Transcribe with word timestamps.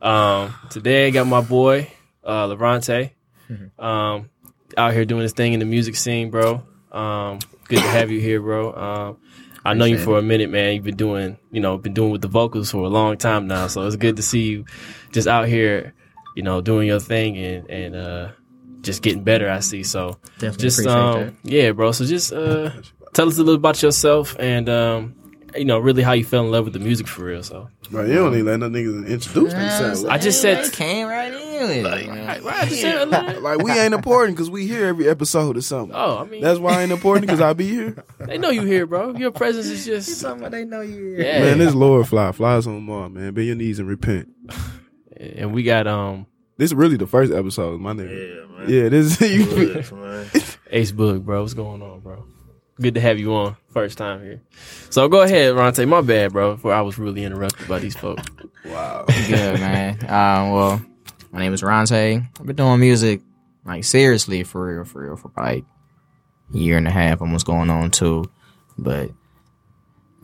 Um, 0.00 0.54
today 0.70 1.08
I 1.08 1.10
got 1.10 1.26
my 1.26 1.40
boy, 1.40 1.90
uh, 2.24 2.46
Levante, 2.46 3.10
um, 3.80 4.30
out 4.76 4.92
here 4.92 5.04
doing 5.04 5.22
his 5.22 5.32
thing 5.32 5.52
in 5.52 5.58
the 5.58 5.66
music 5.66 5.96
scene, 5.96 6.30
bro. 6.30 6.62
Um, 6.92 7.40
good 7.64 7.80
to 7.80 7.88
have 7.88 8.12
you 8.12 8.20
here, 8.20 8.40
bro. 8.40 8.72
Um, 8.72 9.16
I 9.64 9.74
know 9.74 9.84
you 9.84 9.98
for 9.98 10.16
a 10.16 10.22
minute, 10.22 10.48
man. 10.48 10.74
You've 10.74 10.84
been 10.84 10.96
doing, 10.96 11.38
you 11.50 11.60
know, 11.60 11.76
been 11.76 11.92
doing 11.92 12.12
with 12.12 12.22
the 12.22 12.28
vocals 12.28 12.70
for 12.70 12.84
a 12.84 12.88
long 12.88 13.16
time 13.16 13.48
now. 13.48 13.66
So 13.66 13.84
it's 13.84 13.96
good 13.96 14.14
to 14.16 14.22
see 14.22 14.44
you 14.44 14.64
just 15.12 15.28
out 15.28 15.48
here, 15.48 15.94
you 16.36 16.42
know, 16.42 16.60
doing 16.60 16.86
your 16.88 17.00
thing 17.00 17.36
and, 17.36 17.68
and, 17.70 17.96
uh, 17.96 18.28
just 18.80 19.02
getting 19.02 19.24
better. 19.24 19.50
I 19.50 19.60
see. 19.60 19.82
So 19.82 20.18
Definitely 20.38 20.62
just, 20.62 20.78
appreciate 20.80 21.28
um, 21.28 21.36
yeah, 21.42 21.72
bro. 21.72 21.92
So 21.92 22.04
just, 22.04 22.32
uh, 22.32 22.70
tell 23.12 23.26
us 23.28 23.36
a 23.36 23.42
little 23.42 23.54
about 23.56 23.82
yourself 23.82 24.36
and, 24.38 24.68
um, 24.68 25.14
you 25.56 25.64
know, 25.64 25.78
really 25.78 26.02
how 26.02 26.12
you 26.12 26.24
fell 26.24 26.44
in 26.44 26.50
love 26.52 26.64
with 26.64 26.74
the 26.74 26.78
music 26.78 27.08
for 27.08 27.24
real. 27.24 27.42
So 27.42 27.68
Bro, 27.90 28.04
you 28.04 28.14
don't 28.14 28.34
even 28.34 28.44
let 28.46 28.60
no 28.60 28.68
niggas 28.68 29.08
introduce 29.08 29.52
themselves. 29.54 30.04
I 30.04 30.18
just 30.18 30.42
said, 30.42 30.62
They 30.64 30.70
came 30.70 31.08
right 31.08 31.32
in 31.32 31.40
with 31.62 31.70
it. 31.70 31.82
man. 31.82 32.26
right, 32.44 32.44
I 32.62 32.68
said, 32.68 33.08
like 33.40 33.62
we 33.62 33.72
ain't 33.72 33.94
important 33.94 34.36
because 34.36 34.50
we 34.50 34.66
here 34.66 34.84
every 34.86 35.08
episode 35.08 35.56
or 35.56 35.62
something. 35.62 35.96
oh, 35.96 36.18
I 36.18 36.24
mean, 36.26 36.42
That's 36.42 36.60
why 36.60 36.74
I 36.78 36.82
ain't 36.82 36.92
important 36.92 37.26
because 37.26 37.40
I 37.40 37.54
be 37.54 37.66
here. 37.66 38.04
they 38.20 38.36
know 38.38 38.50
you 38.50 38.62
here, 38.62 38.86
bro. 38.86 39.16
Your 39.16 39.30
presence 39.32 39.66
is 39.66 39.86
You 39.86 39.94
just, 39.94 40.20
talking 40.20 40.40
about 40.40 40.50
they 40.52 40.66
know 40.66 40.82
you. 40.82 41.16
yeah. 41.16 41.40
Man, 41.40 41.58
this 41.58 41.74
Lord 41.74 42.06
fly 42.06 42.30
flies 42.32 42.66
on 42.66 42.82
Mars, 42.82 43.10
man. 43.10 43.32
Bend 43.34 43.46
your 43.46 43.56
knees 43.56 43.78
and 43.78 43.88
repent. 43.88 44.28
And 45.18 45.52
we 45.52 45.62
got, 45.62 45.86
um, 45.86 46.26
This 46.56 46.70
is 46.70 46.74
really 46.74 46.96
the 46.96 47.06
first 47.06 47.32
episode, 47.32 47.80
my 47.80 47.92
nigga. 47.92 48.10
Yeah, 48.10 48.56
man. 48.58 48.70
Yeah, 48.70 48.88
this 48.88 49.20
you. 49.20 49.44
Good, 49.46 49.92
man. 49.92 50.26
Ace 50.70 50.92
Boog, 50.92 51.24
bro. 51.24 51.42
What's 51.42 51.54
going 51.54 51.82
on, 51.82 52.00
bro? 52.00 52.24
Good 52.80 52.94
to 52.94 53.00
have 53.00 53.18
you 53.18 53.34
on. 53.34 53.56
First 53.70 53.98
time 53.98 54.22
here. 54.22 54.40
So 54.90 55.08
go 55.08 55.22
ahead, 55.22 55.54
Ronte. 55.54 55.84
My 55.86 56.00
bad, 56.00 56.32
bro. 56.32 56.54
Before 56.54 56.72
I 56.72 56.80
was 56.82 56.96
really 56.98 57.24
interrupted 57.24 57.66
by 57.66 57.80
these 57.80 57.96
folks. 57.96 58.22
wow. 58.64 59.04
Good 59.26 59.60
man. 59.60 59.94
Um, 60.04 60.52
well, 60.52 60.82
my 61.32 61.40
name 61.40 61.52
is 61.52 61.62
Ronte. 61.62 62.22
I've 62.38 62.46
been 62.46 62.54
doing 62.56 62.78
music 62.78 63.20
like 63.64 63.82
seriously 63.84 64.44
for 64.44 64.66
real, 64.66 64.84
for 64.84 65.02
real, 65.02 65.16
for 65.16 65.32
like 65.36 65.64
a 66.54 66.56
year 66.56 66.76
and 66.76 66.86
a 66.86 66.90
half, 66.92 67.20
almost 67.20 67.46
going 67.46 67.68
on 67.68 67.90
two. 67.90 68.30
But 68.78 69.10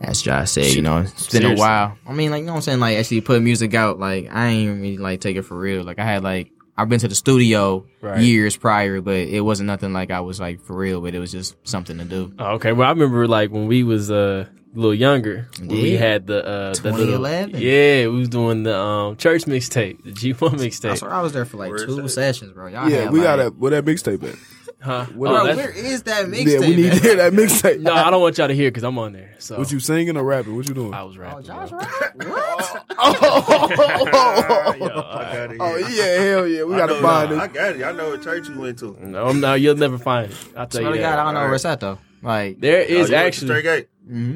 as 0.01 0.21
Josh 0.21 0.51
said, 0.51 0.67
you 0.73 0.81
know, 0.81 0.97
it's 0.99 1.11
been 1.29 1.41
Seriously. 1.41 1.53
a 1.55 1.57
while. 1.57 1.97
I 2.07 2.13
mean, 2.13 2.31
like 2.31 2.41
you 2.41 2.45
know 2.45 2.53
what 2.53 2.57
I'm 2.57 2.61
saying, 2.63 2.79
like 2.79 2.97
actually 2.97 3.21
put 3.21 3.41
music 3.41 3.73
out. 3.73 3.99
Like 3.99 4.29
I 4.31 4.47
ain't 4.47 4.81
really 4.81 4.97
like 4.97 5.21
take 5.21 5.37
it 5.37 5.43
for 5.43 5.57
real. 5.57 5.83
Like 5.83 5.99
I 5.99 6.05
had 6.05 6.23
like 6.23 6.51
I've 6.77 6.89
been 6.89 6.99
to 6.99 7.07
the 7.07 7.15
studio 7.15 7.85
Right. 8.01 8.21
years 8.21 8.57
prior, 8.57 8.99
but 9.01 9.15
it 9.15 9.41
wasn't 9.41 9.67
nothing 9.67 9.93
like 9.93 10.11
I 10.11 10.19
was 10.19 10.39
like 10.39 10.61
for 10.61 10.75
real. 10.75 11.01
But 11.01 11.15
it 11.15 11.19
was 11.19 11.31
just 11.31 11.55
something 11.67 11.97
to 11.97 12.03
do. 12.05 12.33
Oh, 12.37 12.55
okay. 12.55 12.73
Well, 12.73 12.87
I 12.87 12.91
remember 12.91 13.27
like 13.27 13.49
when 13.51 13.67
we 13.67 13.83
was 13.83 14.11
uh, 14.11 14.45
a 14.49 14.75
little 14.75 14.93
younger, 14.93 15.47
when 15.59 15.69
we 15.69 15.93
had 15.93 16.27
the 16.27 16.45
uh, 16.45 16.73
the 16.73 16.91
little 16.91 17.17
2011. 17.17 17.61
yeah, 17.61 18.07
we 18.09 18.17
was 18.19 18.27
doing 18.29 18.63
the 18.63 18.77
um 18.77 19.15
church 19.15 19.45
mixtape, 19.45 20.03
the 20.03 20.11
G 20.11 20.33
one 20.33 20.51
mixtape. 20.55 20.89
I 20.89 20.93
mixtape, 20.93 20.97
swear 20.97 21.13
I 21.13 21.21
was 21.21 21.31
there 21.31 21.45
for 21.45 21.55
like 21.57 21.69
Where's 21.69 21.85
two 21.85 22.07
sessions, 22.09 22.51
bro. 22.51 22.67
Y'all 22.67 22.89
Yeah, 22.89 23.03
had, 23.03 23.13
we 23.13 23.19
like, 23.19 23.25
got 23.27 23.35
that. 23.37 23.55
Where 23.55 23.71
that 23.71 23.85
mixtape 23.85 24.21
at? 24.29 24.35
Huh? 24.81 25.05
What 25.15 25.31
Oh. 25.31 25.43
Bro, 25.45 25.55
where 25.55 25.71
is 25.71 26.03
that 26.03 26.25
mixtape? 26.27 26.45
Yeah, 26.53 26.59
we 26.59 26.75
need 26.75 26.91
to 26.93 26.99
hear 26.99 27.15
that 27.15 27.33
mixtape. 27.33 27.79
no, 27.81 27.93
I 27.93 28.09
don't 28.11 28.21
want 28.21 28.37
y'all 28.37 28.47
to 28.47 28.53
hear 28.55 28.69
because 28.69 28.83
I'm 28.83 28.97
on 28.99 29.13
there. 29.13 29.33
So 29.39 29.57
What 29.57 29.71
you 29.71 29.79
singing 29.79 30.15
or 30.17 30.23
rapping? 30.23 30.55
What 30.55 30.67
you 30.67 30.73
doing? 30.75 30.93
I 30.93 31.03
was 31.03 31.17
Oh, 31.17 31.21
rapping. 31.21 31.45
Josh, 31.45 31.69
bro. 31.69 31.79
right? 31.79 32.81
oh, 32.97 34.75
Yo, 34.79 34.85
I 34.85 35.33
got 35.33 35.51
it. 35.51 35.57
oh 35.59 35.77
yeah, 35.77 36.21
hell 36.23 36.47
yeah. 36.47 36.63
We 36.63 36.75
I 36.75 36.77
gotta 36.79 36.93
know- 36.95 37.01
find 37.01 37.31
it. 37.31 37.39
I 37.39 37.47
got 37.47 37.75
it. 37.75 37.83
I 37.83 37.91
know 37.91 38.09
what 38.11 38.21
church 38.23 38.47
you 38.49 38.59
went 38.59 38.79
to. 38.79 38.97
No, 39.05 39.31
no, 39.31 39.53
you'll 39.53 39.75
never 39.75 39.97
find 39.97 40.31
it. 40.31 40.37
I'll 40.55 40.67
tell 40.67 40.81
Swear 40.81 40.91
you 40.91 40.97
to 40.97 41.01
that. 41.01 41.15
God, 41.15 41.19
I 41.19 41.23
don't 41.25 41.33
know 41.35 41.39
where 41.41 41.55
it's 41.55 41.65
at 41.65 41.79
though. 41.79 41.99
Like, 42.21 42.59
there 42.59 42.81
is 42.81 42.89
Oh, 42.89 42.91
is 42.91 42.91
you 42.91 42.97
went 42.99 43.09
to 43.09 43.15
actually 43.17 43.47
Straight 43.47 43.63
Gate. 43.63 43.87
mm-hmm. 44.09 44.35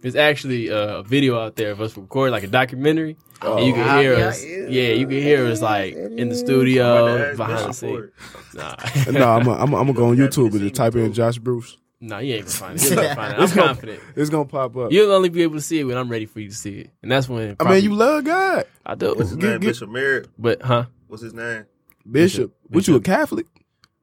There's 0.00 0.16
actually 0.16 0.70
uh, 0.70 0.98
a 0.98 1.02
video 1.02 1.38
out 1.38 1.56
there 1.56 1.70
of 1.72 1.80
us 1.80 1.96
recording 1.96 2.32
like 2.32 2.42
a 2.42 2.46
documentary. 2.48 3.16
and 3.42 3.66
you 3.66 3.72
can 3.74 3.88
Oh, 3.88 4.00
hear 4.00 4.18
yeah, 4.18 4.24
us. 4.26 4.44
yeah. 4.44 4.56
Yeah, 4.68 4.92
you 4.94 5.06
can 5.06 5.18
hear 5.18 5.46
us 5.46 5.60
like 5.60 5.94
in 5.94 6.28
the 6.30 6.34
studio, 6.34 7.34
behind 7.36 7.68
the 7.68 7.72
scenes. 7.72 7.92
for 7.92 8.04
it. 8.04 8.12
Nah, 8.54 9.18
No, 9.18 9.28
I'm 9.30 9.44
gonna 9.44 9.62
I'm 9.62 9.74
I'm 9.74 9.92
go 9.92 10.06
on 10.06 10.16
YouTube 10.22 10.52
and 10.52 10.60
just 10.60 10.74
type 10.74 10.94
in 10.96 11.12
Josh 11.12 11.38
Bruce. 11.38 11.76
nah, 12.00 12.18
you 12.18 12.34
ain't 12.34 12.46
gonna 12.46 12.56
find 12.56 12.76
it. 12.80 12.82
You'll 12.90 12.96
never 12.96 13.14
find 13.14 13.32
it. 13.32 13.36
I'm 13.38 13.44
It's 13.44 13.54
gonna- 13.54 13.66
confident. 13.68 14.00
It's 14.16 14.30
gonna 14.30 14.44
pop 14.46 14.76
up. 14.76 14.90
You'll 14.92 15.12
only 15.12 15.28
be 15.28 15.42
able 15.42 15.56
to 15.56 15.60
see 15.60 15.80
it 15.80 15.84
when 15.84 15.96
I'm 15.98 16.08
ready 16.08 16.26
for 16.26 16.40
you 16.40 16.48
to 16.48 16.54
see 16.54 16.80
it, 16.80 16.90
and 17.02 17.10
that's 17.12 17.28
when. 17.28 17.56
I 17.60 17.70
mean, 17.70 17.84
you 17.84 17.94
love 17.94 18.24
God, 18.24 18.64
I 18.86 18.94
do. 18.94 19.08
What's 19.14 19.30
his 19.30 19.36
Get- 19.36 19.46
name? 19.50 19.60
get- 19.60 19.66
Bishop 19.68 19.90
Merritt. 19.90 20.28
But 20.38 20.62
huh? 20.62 20.86
What's 21.08 21.22
his 21.22 21.34
name? 21.34 21.66
Bishop. 22.10 22.54
What 22.68 22.88
you 22.88 22.96
a 22.96 23.00
Catholic? 23.00 23.46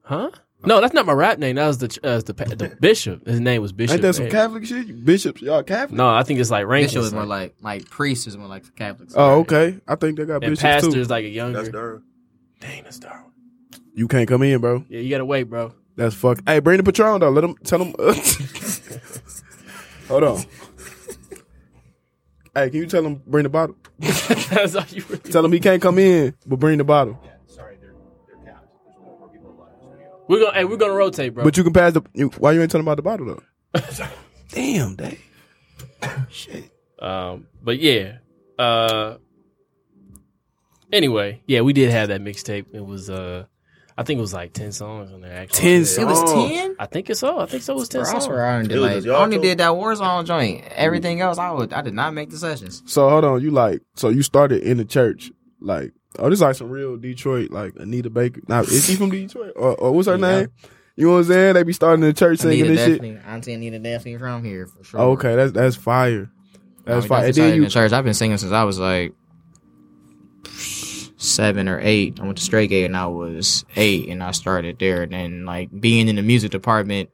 Huh? 0.02 0.30
No, 0.68 0.82
that's 0.82 0.92
not 0.92 1.06
my 1.06 1.14
rap 1.14 1.38
name. 1.38 1.56
That 1.56 1.66
was 1.66 1.78
the 1.78 1.98
uh, 2.04 2.20
the, 2.20 2.34
the 2.34 2.76
bishop. 2.80 3.26
His 3.26 3.40
name 3.40 3.62
was 3.62 3.72
Bishop. 3.72 3.94
Ain't 3.94 4.02
that 4.02 4.12
some 4.12 4.24
Man. 4.24 4.32
Catholic 4.32 4.66
shit? 4.66 5.02
Bishops, 5.02 5.40
y'all 5.40 5.62
Catholic? 5.62 5.96
No, 5.96 6.10
I 6.10 6.22
think 6.24 6.40
it's 6.40 6.50
like 6.50 6.66
ranking. 6.66 6.88
Bishop 6.88 7.04
is 7.04 7.14
more 7.14 7.24
like 7.24 7.54
like 7.62 7.88
priest 7.88 8.26
is 8.26 8.36
more 8.36 8.48
like 8.48 8.76
Catholics. 8.76 9.14
Oh, 9.16 9.40
okay. 9.40 9.80
I 9.88 9.94
think 9.94 10.18
they 10.18 10.26
got 10.26 10.44
and 10.44 10.52
bishops 10.52 10.60
pastor 10.60 10.90
too. 10.90 11.00
is 11.00 11.08
like 11.08 11.24
a 11.24 11.28
younger. 11.28 11.58
That's 11.58 11.70
Durham. 11.70 12.04
Dang, 12.60 12.82
that's 12.82 12.98
Darwin. 12.98 13.32
You 13.94 14.08
can't 14.08 14.28
come 14.28 14.42
in, 14.42 14.60
bro. 14.60 14.84
Yeah, 14.90 15.00
you 15.00 15.08
gotta 15.08 15.24
wait, 15.24 15.44
bro. 15.44 15.72
That's 15.96 16.14
fuck. 16.14 16.40
Hey, 16.46 16.58
bring 16.58 16.76
the 16.76 16.82
patron 16.82 17.20
though. 17.20 17.30
Let 17.30 17.44
him 17.44 17.54
tell 17.64 17.82
him. 17.82 17.94
Hold 20.08 20.24
on. 20.24 20.44
Hey, 22.54 22.68
can 22.68 22.80
you 22.80 22.86
tell 22.86 23.06
him 23.06 23.22
bring 23.26 23.44
the 23.44 23.48
bottle? 23.48 23.76
that's 23.98 24.74
all 24.74 24.84
you 24.90 25.02
really. 25.08 25.30
Tell 25.30 25.42
him 25.42 25.52
he 25.52 25.60
can't 25.60 25.80
come 25.80 25.98
in, 25.98 26.34
but 26.46 26.58
bring 26.58 26.76
the 26.76 26.84
bottle. 26.84 27.18
We're 30.28 30.40
gonna. 30.40 30.52
Hey, 30.54 30.64
we're 30.64 30.76
gonna 30.76 30.92
rotate, 30.94 31.34
bro. 31.34 31.44
But 31.44 31.56
you 31.56 31.64
can 31.64 31.72
pass 31.72 31.92
the. 31.94 32.02
You, 32.14 32.28
why 32.38 32.52
you 32.52 32.60
ain't 32.62 32.70
telling 32.70 32.84
about 32.86 32.96
the 32.96 33.02
bottle 33.02 33.26
though? 33.26 33.80
Damn, 34.50 34.94
Dave. 34.96 35.20
Shit. 36.30 36.70
Um, 37.00 37.46
but 37.62 37.78
yeah. 37.78 38.18
Uh, 38.58 39.16
anyway, 40.92 41.42
yeah, 41.46 41.60
we 41.62 41.72
did 41.72 41.90
have 41.90 42.08
that 42.08 42.20
mixtape. 42.20 42.66
It 42.72 42.84
was 42.84 43.08
uh, 43.10 43.44
I 43.96 44.02
think 44.02 44.18
it 44.18 44.20
was 44.20 44.34
like 44.34 44.52
ten 44.52 44.72
songs 44.72 45.12
on 45.12 45.20
there. 45.20 45.32
Actually, 45.32 45.58
Ten 45.84 46.02
It 46.02 46.04
was 46.06 46.32
ten. 46.32 46.76
I 46.78 46.86
think 46.86 47.10
it's 47.10 47.20
so. 47.20 47.38
I 47.40 47.46
think 47.46 47.62
so. 47.62 47.74
It 47.74 47.78
was 47.78 47.88
ten 47.88 48.02
Bro, 48.02 48.08
I 48.10 48.12
songs. 48.12 48.24
swear 48.24 48.46
I 48.46 48.56
only 48.56 48.68
did 48.68 48.76
It 48.76 48.80
was 48.80 48.86
like 48.88 48.94
just 48.96 49.06
I 49.06 49.10
y'all 49.12 49.22
only 49.22 49.36
two? 49.36 49.42
did 49.42 49.58
that 49.58 49.70
Warzone 49.70 50.24
joint. 50.26 50.64
Everything 50.74 51.20
else, 51.20 51.38
I 51.38 51.50
would 51.50 51.72
I 51.72 51.82
did 51.82 51.94
not 51.94 52.14
make 52.14 52.30
the 52.30 52.38
sessions. 52.38 52.82
So 52.86 53.08
hold 53.08 53.24
on, 53.24 53.42
you 53.42 53.50
like 53.50 53.80
so 53.96 54.08
you 54.08 54.22
started 54.22 54.62
in 54.62 54.76
the 54.76 54.84
church, 54.84 55.30
like 55.60 55.92
oh 56.18 56.30
this 56.30 56.38
is 56.38 56.42
like 56.42 56.54
some 56.56 56.70
real 56.70 56.96
Detroit, 56.96 57.50
like 57.50 57.74
Anita 57.76 58.10
Baker. 58.10 58.40
Now 58.48 58.60
is 58.62 58.86
she 58.86 58.94
from 58.96 59.10
Detroit 59.10 59.52
or, 59.56 59.74
or 59.76 59.92
what's 59.92 60.08
her 60.08 60.16
Yeah. 60.16 60.40
name? 60.40 60.48
You 60.96 61.06
know 61.06 61.12
what 61.12 61.18
I'm 61.18 61.24
saying? 61.24 61.54
They 61.54 61.62
be 61.62 61.72
starting 61.72 62.00
the 62.00 62.12
church 62.12 62.40
singing 62.40 62.60
Anita 62.60 62.74
this 62.74 62.84
shit. 62.84 63.00
definitely, 63.02 63.30
Auntie 63.32 63.52
Anita 63.54 63.78
definitely 63.78 64.18
from 64.18 64.42
here 64.44 64.66
for 64.66 64.82
sure. 64.82 65.00
Oh, 65.00 65.10
okay, 65.12 65.36
that's 65.36 65.52
that's 65.52 65.76
fire. 65.76 66.30
That's 66.84 67.04
No, 67.04 67.08
fire. 67.08 67.26
And 67.26 67.34
then 67.34 67.50
in 67.50 67.56
you 67.56 67.64
the 67.64 67.70
church. 67.70 67.92
I've 67.92 68.04
been 68.04 68.14
singing 68.14 68.38
since 68.38 68.50
I 68.52 68.64
was 68.64 68.78
like 68.80 69.12
seven 71.16 71.68
or 71.68 71.80
eight. 71.82 72.18
I 72.20 72.24
went 72.24 72.38
to 72.38 72.44
Straight 72.44 72.70
Gate 72.70 72.84
and 72.84 72.96
I 72.96 73.06
was 73.06 73.64
eight, 73.76 74.08
and 74.08 74.22
I 74.22 74.30
started 74.32 74.78
there. 74.78 75.02
And 75.02 75.12
then 75.12 75.44
like 75.44 75.68
being 75.78 76.08
in 76.08 76.16
the 76.16 76.22
music 76.22 76.50
department 76.50 77.10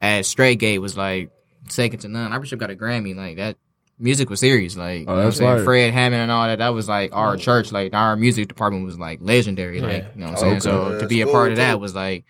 at 0.00 0.26
Straight 0.26 0.58
Gate 0.58 0.78
was 0.78 0.96
like 0.96 1.30
second 1.68 2.00
to 2.00 2.08
none. 2.08 2.32
I 2.32 2.38
wish 2.38 2.52
I 2.52 2.56
got 2.56 2.70
a 2.70 2.74
Grammy. 2.76 3.14
Like 3.14 3.36
that 3.36 3.56
music 3.98 4.30
was 4.30 4.40
serious. 4.40 4.76
Like 4.76 5.06
oh, 5.08 5.14
you 5.14 5.20
know 5.20 5.24
what 5.24 5.32
I'm 5.32 5.34
that's 5.34 5.36
saying? 5.38 5.56
fire. 5.56 5.64
Fred 5.64 5.92
Hammond 5.94 6.22
and 6.22 6.30
all 6.30 6.46
that. 6.46 6.58
That 6.58 6.68
was 6.70 6.88
like 6.88 7.14
our 7.14 7.36
church. 7.36 7.72
Like 7.72 7.94
our 7.94 8.16
music 8.16 8.48
department 8.48 8.84
was 8.86 8.98
like 8.98 9.20
legendary. 9.22 9.80
Like 9.80 10.06
you 10.14 10.20
know 10.20 10.26
what 10.26 10.30
I'm 10.30 10.36
oh, 10.36 10.40
saying. 10.40 10.52
Okay. 10.54 10.60
So 10.60 10.92
Yeah, 10.92 10.98
to 10.98 11.06
be 11.06 11.20
a 11.22 11.26
that's 11.26 11.32
part 11.32 11.48
cool, 11.48 11.52
of 11.52 11.56
that 11.58 11.72
too. 11.72 11.78
was 11.78 11.94
like 11.94 12.24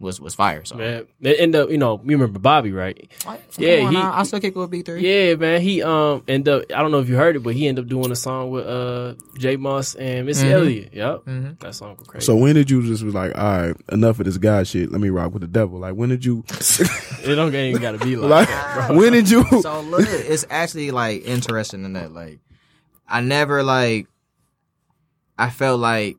was 0.00 0.18
was 0.18 0.34
fire. 0.34 0.64
So 0.64 0.76
Man, 0.76 1.06
they 1.20 1.36
end 1.36 1.54
up. 1.54 1.70
You 1.70 1.76
know, 1.78 2.00
you 2.02 2.12
remember 2.16 2.38
Bobby, 2.38 2.72
right? 2.72 3.08
Come 3.22 3.36
Yeah, 3.58 3.80
on 3.84 3.92
he- 3.92 3.98
now. 3.98 4.12
I 4.14 4.22
still 4.22 4.40
kick 4.40 4.56
with 4.56 4.70
B 4.70 4.80
three. 4.82 5.02
Yeah, 5.06 5.34
man. 5.34 5.60
He 5.60 5.82
um 5.82 6.22
end 6.26 6.48
up. 6.48 6.64
I 6.74 6.80
don't 6.80 6.90
know 6.90 7.00
if 7.00 7.08
you 7.10 7.16
heard 7.16 7.36
it, 7.36 7.40
but 7.42 7.54
he 7.54 7.68
ended 7.68 7.84
up 7.84 7.88
doing 7.90 8.10
a 8.10 8.16
song 8.16 8.50
with 8.50 8.66
uh 8.66 9.14
J 9.38 9.56
Moss 9.56 9.94
and 9.96 10.24
Missy 10.26 10.46
Mhm. 10.46 10.52
Elliott. 10.52 10.94
Yep, 10.94 11.24
Mhm. 11.26 11.58
that 11.60 11.74
song 11.74 11.96
was 11.98 12.08
crazy. 12.08 12.24
so 12.24 12.34
when 12.34 12.54
did 12.54 12.70
you 12.70 12.82
just 12.82 13.02
was 13.04 13.14
like, 13.14 13.36
all 13.36 13.44
right, 13.44 13.76
enough 13.92 14.18
of 14.18 14.24
this 14.24 14.38
God 14.38 14.66
shit. 14.66 14.90
Let 14.90 15.00
me 15.02 15.10
rock 15.10 15.32
with 15.34 15.42
the 15.42 15.48
devil. 15.48 15.78
Like 15.78 15.94
when 15.94 16.08
did 16.08 16.24
you 16.24 16.44
it 16.48 17.34
don't 17.36 17.54
even 17.54 17.82
gotta 17.82 17.98
be 17.98 18.16
like, 18.16 18.30
like 18.30 18.48
that, 18.48 18.94
when 18.94 19.12
did 19.12 19.28
you 19.30 19.44
so 19.60 19.80
look, 19.82 20.08
it's 20.08 20.46
actually 20.48 20.90
like 20.92 21.24
interesting 21.26 21.84
in 21.84 21.92
that 21.92 22.12
like 22.12 22.40
I 23.06 23.20
never 23.20 23.62
like 23.62 24.06
I 25.38 25.50
felt 25.50 25.80
like 25.80 26.16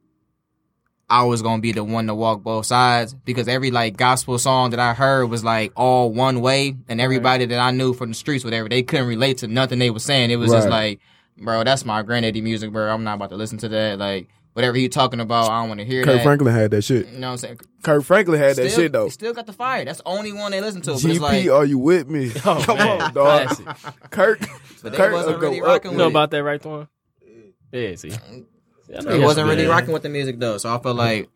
I 1.11 1.23
was 1.23 1.41
gonna 1.41 1.61
be 1.61 1.73
the 1.73 1.83
one 1.83 2.07
to 2.07 2.15
walk 2.15 2.41
both 2.41 2.65
sides 2.65 3.13
because 3.13 3.47
every 3.47 3.69
like 3.69 3.97
gospel 3.97 4.39
song 4.39 4.69
that 4.71 4.79
I 4.79 4.93
heard 4.93 5.25
was 5.27 5.43
like 5.43 5.73
all 5.75 6.11
one 6.11 6.39
way, 6.41 6.75
and 6.87 7.01
everybody 7.01 7.45
that 7.45 7.59
I 7.59 7.71
knew 7.71 7.93
from 7.93 8.09
the 8.09 8.15
streets, 8.15 8.43
whatever, 8.45 8.69
they 8.69 8.81
couldn't 8.81 9.07
relate 9.07 9.39
to 9.39 9.47
nothing 9.47 9.77
they 9.79 9.89
was 9.89 10.03
saying. 10.05 10.31
It 10.31 10.37
was 10.37 10.51
just 10.51 10.69
like, 10.69 10.99
bro, 11.37 11.63
that's 11.65 11.83
my 11.85 12.01
granddaddy 12.01 12.41
music, 12.41 12.71
bro. 12.71 12.89
I'm 12.91 13.03
not 13.03 13.15
about 13.15 13.29
to 13.31 13.35
listen 13.35 13.57
to 13.59 13.67
that. 13.69 13.99
Like 13.99 14.29
whatever 14.53 14.77
he 14.77 14.87
talking 14.89 15.19
about, 15.19 15.49
I 15.49 15.59
don't 15.61 15.67
want 15.69 15.79
to 15.81 15.85
hear 15.85 16.03
Kirk 16.03 16.15
that. 16.17 16.23
Franklin 16.23 16.53
had 16.53 16.71
that 16.71 16.83
shit. 16.83 17.07
You 17.07 17.19
know 17.19 17.27
what 17.27 17.31
I'm 17.33 17.37
saying? 17.39 17.59
Kirk 17.83 18.03
Franklin 18.03 18.39
had 18.39 18.55
that 18.55 18.69
shit 18.71 18.91
though. 18.93 19.09
Still 19.09 19.33
got 19.33 19.45
the 19.47 19.53
fire. 19.53 19.83
That's 19.85 19.97
the 19.99 20.07
only 20.07 20.31
one 20.31 20.51
they 20.51 20.61
listen 20.61 20.81
to. 20.83 20.91
But 20.91 20.99
GP, 21.01 21.09
it's 21.11 21.19
like, 21.19 21.47
are 21.49 21.65
you 21.65 21.77
with 21.77 22.07
me? 22.09 22.31
Oh, 22.45 22.61
Come 22.65 22.77
man. 22.77 23.01
on, 23.01 23.13
dog. 23.13 23.47
Classic. 23.47 23.65
Kirk, 24.11 24.39
But 24.81 24.91
they 24.93 24.97
Kirk 24.97 25.13
wasn't 25.13 25.35
will 25.35 25.41
really 25.41 25.61
up 25.61 25.67
rocking 25.67 25.91
You 25.91 25.97
with 25.97 25.99
know 25.99 26.07
it. 26.07 26.11
about 26.11 26.31
that, 26.31 26.43
right, 26.43 26.61
Thorne? 26.61 26.87
Yeah, 27.73 27.95
see. 27.95 28.11
I 28.97 29.01
know 29.01 29.13
He 29.13 29.19
wasn't 29.19 29.47
really 29.47 29.65
rocking 29.65 29.93
with 29.93 30.03
the 30.03 30.09
music 30.09 30.39
though, 30.39 30.57
so 30.57 30.73
I 30.73 30.79
feel 30.79 30.93
like, 30.93 31.29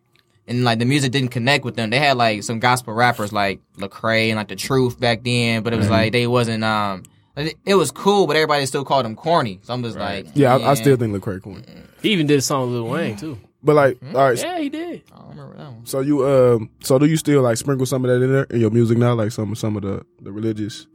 and 0.47 0.63
like 0.63 0.79
the 0.79 0.85
music 0.85 1.11
didn't 1.11 1.29
connect 1.31 1.63
with 1.65 1.75
them. 1.75 1.89
They 1.89 1.99
had 1.99 2.17
like 2.17 2.43
some 2.43 2.59
gospel 2.59 2.93
rappers 2.93 3.31
like 3.33 3.59
Lecrae 3.77 4.27
and 4.27 4.35
like 4.37 4.47
the 4.49 4.55
Truth 4.55 4.99
back 4.99 5.23
then, 5.23 5.63
but 5.63 5.73
it 5.73 5.77
was 5.77 5.89
like 5.89 6.11
they 6.13 6.27
wasn't. 6.27 6.63
um 6.63 7.03
it, 7.37 7.55
it 7.65 7.75
was 7.75 7.91
cool, 7.91 8.27
but 8.27 8.35
everybody 8.37 8.65
still 8.65 8.85
called 8.85 9.03
them 9.05 9.15
corny. 9.15 9.59
So 9.63 9.73
I'm 9.73 9.83
just 9.83 9.97
Right. 9.97 10.23
like, 10.25 10.35
Yeah, 10.37 10.55
I, 10.55 10.71
I 10.71 10.73
still 10.75 10.95
think 10.95 11.13
Lecrae 11.13 11.41
corny. 11.41 11.63
He 12.01 12.11
even 12.11 12.27
did 12.27 12.37
a 12.37 12.41
song 12.41 12.67
with 12.71 12.75
Lil 12.79 12.87
Wayne 12.87 13.17
too. 13.17 13.37
But 13.61 13.75
like, 13.75 13.97
all 14.13 14.21
right. 14.29 14.37
Yeah, 14.37 14.59
he 14.59 14.69
did. 14.69 15.01
I 15.11 15.17
don't 15.19 15.29
remember 15.29 15.57
that 15.57 15.71
one. 15.71 15.85
So 15.85 15.99
you 16.01 16.25
um, 16.27 16.69
so 16.81 16.97
do 16.99 17.05
you 17.07 17.17
still 17.17 17.41
like 17.41 17.57
sprinkle 17.57 17.85
some 17.87 18.05
of 18.05 18.11
that 18.11 18.23
in 18.23 18.31
there 18.31 18.43
in 18.43 18.61
your 18.61 18.69
music 18.71 18.97
now, 18.97 19.15
like 19.15 19.31
some 19.31 19.53
some 19.55 19.75
of 19.75 19.81
the 19.81 20.05
the 20.21 20.31
religious? 20.31 20.87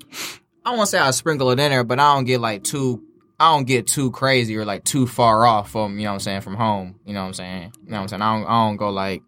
I 0.65 0.77
won't 0.77 0.89
say 0.89 0.99
I 0.99 1.11
sprinkle 1.11 1.51
it 1.51 1.59
in 1.59 1.71
there, 1.71 1.85
but 1.85 1.99
I 1.99 2.15
don't 2.15 2.25
get 2.25 2.41
like 2.41 2.63
too. 2.63 3.03
I 3.41 3.55
don't 3.55 3.67
get 3.67 3.87
too 3.87 4.11
crazy 4.11 4.55
or 4.59 4.67
like 4.67 4.85
too 4.85 5.07
far 5.07 5.47
off 5.47 5.71
from 5.71 5.99
you 5.99 6.05
know 6.05 6.11
what 6.11 6.15
I'm 6.15 6.21
saying 6.21 6.41
from 6.43 6.57
home. 6.57 7.01
You 7.07 7.15
know 7.15 7.23
what 7.23 7.29
I'm 7.29 7.35
saying. 7.35 7.73
You 7.85 7.91
know 7.91 7.97
what 7.97 8.03
I'm 8.03 8.09
saying. 8.09 8.23
I 8.23 8.39
don't. 8.39 8.47
I 8.47 8.69
don't 8.69 8.77
go 8.77 8.91
like 8.91 9.23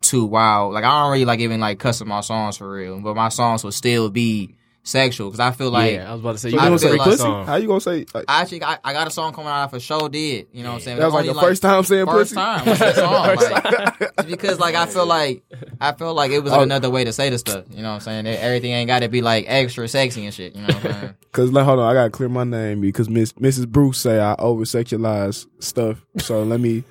too 0.00 0.24
wild. 0.24 0.72
Like 0.72 0.84
I 0.84 1.02
don't 1.02 1.10
really 1.10 1.24
like 1.24 1.40
even 1.40 1.58
like 1.58 1.80
cussing 1.80 2.06
my 2.06 2.20
songs 2.20 2.56
for 2.56 2.70
real, 2.70 3.00
but 3.00 3.16
my 3.16 3.28
songs 3.28 3.64
will 3.64 3.72
still 3.72 4.08
be 4.08 4.54
sexual 4.86 5.28
because 5.28 5.40
I 5.40 5.50
feel 5.50 5.70
like 5.70 5.94
yeah, 5.94 6.08
I 6.08 6.12
was 6.12 6.20
about 6.20 6.32
to 6.32 6.38
say. 6.38 6.50
So 6.50 6.56
You 6.56 6.60
you 6.60 6.64
I 6.64 6.68
gonna 6.68 6.78
say 6.78 6.90
like 6.92 7.00
pussy? 7.00 7.16
song. 7.18 7.44
How 7.46 7.56
you 7.56 7.66
gonna 7.66 7.80
say? 7.80 8.06
Like, 8.14 8.24
I 8.28 8.42
actually 8.42 8.62
I, 8.62 8.78
I 8.84 8.92
got 8.92 9.08
a 9.08 9.10
song 9.10 9.32
coming 9.32 9.48
out 9.48 9.68
for 9.70 9.80
show 9.80 10.06
did. 10.08 10.46
You 10.52 10.62
know 10.62 10.70
what 10.70 10.74
I'm 10.76 10.80
saying? 10.82 10.98
that 10.98 11.04
was 11.06 11.14
like 11.14 11.24
the 11.24 11.30
Only, 11.30 11.42
first 11.42 11.62
time 11.62 11.82
saying 11.84 12.06
First 12.06 12.34
pussy. 12.34 12.34
time. 12.36 12.66
What's 12.66 12.78
that 12.80 12.94
song? 12.94 13.36
Like, 14.16 14.26
because 14.28 14.58
like 14.60 14.74
I 14.74 14.86
feel 14.86 15.06
like 15.06 15.42
I 15.80 15.92
feel 15.92 16.14
like 16.14 16.30
it 16.30 16.40
was 16.40 16.52
Oh. 16.52 16.60
another 16.62 16.88
way 16.88 17.04
to 17.04 17.12
say 17.12 17.28
the 17.30 17.38
stuff. 17.38 17.64
You 17.70 17.82
know 17.82 17.88
what 17.90 17.94
I'm 17.96 18.00
saying? 18.00 18.24
That 18.24 18.40
Everything 18.42 18.70
ain't 18.72 18.86
got 18.88 19.00
to 19.00 19.08
be 19.08 19.20
like 19.22 19.44
extra 19.48 19.86
sexy 19.88 20.24
and 20.24 20.32
shit. 20.32 20.54
You 20.54 20.62
know 20.62 20.68
what 20.68 20.84
I'm 20.86 20.92
saying? 20.92 21.14
Cause 21.32 21.50
like, 21.52 21.64
hold 21.64 21.80
on, 21.80 21.90
I 21.90 21.92
gotta 21.92 22.10
clear 22.10 22.28
my 22.30 22.44
name 22.44 22.80
because 22.80 23.10
Miss 23.10 23.32
Mrs. 23.34 23.68
Bruce 23.68 23.98
say 23.98 24.18
I 24.20 24.34
over 24.38 24.62
sexualize 24.64 25.46
stuff. 25.58 26.00
So 26.18 26.42
let 26.44 26.60
me. 26.60 26.82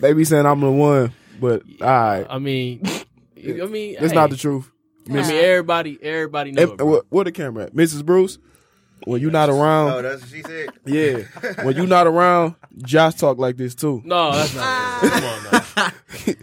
they 0.00 0.12
be 0.14 0.24
saying 0.24 0.46
I'm 0.46 0.60
the 0.60 0.70
one, 0.70 1.12
but 1.40 1.62
all 1.80 1.86
right, 1.86 2.26
I 2.28 2.38
mean, 2.38 2.82
I 3.36 3.66
mean, 3.66 3.96
that's 4.00 4.12
hey, 4.12 4.16
not 4.16 4.30
the 4.30 4.36
truth. 4.36 4.68
I 5.08 5.12
mean, 5.12 5.24
everybody, 5.24 5.98
everybody 6.02 6.52
know. 6.52 6.62
And, 6.62 6.72
it, 6.72 6.76
bro. 6.78 6.86
what, 6.86 7.06
what 7.10 7.24
the 7.24 7.32
camera 7.32 7.64
at? 7.64 7.74
Mrs. 7.74 8.04
Bruce, 8.04 8.38
when 9.04 9.20
you 9.20 9.30
not 9.30 9.48
around, 9.50 9.90
Oh, 9.92 10.02
that's 10.02 10.20
what 10.22 10.30
she 10.30 10.42
said. 10.42 10.70
yeah, 10.86 11.22
when 11.64 11.76
you 11.76 11.86
not 11.86 12.06
around, 12.06 12.54
Josh 12.78 13.14
talk 13.14 13.38
like 13.38 13.56
this 13.56 13.74
too. 13.74 14.00
No, 14.04 14.30
that's 14.32 14.54
not. 14.54 15.02
it. 15.04 15.10
Come 15.10 15.24
on, 15.24 15.42
now. 15.52 15.90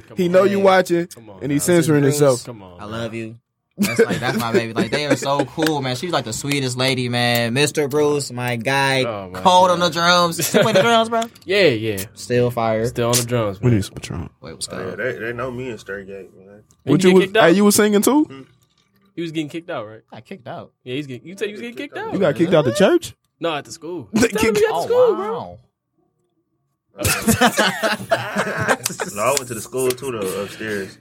Come 0.07 0.17
He 0.17 0.25
on, 0.25 0.31
know 0.33 0.43
man. 0.43 0.51
you 0.51 0.59
watching, 0.59 1.07
Come 1.07 1.29
on, 1.29 1.39
and 1.43 1.51
he's 1.51 1.63
censoring 1.63 2.03
himself. 2.03 2.43
Come 2.43 2.61
on, 2.61 2.77
I 2.79 2.83
man. 2.83 2.91
love 2.91 3.13
you. 3.13 3.39
That's 3.79 3.99
like 3.99 4.19
that's 4.19 4.37
my 4.37 4.51
baby. 4.51 4.73
Like 4.73 4.91
they 4.91 5.05
are 5.05 5.15
so 5.15 5.45
cool, 5.45 5.81
man. 5.81 5.95
She's 5.95 6.11
like 6.11 6.25
the 6.25 6.33
sweetest 6.33 6.77
lady, 6.77 7.07
man. 7.09 7.53
Mr. 7.55 7.89
Bruce, 7.89 8.31
my 8.31 8.55
guy, 8.57 9.03
Oh, 9.03 9.29
my 9.29 9.39
cold 9.41 9.69
God. 9.69 9.71
on 9.71 9.79
the 9.79 9.89
drums. 9.89 10.53
You 10.53 10.61
play 10.61 10.73
the 10.73 10.81
drums, 10.81 11.09
bro? 11.09 11.21
Yeah, 11.45 11.67
yeah. 11.67 12.05
Still 12.13 12.51
fire. 12.51 12.85
Still 12.87 13.09
on 13.09 13.15
the 13.17 13.23
drums, 13.25 13.61
We 13.61 13.71
need 13.71 13.83
some 13.85 13.95
Patron. 13.95 14.29
Wait, 14.41 14.53
what's 14.53 14.67
uh, 14.67 14.75
Oh, 14.75 14.79
yeah, 14.89 14.95
good? 14.95 15.15
they, 15.15 15.19
they 15.27 15.33
know 15.33 15.49
me 15.51 15.69
in 15.69 15.77
Straight 15.77 16.07
Gate, 16.07 16.35
man. 16.37 16.63
He 16.85 16.91
What 16.91 17.01
get 17.01 17.07
you 17.09 17.15
was? 17.15 17.23
kicked? 17.25 17.37
Hey, 17.37 17.51
you 17.53 17.63
was 17.65 17.75
singing 17.75 18.01
too? 18.01 18.23
Hmm. 18.25 18.41
He 19.15 19.21
was 19.21 19.31
getting 19.31 19.49
kicked 19.49 19.69
out, 19.69 19.87
right? 19.87 20.01
I 20.11 20.21
kicked 20.21 20.47
out. 20.47 20.71
Yeah, 20.83 20.95
he's 20.95 21.07
getting. 21.07 21.27
You 21.27 21.37
said 21.37 21.47
you 21.49 21.53
was 21.53 21.61
getting 21.61 21.75
kicked 21.77 21.97
out. 21.97 22.13
You 22.13 22.19
got 22.19 22.35
kicked 22.35 22.53
out 22.53 22.65
the 22.65 22.73
church? 22.73 23.15
No, 23.39 23.55
at 23.55 23.65
the 23.65 23.71
school. 23.71 24.09
They 24.13 24.27
Tell 24.29 24.41
kicked- 24.41 24.59
you 24.59 24.65
at 24.67 24.69
the 24.69 24.73
Oh 24.73 24.85
school, 24.85 25.15
bro. 25.15 25.59
No, 29.15 29.21
I 29.23 29.31
went 29.37 29.47
to 29.47 29.53
the 29.53 29.61
school 29.61 29.89
too, 29.89 30.11
though, 30.11 30.43
upstairs. 30.43 30.97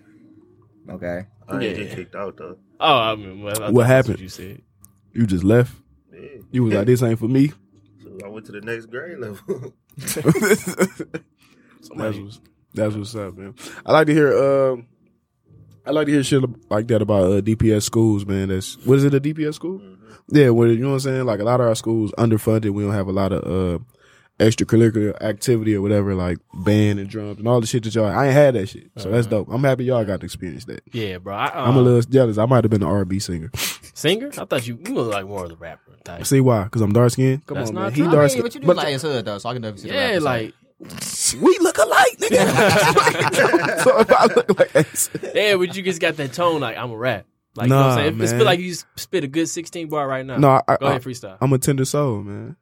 Okay. 0.88 1.26
I 1.48 1.58
didn't 1.58 1.78
Yeah. 1.78 1.84
get 1.86 1.96
kicked 1.96 2.14
out, 2.14 2.36
though. 2.36 2.56
Oh, 2.80 2.98
I 2.98 3.14
mean, 3.16 3.42
well, 3.42 3.52
I 3.52 3.56
thought 3.58 3.72
What 3.72 3.86
that's 3.88 4.06
happened? 4.08 4.20
you 4.20 4.28
said. 4.28 4.62
You 5.12 5.26
just 5.26 5.44
left. 5.44 5.72
Yeah. 6.12 6.20
You 6.52 6.64
was 6.64 6.74
like, 6.74 6.86
this 6.86 7.02
ain't 7.02 7.18
for 7.18 7.28
me. 7.28 7.48
So 8.02 8.18
I 8.24 8.28
went 8.28 8.46
to 8.46 8.52
the 8.52 8.60
next 8.60 8.86
grade 8.86 9.18
level. 9.18 9.72
that's, 9.96 10.16
what's, 12.18 12.40
that's 12.74 12.94
what's 12.94 13.14
up, 13.14 13.36
man. 13.36 13.54
I 13.84 13.92
like 13.92 14.06
to 14.08 14.14
hear. 14.14 14.36
Um, 14.72 14.86
I 15.86 15.90
like 15.90 16.06
to 16.06 16.12
hear 16.12 16.22
shit 16.22 16.42
like 16.70 16.86
that 16.88 17.00
about 17.02 17.24
uh, 17.24 17.40
DPS 17.40 17.82
schools, 17.82 18.26
man. 18.26 18.48
That's 18.48 18.76
what 18.86 18.98
is 18.98 19.04
it? 19.04 19.14
A 19.14 19.20
DPS 19.20 19.54
school? 19.54 19.80
Yeah, 20.30 20.50
well, 20.50 20.68
you 20.68 20.78
know 20.78 20.88
what 20.88 20.94
I'm 20.94 21.00
saying. 21.00 21.24
Like 21.24 21.40
a 21.40 21.44
lot 21.44 21.60
of 21.60 21.66
our 21.66 21.74
schools 21.74 22.12
underfunded. 22.18 22.70
We 22.70 22.82
don't 22.82 22.92
have 22.92 23.08
a 23.08 23.12
lot 23.12 23.32
of 23.32 23.42
uh, 23.44 23.78
extracurricular 24.38 25.20
activity 25.20 25.74
or 25.74 25.82
whatever, 25.82 26.14
like 26.14 26.38
band 26.54 26.98
and 26.98 27.08
drums 27.08 27.38
and 27.38 27.48
all 27.48 27.60
the 27.60 27.66
shit 27.66 27.82
that 27.84 27.94
y'all. 27.94 28.06
I 28.06 28.26
ain't 28.26 28.34
had 28.34 28.54
that 28.54 28.68
shit, 28.68 28.90
so 28.96 29.10
that's 29.10 29.26
dope. 29.26 29.48
I'm 29.50 29.62
happy 29.64 29.84
y'all 29.84 30.04
got 30.04 30.20
to 30.20 30.24
experience 30.26 30.64
that. 30.66 30.82
Yeah, 30.92 31.18
bro. 31.18 31.34
I, 31.34 31.46
I'm 31.68 31.76
a 31.76 31.78
um, 31.80 31.84
little 31.84 32.02
jealous. 32.02 32.38
I 32.38 32.46
might 32.46 32.64
have 32.64 32.70
been 32.70 32.82
an 32.82 32.88
R&B 32.88 33.18
singer. 33.18 33.50
singer. 33.94 34.30
I 34.38 34.44
thought 34.44 34.66
you 34.66 34.78
you 34.86 34.94
look 34.94 35.12
like 35.12 35.26
more 35.26 35.44
of 35.44 35.50
the 35.50 35.56
rapper 35.56 35.96
type. 36.04 36.24
See 36.26 36.40
why? 36.40 36.64
Because 36.64 36.82
I'm 36.82 36.92
dark 36.92 37.10
skinned. 37.12 37.44
Come 37.46 37.58
That's 37.58 37.70
on, 37.70 37.74
not 37.74 37.82
man. 37.82 37.92
true. 37.92 38.02
He 38.04 38.08
I 38.08 38.10
I 38.10 38.14
dark 38.14 38.22
mean, 38.22 38.28
skinned. 38.30 38.42
but 38.44 38.54
you 38.54 38.60
do 38.60 38.66
But 38.68 38.76
like 38.76 38.88
his 38.88 39.02
hood 39.02 39.24
though, 39.24 39.38
so 39.38 39.48
I 39.48 39.52
can 39.54 39.62
definitely 39.62 39.82
see 39.82 39.88
the 39.88 39.94
Yeah, 39.94 40.10
rap, 40.12 40.18
so. 40.18 40.24
like 40.24 40.54
we 41.42 41.58
look 41.58 41.78
alike, 41.78 42.18
nigga. 42.18 43.80
so 43.82 43.98
if 43.98 44.12
I 44.12 44.26
look 44.26 44.58
like 44.58 44.76
Ace, 44.76 45.10
yeah, 45.34 45.56
but 45.56 45.74
you 45.76 45.82
just 45.82 46.00
got 46.00 46.16
that 46.16 46.32
tone. 46.32 46.60
Like 46.60 46.76
I'm 46.76 46.90
a 46.92 46.96
rap. 46.96 47.26
Like 47.56 47.64
you 47.66 47.70
know 47.70 47.78
what 47.80 47.86
I'm 47.86 47.96
saying. 47.98 48.06
It- 48.18 48.22
It's 48.22 48.30
man. 48.32 48.38
feel 48.38 48.46
like 48.46 48.60
you 48.60 48.74
spit 48.94 49.24
a 49.24 49.26
good 49.26 49.48
16 49.48 49.88
bar 49.88 50.06
right 50.06 50.24
now. 50.24 50.36
no, 50.36 50.62
I, 50.68 50.76
Go 50.76 50.86
I, 50.86 50.90
ahead, 50.90 51.02
freestyle. 51.02 51.36
I'm 51.40 51.52
a 51.52 51.58
tender 51.58 51.84
soul, 51.84 52.22
man. 52.22 52.56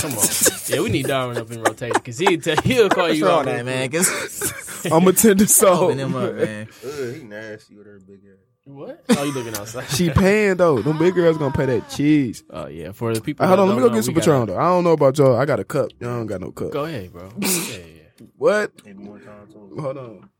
Come 0.00 0.12
on. 0.12 0.24
Yeah, 0.68 0.80
we 0.80 0.88
need 0.90 1.06
Darwin 1.06 1.36
up 1.36 1.50
in 1.50 1.62
rotation 1.62 1.92
because 1.94 2.18
he'll 2.18 2.40
tell, 2.40 2.56
he'll 2.62 2.88
call 2.88 3.12
you 3.12 3.26
wrong 3.26 3.40
out, 3.40 3.44
that, 3.46 3.64
man? 3.64 3.90
Cause 3.90 4.86
I'm 4.92 5.06
a 5.06 5.12
tender 5.12 5.46
soul. 5.46 5.84
open 5.84 5.98
him 5.98 6.14
up, 6.16 6.34
man. 6.34 6.68
Ugh, 6.84 7.14
he 7.16 7.22
nasty 7.24 7.76
with 7.76 7.86
her 7.86 7.98
big 8.00 8.20
ass. 8.24 8.38
What? 8.64 9.04
Oh, 9.10 9.24
you 9.24 9.32
looking 9.32 9.54
outside? 9.56 9.88
She 9.88 10.10
paying 10.10 10.56
though. 10.56 10.80
Them 10.80 10.96
big 10.98 11.14
girls 11.14 11.36
gonna 11.38 11.52
pay 11.54 11.66
that 11.66 11.88
cheese. 11.90 12.44
Oh 12.50 12.68
yeah, 12.68 12.92
for 12.92 13.12
the 13.12 13.20
people. 13.20 13.44
Hey, 13.44 13.48
hold 13.48 13.60
on, 13.60 13.68
let 13.68 13.74
me 13.74 13.80
go 13.82 13.88
know, 13.88 13.94
get 13.94 14.04
some 14.04 14.14
Patron 14.14 14.46
though. 14.46 14.56
I 14.58 14.62
don't 14.64 14.84
know 14.84 14.92
about 14.92 15.18
y'all. 15.18 15.36
I 15.36 15.44
got 15.44 15.58
a 15.60 15.64
cup. 15.64 15.90
Y'all 15.98 16.10
don't 16.18 16.26
got 16.26 16.40
no 16.40 16.52
cup. 16.52 16.70
Go 16.70 16.84
ahead, 16.84 17.12
bro. 17.12 17.30
Yeah, 17.40 17.48
yeah. 17.78 18.26
What? 18.36 18.86
Need 18.86 18.98
more 18.98 19.18
time 19.18 19.48
too. 19.52 19.76
Hold 19.80 19.96
on. 19.98 20.30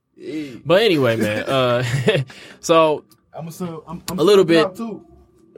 But 0.65 0.83
anyway, 0.83 1.17
man. 1.17 1.43
Uh, 1.45 1.83
so 2.61 3.05
I'm 3.35 3.49
a 3.49 3.53
sub. 3.53 3.83
I'm, 3.87 4.03
I'm 4.11 4.19
A 4.19 4.23
little 4.23 4.45
bit. 4.45 4.77
too. 4.77 5.05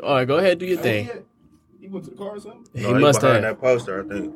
all 0.02 0.14
right, 0.14 0.24
go 0.26 0.38
ahead, 0.38 0.58
do 0.58 0.66
your 0.66 0.78
thing. 0.78 1.10
He 1.82 1.88
went 1.88 2.04
to 2.04 2.10
the 2.12 2.16
car 2.16 2.36
or 2.36 2.40
something. 2.40 2.64
He 2.74 2.82
No, 2.92 3.00
must 3.00 3.20
behind 3.20 3.44
have. 3.44 3.58
that 3.58 3.60
poster, 3.60 4.04
I 4.04 4.08
think. 4.08 4.32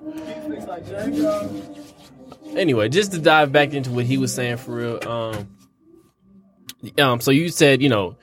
anyway, 2.56 2.88
just 2.88 3.12
to 3.12 3.19
dive 3.20 3.52
back 3.52 3.72
into 3.72 3.90
what 3.93 4.04
he 4.04 4.19
was 4.19 4.34
saying 4.34 4.56
for 4.56 4.72
real. 4.72 5.08
Um, 5.08 5.48
um, 6.98 7.20
so 7.20 7.31
you 7.31 7.48
said, 7.50 7.82
you 7.82 7.88
know, 7.88 8.16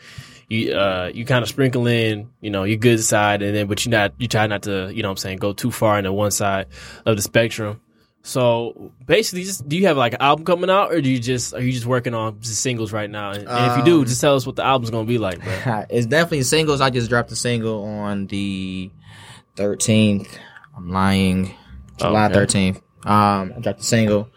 you 0.50 0.74
uh, 0.74 1.10
you 1.14 1.24
kind 1.26 1.42
of 1.42 1.48
sprinkle 1.48 1.88
in, 1.88 2.30
you 2.42 2.50
know, 2.50 2.66
your 2.66 2.76
good 2.78 3.02
side, 3.02 3.42
and 3.42 3.56
then 3.56 3.68
but 3.68 3.86
you 3.86 3.92
not 3.92 4.14
you 4.18 4.28
try 4.28 4.46
not 4.48 4.64
to, 4.64 4.92
you 4.94 5.02
know, 5.04 5.08
what 5.08 5.14
I'm 5.14 5.18
saying, 5.18 5.38
go 5.38 5.54
too 5.54 5.72
far 5.72 5.98
into 5.98 6.12
one 6.12 6.32
side 6.32 6.68
of 7.06 7.16
the 7.16 7.22
spectrum. 7.22 7.80
So 8.26 8.92
basically, 9.06 9.44
just 9.44 9.68
do 9.68 9.78
you 9.78 9.88
have 9.88 9.98
like 9.98 10.14
an 10.14 10.22
album 10.22 10.46
coming 10.46 10.70
out, 10.70 10.94
or 10.94 11.02
do 11.02 11.10
you 11.10 11.20
just 11.20 11.54
are 11.54 11.62
you 11.62 11.72
just 11.72 11.86
working 11.86 12.14
on 12.14 12.40
just 12.42 12.62
singles 12.62 12.92
right 12.94 13.10
now? 13.10 13.32
And, 13.32 13.48
and 13.48 13.72
if 13.72 13.78
you 13.78 13.84
do, 13.86 14.00
Um, 14.00 14.06
just 14.06 14.22
tell 14.22 14.36
us 14.36 14.46
what 14.46 14.56
the 14.58 14.64
album's 14.66 14.92
gonna 14.92 15.06
be 15.08 15.18
like, 15.18 15.42
bro. 15.44 15.86
it's 15.90 16.06
definitely 16.08 16.44
singles. 16.44 16.80
I 16.82 16.90
just 16.90 17.10
dropped 17.10 17.32
a 17.32 17.36
single 17.36 17.84
on 17.84 18.28
the 18.28 18.92
13th. 19.56 20.28
I'm 20.76 20.90
lying. 20.90 21.54
July 21.98 22.26
Okay. 22.32 22.36
13th. 22.36 22.78
Um, 23.06 23.54
I 23.56 23.60
dropped 23.62 23.82
a 23.82 23.84
single. 23.84 24.30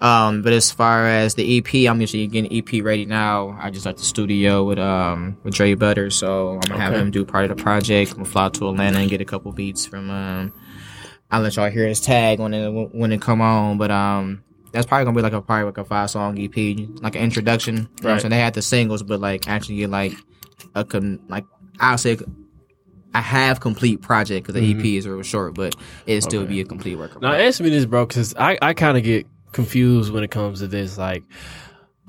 Um, 0.00 0.42
but 0.42 0.52
as 0.52 0.70
far 0.70 1.06
as 1.06 1.34
the 1.34 1.58
EP, 1.58 1.88
I'm 1.90 2.00
usually 2.00 2.26
getting 2.26 2.52
EP 2.52 2.84
ready 2.84 3.06
now. 3.06 3.56
I 3.60 3.70
just 3.70 3.86
at 3.86 3.96
the 3.96 4.02
studio 4.02 4.62
with 4.64 4.78
um 4.78 5.38
with 5.42 5.54
Dre 5.54 5.72
Butter, 5.74 6.10
so 6.10 6.52
I'm 6.54 6.60
gonna 6.60 6.78
have 6.80 6.92
him 6.94 7.10
do 7.10 7.24
part 7.24 7.50
of 7.50 7.56
the 7.56 7.62
project. 7.62 8.10
I'm 8.10 8.18
gonna 8.18 8.28
fly 8.28 8.48
to 8.50 8.68
Atlanta 8.68 8.98
and 8.98 9.08
get 9.08 9.20
a 9.22 9.24
couple 9.24 9.52
beats 9.52 9.86
from 9.86 10.10
um. 10.10 10.52
I'll 11.30 11.40
let 11.40 11.56
y'all 11.56 11.70
hear 11.70 11.88
his 11.88 12.00
tag 12.00 12.38
when 12.40 12.52
it 12.52 12.70
when 12.94 13.10
it 13.12 13.22
come 13.22 13.40
on, 13.40 13.78
but 13.78 13.90
um. 13.90 14.42
That's 14.72 14.84
probably 14.86 15.06
gonna 15.06 15.16
be 15.16 15.22
like 15.22 15.32
a 15.32 15.40
probably 15.40 15.64
like 15.64 15.78
a 15.78 15.84
five 15.84 16.10
song 16.10 16.38
EP, 16.38 16.54
like 17.00 17.14
an 17.16 17.22
introduction. 17.22 17.76
You 17.76 17.82
know 17.82 17.88
what 18.00 18.04
Right. 18.04 18.20
saying? 18.20 18.30
They 18.30 18.38
had 18.38 18.52
the 18.52 18.60
singles, 18.60 19.02
but 19.02 19.20
like 19.20 19.48
actually 19.48 19.76
get 19.76 19.88
like 19.88 20.12
a 20.74 20.84
con- 20.84 21.20
like 21.28 21.46
I'll 21.80 21.96
say 21.96 22.18
a 23.18 23.20
have 23.20 23.60
complete 23.60 24.00
project 24.02 24.46
because 24.46 24.60
the 24.60 24.70
EP 24.72 24.84
is 24.84 25.06
real 25.08 25.22
short, 25.22 25.54
but 25.54 25.74
it 26.06 26.20
still 26.22 26.42
Okay. 26.42 26.48
be 26.50 26.60
a 26.60 26.64
complete 26.64 26.96
work. 26.96 27.20
Now 27.20 27.32
answer 27.32 27.64
me 27.64 27.70
this, 27.70 27.86
bro, 27.86 28.06
because 28.06 28.34
I, 28.36 28.58
I 28.62 28.74
kind 28.74 28.96
of 28.98 29.04
get 29.04 29.26
confused 29.52 30.12
when 30.12 30.22
it 30.24 30.30
comes 30.30 30.60
to 30.60 30.66
this. 30.68 30.98
Like, 30.98 31.22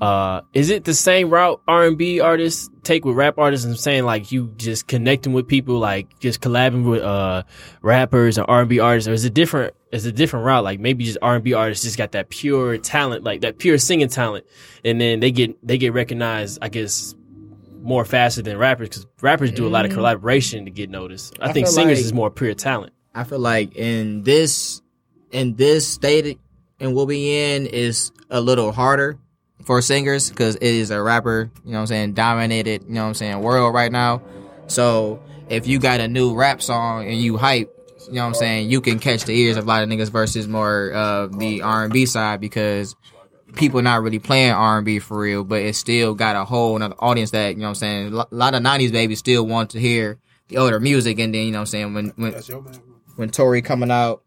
uh, 0.00 0.42
is 0.54 0.70
it 0.70 0.84
the 0.84 0.94
same 0.94 1.28
route 1.28 1.60
R 1.66 1.86
and 1.86 1.98
B 1.98 2.20
artists 2.20 2.70
take 2.84 3.04
with 3.04 3.16
rap 3.16 3.36
artists 3.38 3.66
I'm 3.66 3.74
saying 3.74 4.04
like 4.04 4.30
you 4.30 4.52
just 4.56 4.86
connecting 4.86 5.32
with 5.32 5.48
people, 5.48 5.78
like 5.78 6.18
just 6.20 6.40
collabing 6.40 6.88
with 6.88 7.02
uh 7.02 7.42
rappers 7.82 8.38
and 8.38 8.46
R 8.48 8.60
and 8.60 8.68
B 8.68 8.78
artists, 8.78 9.08
or 9.08 9.12
is 9.12 9.24
it 9.24 9.34
different? 9.34 9.74
Is 9.90 10.06
it 10.06 10.10
a 10.10 10.12
different 10.12 10.46
route? 10.46 10.62
Like 10.62 10.78
maybe 10.78 11.04
just 11.04 11.18
R 11.20 11.34
and 11.34 11.42
B 11.42 11.52
artists 11.54 11.84
just 11.84 11.98
got 11.98 12.12
that 12.12 12.28
pure 12.28 12.78
talent, 12.78 13.24
like 13.24 13.40
that 13.40 13.58
pure 13.58 13.76
singing 13.78 14.08
talent, 14.08 14.46
and 14.84 15.00
then 15.00 15.18
they 15.18 15.32
get 15.32 15.56
they 15.66 15.78
get 15.78 15.92
recognized, 15.92 16.58
I 16.62 16.68
guess. 16.68 17.14
More 17.80 18.04
faster 18.04 18.42
than 18.42 18.58
rappers 18.58 18.88
because 18.88 19.06
rappers 19.20 19.52
do 19.52 19.66
a 19.66 19.68
lot 19.68 19.84
of 19.84 19.90
mm-hmm. 19.90 19.98
collaboration 19.98 20.64
to 20.64 20.70
get 20.70 20.90
noticed. 20.90 21.38
I, 21.40 21.48
I 21.48 21.52
think 21.52 21.66
feel 21.66 21.74
singers 21.74 21.98
like- 21.98 22.04
is 22.04 22.12
more 22.12 22.30
pure 22.30 22.54
talent. 22.54 22.92
I 23.14 23.24
feel 23.24 23.38
like 23.38 23.74
in 23.74 24.22
this 24.22 24.82
in 25.30 25.56
this 25.56 25.86
state 25.86 26.38
and 26.80 26.94
we'll 26.94 27.06
be 27.06 27.54
in 27.54 27.66
is 27.66 28.12
a 28.30 28.40
little 28.40 28.72
harder 28.72 29.18
for 29.64 29.82
singers 29.82 30.30
because 30.30 30.56
it 30.56 30.62
is 30.62 30.90
a 30.90 31.02
rapper, 31.02 31.50
you 31.64 31.72
know 31.72 31.78
what 31.78 31.80
I'm 31.82 31.86
saying, 31.88 32.12
dominated, 32.14 32.84
you 32.84 32.94
know 32.94 33.02
what 33.02 33.08
I'm 33.08 33.14
saying, 33.14 33.40
world 33.40 33.74
right 33.74 33.90
now. 33.90 34.22
So 34.68 35.20
if 35.48 35.66
you 35.66 35.78
got 35.78 36.00
a 36.00 36.08
new 36.08 36.34
rap 36.34 36.62
song 36.62 37.06
and 37.06 37.20
you 37.20 37.36
hype, 37.36 37.74
you 38.06 38.14
know 38.14 38.22
what 38.22 38.28
I'm 38.28 38.34
saying, 38.34 38.70
you 38.70 38.80
can 38.80 38.98
catch 38.98 39.24
the 39.24 39.38
ears 39.38 39.56
of 39.56 39.64
a 39.64 39.68
lot 39.68 39.82
of 39.82 39.88
niggas 39.88 40.10
versus 40.10 40.46
more 40.46 40.92
of 40.92 41.38
the 41.38 41.62
R&B 41.62 42.06
side 42.06 42.40
because 42.40 42.94
people 43.54 43.82
not 43.82 44.02
really 44.02 44.18
playing 44.18 44.52
R&B 44.52 44.98
for 45.00 45.18
real, 45.20 45.44
but 45.44 45.60
it 45.62 45.74
still 45.76 46.14
got 46.14 46.36
a 46.36 46.44
whole 46.44 46.76
another 46.76 46.94
audience 46.98 47.30
that, 47.32 47.50
you 47.50 47.56
know 47.56 47.64
what 47.64 47.68
I'm 47.70 47.74
saying, 47.76 48.12
a 48.14 48.26
lot 48.30 48.54
of 48.54 48.62
90s 48.62 48.92
babies 48.92 49.18
still 49.18 49.46
want 49.46 49.70
to 49.70 49.80
hear 49.80 50.18
the 50.48 50.56
older 50.58 50.80
music 50.80 51.18
and 51.18 51.34
then, 51.34 51.46
you 51.46 51.52
know 51.52 51.58
what 51.58 51.62
I'm 51.62 51.66
saying, 51.66 51.94
when 51.94 52.12
when 52.16 52.34
when 53.16 53.30
Tory 53.30 53.62
coming 53.62 53.90
out, 53.90 54.22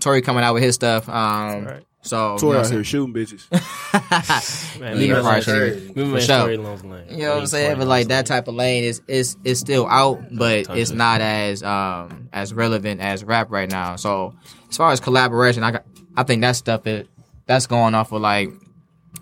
Tory 0.00 0.22
coming 0.22 0.44
out 0.44 0.54
with 0.54 0.62
his 0.62 0.74
stuff, 0.74 1.08
um 1.08 1.64
Right. 1.66 1.82
so 2.02 2.38
Tory 2.38 2.58
out 2.58 2.70
here 2.70 2.84
shooting 2.84 3.12
bitches. 3.12 3.46
saying? 3.50 4.80
Man, 4.80 4.92
Yeah, 4.96 5.14
leave 5.14 5.22
probably 5.24 5.40
it 5.40 5.48
alone. 5.48 5.70
should. 5.70 5.96
Leave 5.96 6.06
For 6.06 6.12
man 6.14 6.20
sure. 6.20 6.46
Lane. 6.90 7.04
You 7.10 7.16
know 7.18 7.30
what 7.34 7.40
I'm 7.40 7.46
saying? 7.46 7.78
But 7.78 7.86
like 7.88 8.08
that 8.08 8.24
type 8.26 8.48
of 8.48 8.54
lane 8.54 8.84
is 8.84 9.02
is 9.08 9.36
is 9.44 9.58
still 9.58 9.86
out, 9.86 10.22
but 10.32 10.66
it's 10.70 10.90
it. 10.90 10.96
not 10.96 11.20
as 11.20 11.62
um 11.62 12.28
as 12.32 12.54
relevant 12.54 13.00
as 13.00 13.24
rap 13.24 13.50
right 13.50 13.68
now. 13.70 13.96
So 13.96 14.34
as 14.70 14.76
far 14.76 14.92
as 14.92 15.00
collaboration, 15.00 15.62
I 15.62 15.72
got 15.72 15.84
I 16.16 16.22
think 16.22 16.40
that 16.42 16.52
stuff 16.56 16.86
it 16.86 17.08
that's 17.50 17.66
going 17.66 17.94
off 17.96 18.12
of 18.12 18.22
like 18.22 18.48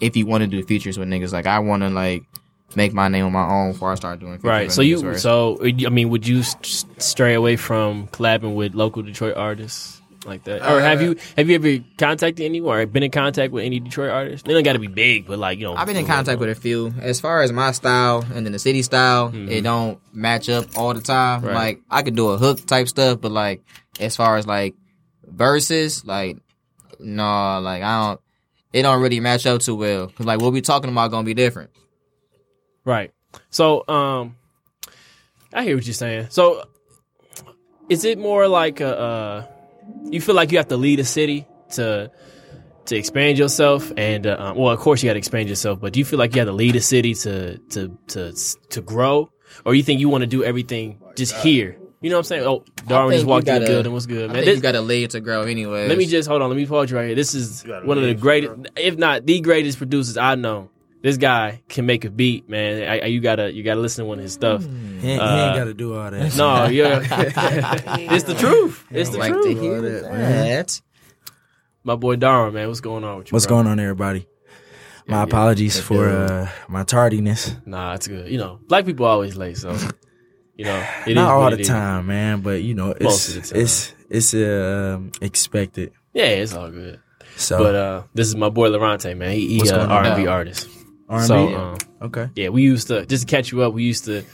if 0.00 0.16
you 0.16 0.26
want 0.26 0.42
to 0.42 0.46
do 0.46 0.62
features 0.62 0.98
with 0.98 1.08
niggas, 1.08 1.32
like 1.32 1.46
I 1.46 1.58
want 1.60 1.82
to 1.82 1.88
like 1.88 2.22
make 2.76 2.92
my 2.92 3.08
name 3.08 3.24
on 3.24 3.32
my 3.32 3.48
own 3.48 3.72
before 3.72 3.90
I 3.90 3.94
start 3.94 4.20
doing 4.20 4.34
features 4.34 4.44
Right. 4.44 4.70
So 4.70 4.82
you, 4.82 5.00
where- 5.00 5.18
so 5.18 5.58
I 5.64 5.72
mean, 5.88 6.10
would 6.10 6.26
you 6.26 6.40
s- 6.40 6.84
stray 6.98 7.32
away 7.34 7.56
from 7.56 8.06
collabing 8.08 8.54
with 8.54 8.74
local 8.74 9.02
Detroit 9.02 9.36
artists 9.36 9.94
like 10.26 10.44
that, 10.44 10.60
or 10.70 10.78
have 10.82 11.00
Uh, 11.00 11.04
you 11.04 11.16
have 11.38 11.48
you 11.48 11.54
ever 11.54 11.84
contacted 11.96 12.44
anyone 12.44 12.76
or 12.78 12.84
been 12.84 13.02
in 13.02 13.10
contact 13.10 13.50
with 13.50 13.64
any 13.64 13.80
Detroit 13.80 14.10
artists? 14.10 14.46
They 14.46 14.52
don't 14.52 14.62
got 14.62 14.74
to 14.74 14.78
be 14.78 14.88
big, 14.88 15.26
but 15.26 15.38
like 15.38 15.58
you 15.58 15.64
know, 15.64 15.74
I've 15.74 15.86
been 15.86 15.96
in 15.96 16.04
contact 16.06 16.38
with 16.38 16.50
a 16.50 16.54
few. 16.54 16.92
As 17.00 17.18
far 17.20 17.40
as 17.42 17.50
my 17.50 17.72
style 17.72 18.22
and 18.34 18.44
then 18.44 18.52
the 18.52 18.58
city 18.58 18.82
style, 18.82 19.32
it 19.34 19.62
don't 19.62 19.98
match 20.12 20.50
up 20.50 20.66
all 20.76 20.92
the 20.92 21.00
time. 21.00 21.38
Mm-hmm. 21.38 21.46
Right. 21.48 21.54
Like 21.54 21.80
I 21.90 22.02
could 22.02 22.14
do 22.16 22.28
a 22.28 22.36
hook 22.36 22.66
type 22.66 22.88
stuff, 22.88 23.22
but 23.22 23.32
like 23.32 23.62
as 23.98 24.16
far 24.16 24.36
as 24.36 24.46
like 24.46 24.74
verses, 25.26 26.04
like 26.04 26.36
no, 27.00 27.60
like 27.60 27.82
I 27.82 28.06
don't. 28.06 28.20
It 28.72 28.82
don't 28.82 29.00
really 29.00 29.20
match 29.20 29.46
up 29.46 29.62
too 29.62 29.76
well 29.76 30.06
because 30.08 30.26
like 30.26 30.40
what 30.40 30.52
we 30.52 30.60
talking 30.60 30.90
about 30.90 31.10
gonna 31.10 31.24
be 31.24 31.34
different. 31.34 31.70
Right. 32.84 33.12
So, 33.50 33.86
um, 33.88 34.36
I 35.52 35.64
hear 35.64 35.76
what 35.76 35.86
you're 35.86 35.94
saying. 35.94 36.26
So, 36.30 36.64
is 37.88 38.04
it 38.04 38.18
more 38.18 38.48
like 38.48 38.80
a, 38.80 38.98
uh, 38.98 39.46
you 40.04 40.20
feel 40.20 40.34
like 40.34 40.52
you 40.52 40.58
have 40.58 40.68
to 40.68 40.76
lead 40.76 41.00
a 41.00 41.04
city 41.04 41.46
to 41.72 42.10
to 42.86 42.96
expand 42.96 43.38
yourself, 43.38 43.92
and 43.96 44.26
uh, 44.26 44.36
um, 44.38 44.56
well, 44.56 44.72
of 44.72 44.80
course 44.80 45.02
you 45.02 45.08
got 45.08 45.14
to 45.14 45.18
expand 45.18 45.48
yourself, 45.48 45.80
but 45.80 45.92
do 45.92 45.98
you 45.98 46.04
feel 46.04 46.18
like 46.18 46.34
you 46.34 46.40
have 46.40 46.48
to 46.48 46.52
lead 46.52 46.76
a 46.76 46.80
city 46.80 47.14
to 47.14 47.58
to 47.70 47.98
to 48.08 48.32
to 48.70 48.80
grow, 48.80 49.30
or 49.64 49.74
you 49.74 49.82
think 49.82 50.00
you 50.00 50.08
want 50.08 50.22
to 50.22 50.26
do 50.26 50.44
everything 50.44 51.00
just 51.14 51.34
here? 51.36 51.78
You 52.00 52.10
know 52.10 52.16
what 52.16 52.20
I'm 52.20 52.24
saying? 52.24 52.42
Oh, 52.44 52.64
Darwin 52.86 53.10
think 53.10 53.16
just 53.18 53.24
you 53.24 53.28
walked 53.30 53.48
in 53.48 53.54
the 53.54 53.60
gotta- 53.60 53.72
building. 53.72 53.92
What's 53.92 54.06
good, 54.06 54.24
I 54.30 54.32
man? 54.32 54.34
think 54.36 54.44
This- 54.46 54.56
you 54.56 54.62
got 54.62 54.72
to 54.72 54.80
lead 54.82 55.10
to 55.10 55.20
grow 55.20 55.42
anyway. 55.42 55.88
let 55.88 55.98
me 55.98 56.06
just 56.06 56.28
hold 56.28 56.42
on. 56.42 56.48
Let 56.48 56.56
me 56.56 56.64
pause 56.66 56.90
you 56.90 56.96
right 56.96 57.06
here. 57.06 57.14
This 57.16 57.34
is 57.34 57.64
one 57.66 57.98
of 57.98 58.04
the 58.04 58.14
greatest, 58.14 58.52
if 58.76 58.96
not 58.96 59.26
the 59.26 59.40
greatest 59.40 59.78
producers 59.78 60.16
I 60.16 60.34
know. 60.36 60.70
This 61.00 61.16
guy 61.16 61.62
can 61.68 61.86
make 61.86 62.04
a 62.04 62.10
beat, 62.10 62.48
man. 62.48 62.82
I, 62.88 62.98
I- 63.00 63.04
you 63.06 63.20
gotta 63.20 63.52
you 63.52 63.62
gotta 63.62 63.80
listen 63.80 64.04
to 64.04 64.08
one 64.08 64.18
of 64.18 64.24
his 64.24 64.32
stuff. 64.32 64.62
He, 64.62 64.68
ain't- 64.68 65.00
he 65.02 65.10
Uh, 65.18 65.46
ain't 65.46 65.56
got 65.56 65.64
to 65.64 65.74
do 65.74 65.96
all 65.96 66.10
that. 66.10 66.36
No, 66.36 66.66
yeah, 66.66 66.98
it's 68.12 68.24
the 68.24 68.34
truth. 68.34 68.84
It's 68.90 69.10
the 69.10 69.18
like 69.18 69.32
truth. 69.32 69.44
to 69.46 69.60
hear 69.60 69.80
that, 69.80 70.02
that. 70.02 70.80
My 71.84 71.94
boy 71.96 72.16
Darwin, 72.16 72.52
man, 72.54 72.66
what's 72.68 72.80
going 72.80 73.04
on 73.04 73.18
with 73.18 73.28
you? 73.30 73.34
What's 73.36 73.46
bro? 73.46 73.56
going 73.58 73.66
on, 73.68 73.78
everybody? 73.80 74.26
My 75.06 75.18
yeah. 75.18 75.22
apologies 75.22 75.80
for 75.80 76.08
uh, 76.08 76.48
my 76.68 76.82
tardiness. 76.84 77.54
Nah, 77.64 77.94
it's 77.94 78.08
good. 78.08 78.28
You 78.30 78.38
know, 78.38 78.58
black 78.68 78.84
people 78.84 79.06
always 79.06 79.36
late, 79.36 79.56
so 79.56 79.74
you 80.58 80.64
know, 80.66 80.84
it 81.06 81.10
is 81.10 81.14
Not 81.14 81.30
all 81.32 81.48
the 81.48 81.54
it 81.56 81.60
is. 81.60 81.68
time, 81.68 82.06
man, 82.08 82.40
but 82.42 82.62
you 82.62 82.74
know, 82.74 82.90
it's 82.90 83.02
Most 83.02 83.28
of 83.30 83.36
it's 83.56 83.94
it's 84.10 84.34
um, 84.34 85.12
expected. 85.22 85.92
Yeah, 86.12 86.24
it's 86.26 86.52
all 86.52 86.70
good. 86.70 87.00
So 87.36 87.58
But 87.58 87.74
uh, 87.74 88.02
this 88.14 88.26
is 88.26 88.34
my 88.36 88.48
boy 88.50 88.68
Lorante, 88.68 89.16
man. 89.16 89.30
He, 89.32 89.46
he 89.48 89.58
What's 89.58 89.70
uh, 89.70 89.86
R 89.88 90.04
and 90.04 90.16
B 90.16 90.26
artist. 90.26 90.68
R&B. 91.08 91.26
So 91.26 91.54
um, 91.56 91.78
okay, 92.02 92.28
yeah, 92.34 92.48
we 92.50 92.62
used 92.62 92.88
to 92.88 93.06
just 93.06 93.26
to 93.28 93.30
catch 93.36 93.52
you 93.52 93.62
up. 93.62 93.72
We 93.72 93.84
used 93.84 94.04
to. 94.06 94.24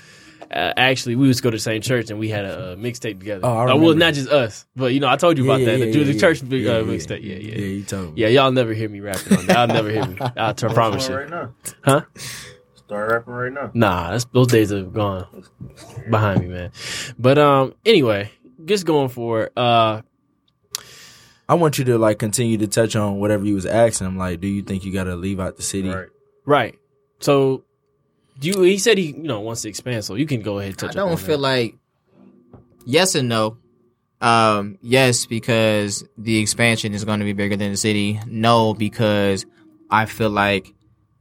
Uh, 0.50 0.72
actually, 0.76 1.16
we 1.16 1.26
used 1.26 1.38
to 1.38 1.42
go 1.42 1.50
to 1.50 1.56
the 1.56 1.60
same 1.60 1.80
church 1.82 2.10
and 2.10 2.18
we 2.18 2.28
had 2.28 2.44
a, 2.44 2.72
uh 2.72 2.76
mixtape 2.76 3.18
together. 3.18 3.40
Oh, 3.44 3.56
I 3.56 3.72
Uh, 3.72 3.76
well, 3.76 3.94
not 3.94 4.14
just 4.14 4.28
us, 4.30 4.66
but 4.76 4.92
you 4.94 5.00
know, 5.00 5.08
I 5.08 5.16
told 5.16 5.36
you 5.36 5.44
about 5.44 5.60
Yeah, 5.60 5.66
that. 5.66 5.78
yeah, 5.78 5.84
the, 5.92 5.98
yeah, 5.98 6.04
the 6.04 6.12
yeah. 6.12 6.20
church 6.20 6.42
Yeah, 6.42 6.48
uh, 6.48 6.78
yeah. 6.78 6.82
mixtape. 6.92 7.22
Yeah, 7.24 7.34
yeah, 7.36 7.52
yeah, 7.58 7.66
you 7.78 7.82
told 7.82 8.14
me. 8.14 8.20
Yeah, 8.22 8.28
y'all 8.28 8.52
never 8.52 8.72
hear 8.72 8.88
me 8.88 9.00
rapping 9.00 9.36
on 9.36 9.46
that. 9.46 9.56
I'll 9.56 9.66
never 9.66 9.90
hear 9.90 10.06
me. 10.06 10.16
I'll 10.36 10.54
t- 10.54 10.66
promise 10.68 11.08
you. 11.08 11.16
right 11.16 11.28
now. 11.30 11.54
Huh? 11.82 12.02
Start 12.86 13.10
rapping 13.10 13.32
right 13.34 13.52
now. 13.52 13.70
Nah, 13.72 14.10
that's, 14.10 14.24
those 14.26 14.48
days 14.48 14.72
are 14.72 14.82
gone 14.82 15.26
behind 16.10 16.40
me, 16.42 16.48
man. 16.48 16.70
But 17.18 17.38
um, 17.38 17.74
anyway, 17.86 18.30
just 18.64 18.84
going 18.84 19.08
for 19.08 19.44
it. 19.44 19.52
Uh, 19.56 20.02
I 21.48 21.54
want 21.54 21.78
you 21.78 21.84
to 21.86 21.98
like 21.98 22.18
continue 22.18 22.58
to 22.58 22.66
touch 22.66 22.94
on 22.96 23.20
whatever 23.20 23.44
you 23.44 23.54
was 23.54 23.66
asking 23.66 24.06
him. 24.06 24.18
Like, 24.18 24.40
do 24.40 24.48
you 24.48 24.62
think 24.62 24.84
you 24.84 24.92
got 24.92 25.04
to 25.04 25.16
leave 25.16 25.40
out 25.40 25.56
the 25.56 25.62
city? 25.62 25.88
Right. 25.88 26.08
right. 26.44 26.78
So, 27.20 27.64
do 28.38 28.48
you? 28.48 28.62
He 28.62 28.78
said 28.78 28.98
he, 28.98 29.08
you 29.08 29.22
know, 29.22 29.40
wants 29.40 29.62
to 29.62 29.68
expand. 29.68 30.04
So 30.04 30.14
you 30.14 30.26
can 30.26 30.42
go 30.42 30.58
ahead 30.58 30.72
and 30.72 30.78
I 30.78 30.86
touch. 30.86 30.90
up 30.90 30.96
don't 30.96 31.10
on 31.12 31.16
feel 31.16 31.38
that. 31.38 31.42
like 31.42 31.74
yes 32.84 33.14
and 33.14 33.28
no. 33.28 33.58
Um, 34.20 34.78
yes, 34.80 35.26
because 35.26 36.04
the 36.16 36.38
expansion 36.38 36.94
is 36.94 37.04
going 37.04 37.18
to 37.20 37.24
be 37.26 37.34
bigger 37.34 37.56
than 37.56 37.72
the 37.72 37.76
city. 37.76 38.20
No, 38.26 38.72
because 38.72 39.44
I 39.90 40.06
feel 40.06 40.30
like 40.30 40.72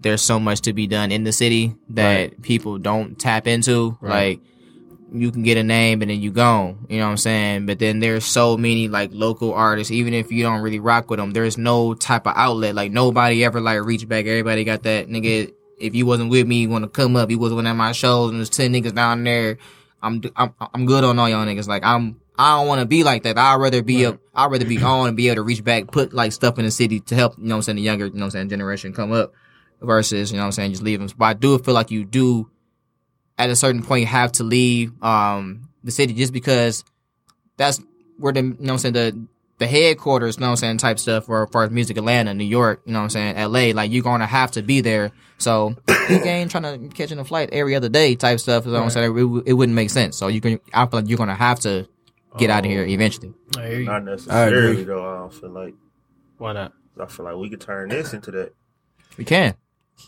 there's 0.03 0.22
so 0.22 0.39
much 0.39 0.62
to 0.62 0.74
be 0.74 0.88
done 0.88 1.12
in 1.12 1.24
the 1.24 1.31
city 1.31 1.75
that 1.89 2.41
people 2.41 2.77
don't 2.77 3.17
tap 3.17 3.48
into. 3.48 3.98
Right. 4.01 4.39
Like 4.39 4.39
you 5.13 5.31
can 5.31 5.43
get 5.43 5.57
a 5.57 5.63
name 5.63 6.01
and 6.01 6.10
then 6.10 6.22
you 6.22 6.31
gone. 6.31 6.86
You 6.89 6.98
know 6.98 7.05
what 7.05 7.12
I'm 7.12 7.17
saying? 7.17 7.65
But 7.67 7.79
then 7.79 8.00
there's 8.00 8.25
so 8.25 8.57
many 8.57 8.88
like 8.88 9.12
local 9.13 9.53
artists, 9.53 9.91
even 9.91 10.13
if 10.13 10.31
you 10.31 10.43
don't 10.43 10.62
really 10.62 10.79
rock 10.79 11.10
with 11.10 11.19
them, 11.19 11.31
there's 11.31 11.57
no 11.57 11.93
type 11.93 12.25
of 12.25 12.33
outlet. 12.36 12.75
Like 12.75 12.91
nobody 12.91 13.45
ever 13.45 13.62
like 13.62 13.83
reach 13.83 14.07
back. 14.07 14.25
Everybody 14.25 14.63
got 14.63 14.83
that 14.83 15.07
nigga. 15.07 15.53
If 15.77 15.95
you 15.95 16.05
wasn't 16.05 16.29
with 16.31 16.48
me, 16.48 16.62
you 16.62 16.69
want 16.69 16.83
to 16.83 16.89
come 16.89 17.15
up. 17.15 17.29
You 17.29 17.39
wasn't 17.39 17.57
one 17.57 17.67
at 17.67 17.74
my 17.74 17.91
shows, 17.91 18.29
and 18.31 18.39
there's 18.39 18.50
ten 18.50 18.74
niggas 18.74 18.95
down 18.95 19.24
there. 19.24 19.57
I'm 20.01 20.22
I'm 20.36 20.53
I'm 20.60 20.86
good 20.86 21.03
on 21.03 21.19
all 21.19 21.29
y'all 21.29 21.45
niggas. 21.45 21.67
Like 21.67 21.83
I'm 21.83 22.19
I 22.38 22.57
don't 22.57 22.67
want 22.67 22.81
to 22.81 22.88
be 22.88 23.03
like 23.03 23.24
that. 23.24 23.38
I'd 23.38 23.55
rather 23.55 23.83
be 23.83 24.05
up. 24.05 24.19
I'd 24.33 24.51
rather 24.51 24.65
be 24.65 24.81
on 24.81 25.10
and 25.10 25.17
be 25.17 25.27
able 25.27 25.36
to 25.36 25.41
reach 25.43 25.63
back, 25.63 25.91
put 25.91 26.13
like 26.13 26.31
stuff 26.31 26.57
in 26.57 26.65
the 26.65 26.72
city 26.72 27.00
to 27.01 27.15
help. 27.15 27.38
You 27.38 27.45
know 27.45 27.55
what 27.55 27.57
I'm 27.57 27.62
saying? 27.63 27.75
The 27.75 27.81
younger, 27.83 28.05
you 28.07 28.13
know 28.13 28.19
what 28.19 28.25
I'm 28.25 28.31
saying, 28.31 28.50
generation 28.50 28.93
come 28.93 29.12
up 29.12 29.33
versus 29.83 30.31
you 30.31 30.37
know 30.37 30.43
what 30.43 30.47
I'm 30.47 30.51
saying 30.53 30.71
just 30.71 30.83
leave 30.83 30.99
them. 30.99 31.09
But 31.17 31.25
I 31.25 31.33
do 31.33 31.57
feel 31.59 31.73
like 31.73 31.91
you 31.91 32.05
do 32.05 32.49
at 33.37 33.49
a 33.49 33.55
certain 33.55 33.83
point 33.83 34.07
have 34.07 34.31
to 34.33 34.43
leave 34.43 34.91
um 35.03 35.69
the 35.83 35.91
city 35.91 36.13
just 36.13 36.33
because 36.33 36.83
that's 37.57 37.81
where 38.17 38.33
the 38.33 38.41
you 38.41 38.49
know 38.49 38.55
what 38.57 38.71
I'm 38.71 38.77
saying 38.79 38.93
the 38.93 39.27
the 39.59 39.67
headquarters, 39.67 40.35
you 40.35 40.41
know 40.41 40.47
what 40.47 40.51
I'm 40.51 40.57
saying, 40.57 40.77
type 40.79 40.99
stuff 40.99 41.25
for 41.25 41.43
as 41.43 41.49
far 41.51 41.63
as 41.63 41.71
music 41.71 41.97
Atlanta, 41.97 42.33
New 42.33 42.43
York, 42.43 42.81
you 42.85 42.91
know 42.91 42.99
what 42.99 43.03
I'm 43.03 43.09
saying, 43.09 43.35
LA, 43.37 43.71
like 43.73 43.91
you're 43.91 44.03
gonna 44.03 44.25
have 44.25 44.51
to 44.51 44.61
be 44.61 44.81
there. 44.81 45.11
So 45.37 45.75
you 46.09 46.15
ain't 46.23 46.51
trying 46.51 46.89
to 46.89 46.95
catch 46.95 47.11
in 47.11 47.19
a 47.19 47.23
flight 47.23 47.49
every 47.51 47.75
other 47.75 47.89
day 47.89 48.15
type 48.15 48.39
stuff, 48.39 48.65
you 48.65 48.71
know 48.71 48.79
what 48.79 48.85
I'm 48.85 48.89
saying? 48.89 49.17
It, 49.17 49.43
it 49.49 49.53
wouldn't 49.53 49.75
make 49.75 49.89
sense. 49.89 50.17
So 50.17 50.27
you 50.27 50.41
can 50.41 50.59
I 50.73 50.85
feel 50.87 51.01
like 51.01 51.09
you're 51.09 51.17
gonna 51.17 51.35
have 51.35 51.59
to 51.61 51.87
get 52.37 52.49
out 52.49 52.65
of 52.65 52.71
here 52.71 52.85
eventually. 52.85 53.33
I 53.57 53.67
hear 53.67 53.79
you. 53.79 53.85
Not 53.85 54.01
agree. 54.01 54.11
necessarily 54.11 54.83
though. 54.83 55.07
I 55.07 55.17
don't 55.19 55.33
feel 55.33 55.49
like. 55.49 55.75
Why 56.37 56.53
not? 56.53 56.73
I 56.99 57.05
feel 57.05 57.25
like 57.25 57.35
we 57.35 57.49
could 57.49 57.61
turn 57.61 57.89
this 57.89 58.13
into 58.13 58.31
that. 58.31 58.53
We 59.17 59.25
can. 59.25 59.55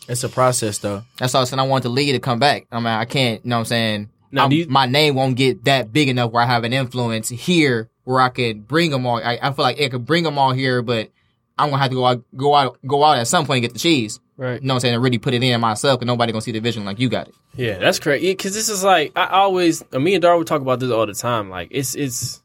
It's 0.08 0.22
a 0.24 0.28
process, 0.28 0.78
though. 0.78 1.02
That's 1.18 1.34
all 1.34 1.42
I 1.42 1.44
said. 1.44 1.58
I 1.58 1.62
want 1.62 1.82
the 1.82 1.88
league 1.88 2.12
to 2.14 2.20
come 2.20 2.38
back. 2.38 2.66
I 2.70 2.76
mean, 2.78 2.86
I 2.86 3.04
can't, 3.04 3.44
you 3.44 3.50
know 3.50 3.56
what 3.56 3.60
I'm 3.60 3.64
saying? 3.66 4.08
Now, 4.30 4.42
I'm- 4.42 4.52
you- 4.52 4.66
my 4.68 4.86
name 4.86 5.14
won't 5.14 5.36
get 5.36 5.64
that 5.64 5.92
big 5.92 6.08
enough 6.08 6.30
where 6.32 6.42
I 6.42 6.46
have 6.46 6.64
an 6.64 6.72
influence 6.72 7.28
here 7.28 7.88
where 8.04 8.20
I 8.20 8.28
could 8.28 8.68
bring 8.68 8.90
them 8.90 9.04
all. 9.06 9.16
I, 9.16 9.38
I 9.42 9.52
feel 9.52 9.64
like 9.64 9.80
it 9.80 9.90
could 9.90 10.06
bring 10.06 10.22
them 10.24 10.38
all 10.38 10.52
here, 10.52 10.80
but 10.82 11.10
I'm 11.58 11.70
going 11.70 11.78
to 11.78 11.82
have 11.82 11.90
to 11.90 11.96
go 11.96 12.06
out, 12.06 12.22
go 12.36 12.54
out, 12.54 12.78
go 12.86 13.02
out 13.02 13.18
at 13.18 13.26
some 13.26 13.46
point 13.46 13.56
and 13.58 13.62
get 13.62 13.72
the 13.72 13.78
cheese. 13.80 14.20
Right. 14.36 14.60
You 14.60 14.66
know 14.68 14.74
what 14.74 14.76
I'm 14.76 14.80
saying? 14.80 14.94
And 14.94 15.02
really 15.02 15.18
put 15.18 15.32
it 15.34 15.42
in 15.42 15.60
myself 15.60 16.02
and 16.02 16.06
nobody 16.06 16.30
going 16.30 16.40
to 16.40 16.44
see 16.44 16.52
the 16.52 16.60
vision 16.60 16.84
like 16.84 17.00
you 17.00 17.08
got 17.08 17.28
it. 17.28 17.34
Yeah, 17.56 17.78
that's 17.78 17.98
correct. 17.98 18.22
Because 18.22 18.52
this 18.54 18.68
is 18.68 18.84
like 18.84 19.12
I 19.16 19.26
always, 19.28 19.82
uh, 19.92 19.98
me 19.98 20.14
and 20.14 20.20
Darwin 20.22 20.44
talk 20.44 20.60
about 20.60 20.78
this 20.78 20.90
all 20.90 21.06
the 21.06 21.14
time. 21.14 21.48
Like 21.48 21.68
it's 21.70 21.94
it's 21.94 22.42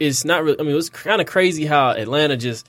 it's 0.00 0.24
not 0.24 0.42
really. 0.42 0.58
I 0.58 0.62
mean, 0.64 0.72
it 0.72 0.74
was 0.74 0.90
kind 0.90 1.20
of 1.20 1.28
crazy 1.28 1.66
how 1.66 1.90
Atlanta 1.90 2.36
just 2.36 2.68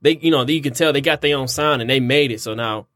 they 0.00 0.16
you 0.16 0.30
know 0.30 0.42
you 0.46 0.62
can 0.62 0.72
tell 0.72 0.92
they 0.94 1.02
got 1.02 1.20
their 1.20 1.36
own 1.36 1.48
sound 1.48 1.82
and 1.82 1.90
they 1.90 2.00
made 2.00 2.30
it. 2.32 2.40
So 2.40 2.54
now 2.54 2.86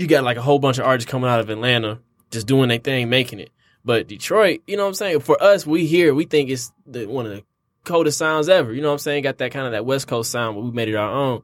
you 0.00 0.06
got 0.06 0.24
like 0.24 0.38
a 0.38 0.42
whole 0.42 0.58
bunch 0.58 0.78
of 0.78 0.86
artists 0.86 1.10
coming 1.10 1.28
out 1.28 1.40
of 1.40 1.50
Atlanta 1.50 1.98
just 2.30 2.46
doing 2.46 2.70
their 2.70 2.78
thing, 2.78 3.10
making 3.10 3.38
it. 3.38 3.50
But 3.84 4.08
Detroit, 4.08 4.62
you 4.66 4.76
know 4.76 4.84
what 4.84 4.88
I'm 4.88 4.94
saying? 4.94 5.20
For 5.20 5.40
us, 5.42 5.66
we 5.66 5.86
here, 5.86 6.14
we 6.14 6.24
think 6.24 6.48
it's 6.48 6.72
the, 6.86 7.06
one 7.06 7.26
of 7.26 7.32
the 7.32 7.44
coldest 7.84 8.18
sounds 8.18 8.48
ever. 8.48 8.72
You 8.72 8.80
know 8.80 8.88
what 8.88 8.94
I'm 8.94 8.98
saying? 8.98 9.24
Got 9.24 9.38
that 9.38 9.52
kind 9.52 9.66
of 9.66 9.72
that 9.72 9.84
West 9.84 10.06
Coast 10.08 10.30
sound, 10.30 10.56
but 10.56 10.62
we 10.62 10.70
made 10.70 10.88
it 10.88 10.96
our 10.96 11.10
own. 11.10 11.42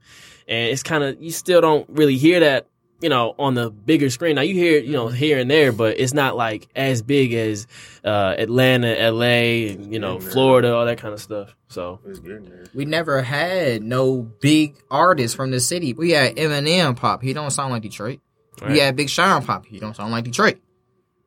And 0.49 0.71
it's 0.71 0.83
kind 0.83 1.05
of 1.05 1.21
you 1.21 1.31
still 1.31 1.61
don't 1.61 1.89
really 1.91 2.17
hear 2.17 2.41
that 2.41 2.67
you 3.01 3.11
know, 3.11 3.35
on 3.39 3.55
the 3.55 3.71
bigger 3.71 4.09
screen. 4.09 4.37
Now 4.37 4.43
you 4.43 4.55
hear, 4.55 4.81
you 4.81 4.93
know, 4.93 5.09
here 5.09 5.39
and 5.39 5.51
there, 5.51 5.71
but 5.71 6.01
it's 6.01 6.15
not 6.15 6.37
like 6.37 6.67
as 6.75 7.03
big 7.03 7.35
as 7.35 7.67
uh, 8.05 8.35
Atlanta, 8.39 9.11
LA, 9.11 9.73
and, 9.73 9.93
you 9.93 9.99
know, 9.99 10.19
Florida, 10.19 10.75
all 10.75 10.87
that 10.87 10.99
kind 10.99 11.13
of 11.13 11.21
stuff. 11.21 11.55
So 11.69 12.01
It's 12.07 12.21
getting 12.21 12.45
there. 12.45 12.65
We 12.75 12.87
never 12.87 13.21
had 13.21 13.83
no 13.83 14.23
big 14.23 14.77
artists 14.91 15.37
from 15.37 15.51
the 15.51 15.61
city. 15.61 15.93
We 15.93 16.13
had 16.13 16.37
Eminem 16.37 16.97
pop. 16.97 17.23
He 17.23 17.33
don't 17.33 17.51
sound 17.51 17.73
like 17.73 17.83
Detroit. 17.83 18.21
Right. 18.61 18.73
We 18.73 18.79
had 18.79 18.97
Big 18.97 19.11
Sean 19.11 19.45
pop. 19.45 19.67
He 19.67 19.79
don't 19.79 19.95
sound 19.95 20.13
like 20.13 20.25
Detroit. 20.25 20.59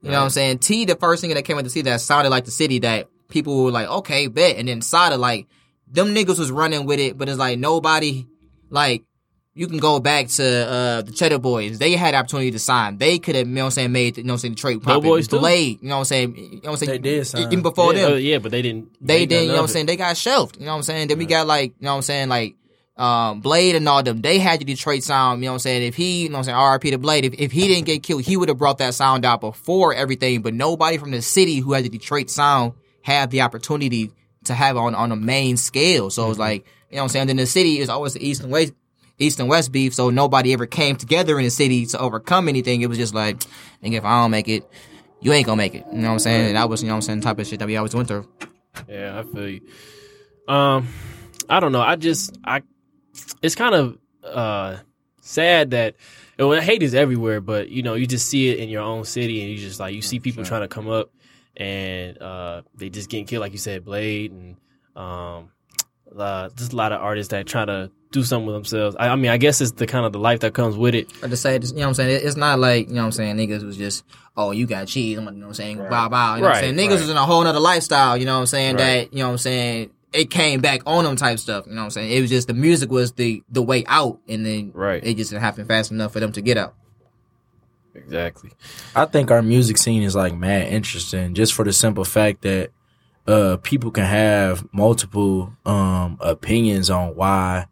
You 0.01 0.11
know 0.11 0.17
what 0.17 0.23
I'm 0.25 0.29
saying? 0.29 0.59
T, 0.59 0.85
the 0.85 0.95
first 0.95 1.21
thing 1.21 1.33
that 1.33 1.43
came 1.43 1.57
with 1.57 1.65
the 1.65 1.69
city 1.69 1.89
that 1.89 1.99
sounded 1.99 2.29
like 2.29 2.45
the 2.45 2.51
city 2.51 2.79
that 2.79 3.07
people 3.27 3.65
were 3.65 3.71
like, 3.71 3.87
okay, 3.87 4.27
bet. 4.27 4.55
And 4.55 4.67
then 4.67 4.81
Sada, 4.81 5.17
like, 5.17 5.47
them 5.91 6.15
niggas 6.15 6.39
was 6.39 6.51
running 6.51 6.85
with 6.85 6.99
it, 6.99 7.17
but 7.17 7.27
it's 7.27 7.37
like 7.37 7.59
nobody 7.59 8.25
like 8.69 9.03
you 9.53 9.67
can 9.67 9.79
go 9.79 9.99
back 9.99 10.27
to 10.27 10.43
uh 10.43 11.01
the 11.01 11.11
Cheddar 11.11 11.39
Boys. 11.39 11.79
They 11.79 11.93
had 11.93 12.13
opportunity 12.13 12.51
to 12.51 12.59
sign. 12.59 12.97
They 12.97 13.19
could 13.19 13.35
have, 13.35 13.47
you 13.47 13.53
know 13.53 13.61
what 13.61 13.65
I'm 13.65 13.71
saying, 13.71 13.91
made 13.91 14.17
you 14.17 14.23
know 14.23 14.33
what 14.33 14.35
I'm 14.35 14.39
saying 14.39 14.53
Detroit 14.53 14.83
pop. 14.83 15.03
Boys 15.03 15.27
too? 15.27 15.39
Blade, 15.39 15.79
you 15.81 15.89
know 15.89 15.95
what 15.95 15.99
I'm 15.99 16.05
saying? 16.05 16.35
You 16.35 16.43
know 16.43 16.59
what 16.61 16.69
I'm 16.69 16.77
saying? 16.77 16.91
They 16.91 16.97
did 16.97 17.27
sign. 17.27 17.41
Even 17.41 17.61
before 17.61 17.93
yeah, 17.93 18.01
them 18.01 18.13
uh, 18.13 18.15
yeah, 18.17 18.37
but 18.37 18.51
they 18.51 18.61
didn't. 18.61 18.89
they 19.01 19.25
didn't, 19.25 19.43
you 19.43 19.49
know 19.49 19.55
what 19.55 19.61
I'm 19.61 19.67
saying? 19.67 19.85
They 19.87 19.97
got 19.97 20.15
shelved. 20.15 20.57
You 20.57 20.65
know 20.65 20.71
what 20.71 20.77
I'm 20.77 20.83
saying? 20.83 21.07
Then 21.07 21.17
we 21.17 21.25
got 21.25 21.47
like, 21.47 21.71
you 21.79 21.85
know 21.85 21.91
what 21.91 21.97
I'm 21.97 22.01
saying, 22.03 22.29
like 22.29 22.55
um 22.99 23.41
Blade 23.41 23.75
and 23.75 23.87
all 23.87 24.03
them. 24.03 24.21
They 24.21 24.39
had 24.39 24.59
the 24.59 24.65
Detroit 24.65 25.03
sound, 25.03 25.41
you 25.41 25.45
know 25.45 25.53
what 25.53 25.55
I'm 25.55 25.59
saying? 25.59 25.83
If 25.83 25.95
he, 25.95 26.23
you 26.23 26.29
know 26.29 26.33
what 26.33 26.49
I'm 26.49 26.55
saying, 26.55 26.57
RRP 26.57 26.91
to 26.91 26.97
Blade, 26.97 27.25
if, 27.25 27.33
if 27.33 27.51
he 27.51 27.67
didn't 27.67 27.85
get 27.85 28.03
killed, 28.03 28.23
he 28.23 28.37
would 28.37 28.49
have 28.49 28.57
brought 28.57 28.77
that 28.79 28.93
sound 28.93 29.25
out 29.25 29.41
before 29.41 29.93
everything. 29.93 30.41
But 30.41 30.53
nobody 30.53 30.97
from 30.97 31.11
the 31.11 31.21
city 31.21 31.57
who 31.57 31.73
had 31.73 31.85
the 31.85 31.89
Detroit 31.89 32.29
sound 32.29 32.73
had 33.01 33.31
the 33.31 33.41
opportunity 33.41 34.11
to 34.43 34.53
have 34.53 34.75
it 34.75 34.79
on 34.79 34.95
on 34.95 35.11
a 35.11 35.15
main 35.15 35.57
scale. 35.57 36.09
So 36.09 36.29
it's 36.29 36.39
like, 36.39 36.65
you 36.89 36.97
know 36.97 37.03
what 37.03 37.03
I'm 37.03 37.09
saying? 37.09 37.27
Then 37.27 37.37
the 37.37 37.45
city 37.45 37.79
is 37.79 37.89
always 37.89 38.13
the 38.13 38.27
east 38.27 38.43
and 38.43 38.51
west 38.51 38.73
East 39.19 39.39
and 39.39 39.49
West 39.49 39.73
beef, 39.73 39.93
so 39.93 40.09
nobody 40.09 40.53
ever 40.53 40.65
came 40.65 40.95
together 40.95 41.37
in 41.37 41.43
the 41.43 41.51
city 41.51 41.85
to 41.87 41.99
overcome 41.99 42.47
anything. 42.47 42.81
It 42.81 42.87
was 42.87 42.97
just 42.97 43.13
like, 43.13 43.37
nigga, 43.83 43.95
if 43.95 44.05
I 44.05 44.21
don't 44.21 44.31
make 44.31 44.47
it, 44.47 44.63
you 45.19 45.33
ain't 45.33 45.45
gonna 45.45 45.57
make 45.57 45.75
it. 45.75 45.85
You 45.91 45.99
know 45.99 46.07
what 46.07 46.13
I'm 46.13 46.19
saying? 46.19 46.47
And 46.47 46.55
that 46.55 46.69
was, 46.69 46.81
you 46.81 46.87
know 46.87 46.93
what 46.93 46.97
I'm 46.97 47.01
saying, 47.01 47.21
type 47.21 47.37
of 47.37 47.45
shit 47.45 47.59
that 47.59 47.67
we 47.67 47.75
always 47.75 47.93
went 47.93 48.07
through. 48.07 48.27
Yeah, 48.87 49.19
I 49.19 49.23
feel 49.23 49.49
you. 49.49 49.61
Um, 50.47 50.87
I 51.49 51.59
don't 51.59 51.73
know. 51.73 51.81
I 51.81 51.97
just 51.97 52.37
I, 52.45 52.61
it's 53.41 53.55
kind 53.55 53.75
of 53.75 53.97
uh 54.23 54.77
sad 55.21 55.71
that 55.71 55.95
well, 56.37 56.61
hate 56.61 56.83
is 56.83 56.95
everywhere, 56.95 57.41
but 57.41 57.69
you 57.69 57.83
know 57.83 57.95
you 57.95 58.07
just 58.07 58.27
see 58.27 58.49
it 58.49 58.59
in 58.59 58.69
your 58.69 58.81
own 58.81 59.05
city, 59.05 59.41
and 59.41 59.49
you 59.51 59.57
just 59.57 59.79
like 59.79 59.93
you 59.93 60.01
see 60.01 60.19
people 60.19 60.43
trying 60.43 60.61
to 60.61 60.67
come 60.67 60.89
up, 60.89 61.11
and 61.57 62.17
uh 62.21 62.61
they 62.75 62.89
just 62.89 63.09
getting 63.09 63.25
killed, 63.25 63.41
like 63.41 63.51
you 63.51 63.57
said, 63.57 63.83
Blade, 63.83 64.31
and 64.31 64.55
um, 64.95 65.51
uh, 66.17 66.49
just 66.55 66.73
a 66.73 66.75
lot 66.75 66.91
of 66.91 67.01
artists 67.01 67.31
that 67.31 67.45
try 67.47 67.65
to 67.65 67.91
do 68.11 68.23
something 68.23 68.47
with 68.47 68.55
themselves. 68.55 68.95
I, 68.99 69.09
I 69.09 69.15
mean, 69.15 69.31
I 69.31 69.37
guess 69.37 69.61
it's 69.61 69.71
the 69.71 69.85
kind 69.85 70.05
of 70.05 70.11
the 70.11 70.19
life 70.19 70.39
that 70.41 70.53
comes 70.53 70.75
with 70.75 70.95
it. 70.95 71.11
Or 71.23 71.29
to 71.29 71.37
say, 71.37 71.53
you 71.53 71.59
know 71.59 71.81
what 71.81 71.87
I'm 71.87 71.93
saying? 71.93 72.21
It's 72.23 72.35
not 72.35 72.59
like, 72.59 72.87
you 72.87 72.95
know 72.95 73.01
what 73.01 73.05
I'm 73.05 73.11
saying, 73.11 73.37
niggas 73.37 73.63
was 73.63 73.77
just, 73.77 74.03
oh, 74.35 74.51
you 74.51 74.65
got 74.65 74.87
cheese. 74.87 75.17
I'm, 75.17 75.25
you 75.25 75.31
know 75.31 75.39
what 75.39 75.47
I'm 75.47 75.53
saying? 75.53 75.77
Bow, 75.77 76.09
bow. 76.09 76.35
You 76.35 76.41
know 76.41 76.47
what 76.47 76.57
I'm 76.57 76.63
saying? 76.63 76.75
Niggas 76.75 76.89
right. 76.89 76.99
was 77.01 77.09
in 77.09 77.17
a 77.17 77.25
whole 77.25 77.43
nother 77.43 77.59
lifestyle, 77.59 78.17
you 78.17 78.25
know 78.25 78.33
what 78.33 78.41
I'm 78.41 78.47
saying? 78.47 78.75
Right. 78.75 78.83
That, 78.83 79.13
you 79.13 79.19
know 79.19 79.27
what 79.27 79.33
I'm 79.33 79.37
saying? 79.37 79.91
It 80.11 80.31
came 80.31 80.59
back 80.59 80.81
on 80.87 81.03
them 81.03 81.15
type 81.15 81.37
stuff, 81.39 81.65
you 81.67 81.73
know 81.73 81.81
what 81.81 81.85
I'm 81.85 81.89
saying? 81.91 82.11
It 82.11 82.21
was 82.21 82.29
just 82.29 82.47
the 82.47 82.53
music 82.55 82.89
was 82.89 83.11
the, 83.13 83.43
the 83.49 83.61
way 83.61 83.83
out, 83.87 84.19
and 84.27 84.43
then 84.45 84.71
Right. 84.73 85.03
it 85.05 85.17
just 85.17 85.29
didn't 85.29 85.43
happen 85.43 85.65
fast 85.65 85.91
enough 85.91 86.13
for 86.13 86.19
them 86.19 86.31
to 86.31 86.41
get 86.41 86.57
out. 86.57 86.73
Exactly. 87.95 88.51
I 88.95 89.05
think 89.05 89.31
our 89.31 89.41
music 89.41 89.77
scene 89.77 90.03
is 90.03 90.15
like 90.15 90.35
mad 90.35 90.71
interesting 90.71 91.33
just 91.33 91.53
for 91.53 91.65
the 91.65 91.73
simple 91.73 92.05
fact 92.05 92.43
that 92.43 92.69
uh 93.27 93.57
people 93.61 93.91
can 93.91 94.05
have 94.05 94.65
multiple 94.71 95.53
um 95.65 96.17
opinions 96.21 96.89
on 96.89 97.15
why 97.15 97.65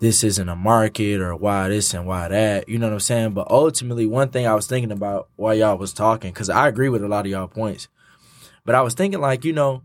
this 0.00 0.22
isn't 0.22 0.48
a 0.48 0.56
market 0.56 1.20
or 1.20 1.34
why 1.34 1.68
this 1.68 1.94
and 1.94 2.06
why 2.06 2.28
that. 2.28 2.68
You 2.68 2.78
know 2.78 2.88
what 2.88 2.94
I'm 2.94 3.00
saying? 3.00 3.32
But 3.32 3.50
ultimately 3.50 4.06
one 4.06 4.28
thing 4.28 4.46
I 4.46 4.54
was 4.54 4.66
thinking 4.66 4.92
about 4.92 5.28
while 5.36 5.54
y'all 5.54 5.78
was 5.78 5.92
talking, 5.92 6.32
because 6.32 6.50
I 6.50 6.68
agree 6.68 6.88
with 6.88 7.02
a 7.02 7.08
lot 7.08 7.24
of 7.24 7.30
y'all 7.32 7.46
points. 7.48 7.88
But 8.66 8.74
I 8.74 8.82
was 8.82 8.94
thinking 8.94 9.20
like, 9.20 9.44
you 9.44 9.52
know, 9.52 9.82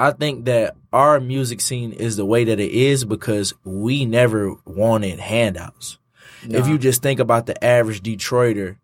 I 0.00 0.12
think 0.12 0.46
that 0.46 0.76
our 0.92 1.20
music 1.20 1.60
scene 1.60 1.92
is 1.92 2.16
the 2.16 2.24
way 2.24 2.44
that 2.44 2.58
it 2.58 2.72
is 2.72 3.04
because 3.04 3.52
we 3.64 4.06
never 4.06 4.56
wanted 4.64 5.20
handouts. 5.20 5.98
If 6.42 6.66
you 6.66 6.78
just 6.78 7.02
think 7.02 7.20
about 7.20 7.44
the 7.44 7.62
average 7.62 8.02
Detroiter 8.02 8.78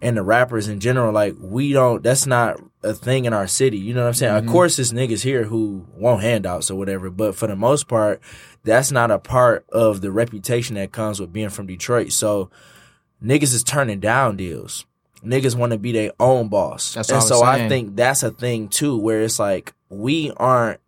and 0.00 0.16
the 0.16 0.22
rappers 0.22 0.66
in 0.66 0.80
general, 0.80 1.12
like 1.12 1.34
we 1.38 1.74
don't 1.74 2.02
that's 2.02 2.26
not 2.26 2.58
a 2.82 2.94
thing 2.94 3.26
in 3.26 3.34
our 3.34 3.46
city. 3.46 3.76
You 3.76 3.92
know 3.92 4.00
what 4.00 4.08
I'm 4.08 4.14
saying? 4.14 4.34
Of 4.34 4.46
course 4.46 4.76
there's 4.76 4.92
niggas 4.92 5.22
here 5.22 5.44
who 5.44 5.86
want 5.94 6.22
handouts 6.22 6.70
or 6.70 6.76
whatever, 6.76 7.10
but 7.10 7.34
for 7.34 7.46
the 7.46 7.54
most 7.54 7.86
part, 7.86 8.22
that's 8.64 8.90
not 8.90 9.10
a 9.10 9.18
part 9.18 9.66
of 9.70 10.00
the 10.00 10.10
reputation 10.10 10.76
that 10.76 10.90
comes 10.90 11.20
with 11.20 11.34
being 11.34 11.50
from 11.50 11.66
Detroit. 11.66 12.12
So 12.12 12.50
niggas 13.22 13.54
is 13.54 13.62
turning 13.62 14.00
down 14.00 14.38
deals. 14.38 14.86
Niggas 15.22 15.54
want 15.54 15.72
to 15.72 15.78
be 15.78 15.92
their 15.92 16.12
own 16.18 16.48
boss. 16.48 16.94
That's 16.94 17.10
and 17.10 17.16
what 17.16 17.20
I 17.20 17.24
was 17.24 17.40
so 17.40 17.44
I 17.44 17.68
think 17.68 17.94
that's 17.94 18.22
a 18.22 18.30
thing 18.30 18.68
too, 18.68 18.96
where 18.96 19.20
it's 19.20 19.38
like 19.38 19.74
we 19.90 20.32
aren't 20.36 20.80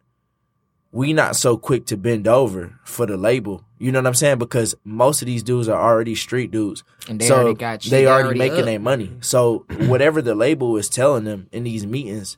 we 0.92 1.14
not 1.14 1.36
so 1.36 1.56
quick 1.56 1.86
to 1.86 1.96
bend 1.96 2.28
over 2.28 2.78
for 2.84 3.06
the 3.06 3.16
label. 3.16 3.64
You 3.78 3.90
know 3.90 3.98
what 3.98 4.06
I'm 4.06 4.14
saying? 4.14 4.38
Because 4.38 4.74
most 4.84 5.22
of 5.22 5.26
these 5.26 5.42
dudes 5.42 5.68
are 5.68 5.80
already 5.80 6.14
street 6.14 6.50
dudes. 6.50 6.84
And 7.08 7.18
they 7.18 7.26
so 7.26 7.36
already 7.36 7.54
got 7.54 7.84
you. 7.84 7.90
they 7.90 8.02
They 8.02 8.06
already, 8.06 8.24
already 8.26 8.38
making 8.38 8.64
their 8.66 8.78
money. 8.78 9.16
So 9.22 9.64
whatever 9.86 10.20
the 10.20 10.34
label 10.34 10.76
is 10.76 10.90
telling 10.90 11.24
them 11.24 11.48
in 11.50 11.64
these 11.64 11.86
meetings, 11.86 12.36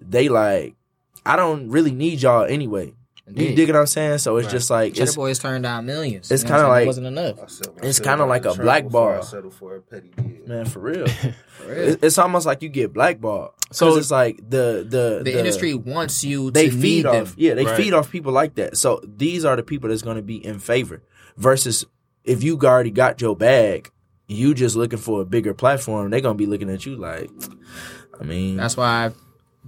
they 0.00 0.28
like, 0.28 0.76
I 1.24 1.36
don't 1.36 1.70
really 1.70 1.90
need 1.90 2.20
y'all 2.20 2.44
anyway. 2.44 2.92
You 3.34 3.42
Indeed. 3.46 3.54
dig 3.56 3.68
what 3.68 3.76
I'm 3.80 3.86
saying? 3.86 4.18
So 4.18 4.36
it's 4.38 4.50
just 4.50 4.70
like 4.70 4.94
Cheddar 4.94 5.04
it's 5.04 5.14
Boys 5.16 5.38
turned 5.38 5.62
down 5.62 5.86
millions. 5.86 6.30
it's 6.30 6.42
You 6.42 6.48
know 6.48 6.54
what 6.54 6.58
kinda 6.60 6.68
like- 6.70 6.82
It 6.82 6.86
wasn't 6.86 7.06
enough. 7.06 7.42
I 7.42 7.46
sell 7.46 7.74
It's 7.82 8.00
kinda 8.00 8.24
like 8.26 8.42
a 8.42 8.54
trunk 8.54 8.60
black 8.62 8.88
bar. 8.88 9.22
settle 9.22 9.50
for 9.50 9.76
a 9.76 9.80
petty 9.80 10.08
deal. 10.16 10.46
man 10.48 10.64
for 10.66 10.80
real. 10.80 11.06
For 11.60 11.68
real. 11.68 11.78
It- 11.90 11.98
it's 12.04 12.18
almost 12.18 12.46
like 12.46 12.62
you 12.62 12.68
get 12.68 12.92
blackballed. 12.92 13.50
So- 13.72 13.90
So 13.92 13.98
it's 13.98 14.10
like 14.10 14.38
the 14.38 14.84
the 14.88 15.20
The, 15.24 15.38
industry 15.38 15.74
wants 15.74 16.24
you 16.24 16.50
they 16.50 16.66
to 16.66 16.72
feed 16.72 16.80
need 16.82 17.06
off 17.06 17.14
them. 17.26 17.34
yeah 17.36 17.54
they 17.54 17.64
Right. 17.66 17.76
feed 17.76 17.92
off 17.92 18.10
people 18.10 18.32
like 18.32 18.54
that 18.56 18.76
so 18.76 19.00
these 19.06 19.44
are 19.44 19.54
the 19.56 19.62
people 19.62 19.90
that's 19.90 20.02
going 20.02 20.16
to 20.16 20.22
be 20.22 20.44
in 20.44 20.58
favor 20.58 21.02
versus 21.36 21.84
if 22.24 22.42
you 22.42 22.58
already 22.58 22.90
got 22.90 23.20
your 23.20 23.36
bag 23.36 23.90
you 24.26 24.54
just 24.54 24.74
looking 24.76 24.98
for 24.98 25.20
a 25.20 25.24
bigger 25.24 25.54
platform 25.54 26.10
they're 26.10 26.20
going 26.20 26.34
to 26.36 26.38
be 26.38 26.46
looking 26.46 26.70
at 26.70 26.84
you 26.86 26.96
like 26.96 27.30
i 28.20 28.24
mean 28.24 28.56
That's 28.56 28.76
why 28.76 29.12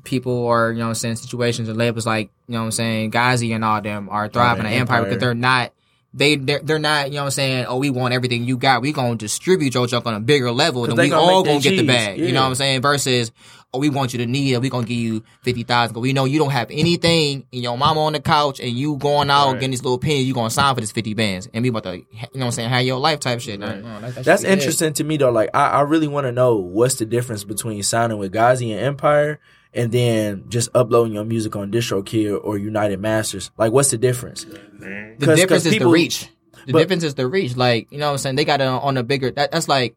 people 0.04 0.46
are, 0.48 0.72
you 0.72 0.78
know 0.78 0.86
what 0.86 0.88
I'm 0.90 0.94
saying, 0.96 1.16
situations 1.16 1.68
and 1.68 1.78
labels 1.78 2.06
like, 2.06 2.30
you 2.52 2.58
know 2.58 2.64
what 2.64 2.64
I'm 2.66 2.72
saying, 2.72 3.10
Ghazi 3.10 3.52
and 3.54 3.64
all 3.64 3.80
them 3.80 4.08
are 4.10 4.28
thriving 4.28 4.66
at 4.66 4.72
Empire 4.72 4.98
Empire. 4.98 5.04
because 5.04 5.20
they're 5.20 5.34
not 5.34 5.72
they 6.14 6.36
they're, 6.36 6.58
they're 6.60 6.78
not, 6.78 7.08
you 7.08 7.14
know 7.14 7.22
what 7.22 7.26
I'm 7.28 7.30
saying, 7.30 7.64
oh 7.66 7.78
we 7.78 7.88
want 7.88 8.12
everything 8.12 8.44
you 8.44 8.58
got. 8.58 8.82
We 8.82 8.92
gonna 8.92 9.16
distribute 9.16 9.72
your 9.74 9.86
junk 9.86 10.04
on 10.04 10.12
a 10.12 10.20
bigger 10.20 10.52
level 10.52 10.84
and 10.84 10.96
we 10.98 11.08
gonna 11.08 11.22
all 11.22 11.42
gonna 11.42 11.58
get 11.60 11.70
the 11.70 11.76
cheese, 11.78 11.86
bag. 11.86 12.18
You 12.18 12.32
know 12.32 12.42
what 12.42 12.48
I'm 12.48 12.54
saying? 12.54 12.82
Versus 12.82 13.32
oh 13.72 13.78
we 13.78 13.88
want 13.88 14.12
you 14.12 14.18
to 14.18 14.26
need 14.26 14.52
it, 14.52 14.60
we 14.60 14.68
gonna 14.68 14.86
give 14.86 14.98
you 14.98 15.22
fifty 15.40 15.62
thousand. 15.62 15.98
We 15.98 16.12
know 16.12 16.26
you 16.26 16.38
don't 16.38 16.50
have 16.50 16.70
anything 16.70 17.46
and 17.50 17.62
your 17.62 17.78
mama 17.78 18.00
on 18.04 18.12
the 18.12 18.20
couch 18.20 18.60
and 18.60 18.72
you 18.72 18.96
going 18.98 19.30
out 19.30 19.46
Right. 19.46 19.54
getting 19.54 19.70
these 19.70 19.82
little 19.82 19.96
pennies, 19.98 20.26
you 20.26 20.34
gonna 20.34 20.50
sign 20.50 20.74
for 20.74 20.82
this 20.82 20.92
fifty 20.92 21.14
bands. 21.14 21.48
And 21.54 21.62
we 21.62 21.70
about 21.70 21.84
to 21.84 21.96
you 21.96 22.04
know 22.12 22.28
what 22.32 22.44
I'm 22.44 22.50
saying, 22.50 22.68
have 22.68 22.84
your 22.84 22.98
life 22.98 23.18
type 23.20 23.40
shit. 23.40 23.58
No, 23.58 23.68
that- 23.68 24.14
that 24.16 24.24
that's 24.26 24.42
be 24.42 24.50
interesting 24.50 24.92
to 24.92 25.04
me 25.04 25.16
though 25.16 25.30
like 25.30 25.48
i, 25.54 25.68
I 25.68 25.80
really 25.80 26.08
want 26.08 26.26
to 26.26 26.32
know 26.32 26.56
what's 26.56 26.96
the 26.96 27.06
difference 27.06 27.42
between 27.44 27.82
signing 27.82 28.18
with 28.18 28.32
Ghazi 28.32 28.70
and 28.72 28.82
empire 28.84 29.40
and 29.74 29.90
then 29.92 30.44
just 30.48 30.68
uploading 30.74 31.12
your 31.14 31.24
music 31.24 31.56
on 31.56 31.70
distrokid 31.70 32.38
or 32.44 32.58
united 32.58 33.00
masters 33.00 33.50
like 33.58 33.72
what's 33.72 33.90
the 33.90 33.98
difference 33.98 34.44
The 34.44 35.16
'Cause- 35.20 35.36
difference 35.36 35.48
'cause 35.48 35.66
is 35.66 35.72
people- 35.72 35.88
the 35.90 35.94
reach. 35.94 36.28
The 36.66 36.72
but- 36.74 36.78
difference 36.80 37.02
is 37.04 37.14
the 37.14 37.26
reach. 37.26 37.56
Like, 37.56 37.88
you 37.90 37.98
know 37.98 38.06
what 38.06 38.12
I'm 38.12 38.18
saying? 38.18 38.36
They 38.36 38.44
got 38.44 38.60
it 38.60 38.68
on, 38.68 38.80
on 38.82 38.96
a 38.96 39.02
bigger 39.02 39.30
that, 39.32 39.50
that's 39.50 39.68
like 39.68 39.96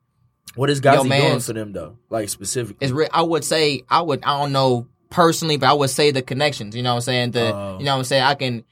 what 0.55 0.69
is 0.69 0.79
Ghazi 0.79 0.97
doing 1.07 1.09
mans- 1.09 1.45
for 1.45 1.53
them 1.53 1.73
though 1.73 1.97
like 2.09 2.29
specifically 2.29 2.77
it's 2.85 2.91
re- 2.93 3.07
I 3.13 3.21
would 3.21 3.43
say 3.43 3.83
I 3.89 4.01
would 4.01 4.21
I 4.23 4.39
don't 4.39 4.51
know 4.51 4.87
personally, 5.11 5.57
but 5.57 5.67
I 5.69 5.73
would 5.73 5.89
say 5.89 6.11
the 6.11 6.21
connections. 6.21 6.75
You 6.75 6.81
know 6.83 6.91
what 6.91 6.95
I'm 6.97 7.01
saying? 7.01 7.31
The 7.31 7.53
Oh. 7.55 7.77
you 7.79 7.85
know 7.85 7.91
what 7.93 7.99
I'm 7.99 8.03
saying? 8.05 8.23
I 8.23 8.35
can 8.35 8.63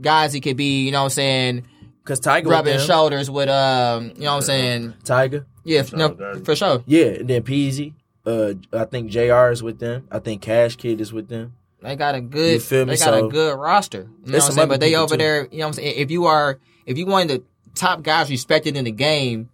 guys 0.00 0.32
he 0.32 0.40
could 0.40 0.56
be, 0.56 0.84
you 0.84 0.92
know 0.92 0.98
what 1.00 1.04
I'm 1.04 1.10
saying, 1.10 1.62
because 2.02 2.20
tiger 2.20 2.48
rubbing 2.50 2.76
them, 2.76 2.86
shoulders 2.86 3.30
with 3.30 3.48
um, 3.48 4.12
you 4.16 4.22
know 4.24 4.30
what 4.32 4.36
I'm 4.36 4.42
saying? 4.42 4.94
tiger 5.04 5.46
Yeah, 5.64 5.82
no, 5.92 6.16
for 6.44 6.54
sure. 6.54 6.82
Yeah, 6.86 7.06
and 7.06 7.28
then 7.28 7.42
Peezy. 7.42 7.94
Uh, 8.26 8.54
I 8.72 8.84
think 8.86 9.10
Jr. 9.10 9.50
is 9.50 9.62
with 9.62 9.78
them. 9.78 10.06
I 10.10 10.18
think 10.18 10.40
Cash 10.42 10.76
Kidd 10.76 11.00
is 11.00 11.12
with 11.12 11.28
them. 11.28 11.54
They 11.82 11.96
got 11.96 12.14
a 12.14 12.18
You 12.20 12.24
good 12.28 12.62
feel 12.62 12.86
me? 12.86 12.94
they 12.94 13.04
got 13.04 13.22
a 13.24 13.28
good 13.28 13.58
roster. 13.58 14.08
You 14.24 14.32
know 14.32 14.38
what 14.38 14.44
I'm 14.46 14.52
saying? 14.52 14.68
But 14.68 14.80
they 14.80 14.94
over 14.94 15.14
too. 15.14 15.18
there, 15.18 15.42
you 15.50 15.58
know 15.58 15.64
what 15.64 15.66
I'm 15.66 15.72
saying? 15.74 15.94
If 15.98 16.10
you 16.10 16.24
are 16.24 16.58
if 16.86 16.96
you 16.96 17.04
one 17.06 17.22
of 17.22 17.28
the 17.28 17.42
top 17.74 18.02
guys 18.02 18.30
respected 18.30 18.76
in 18.76 18.84
the 18.86 18.90
game, 18.92 19.50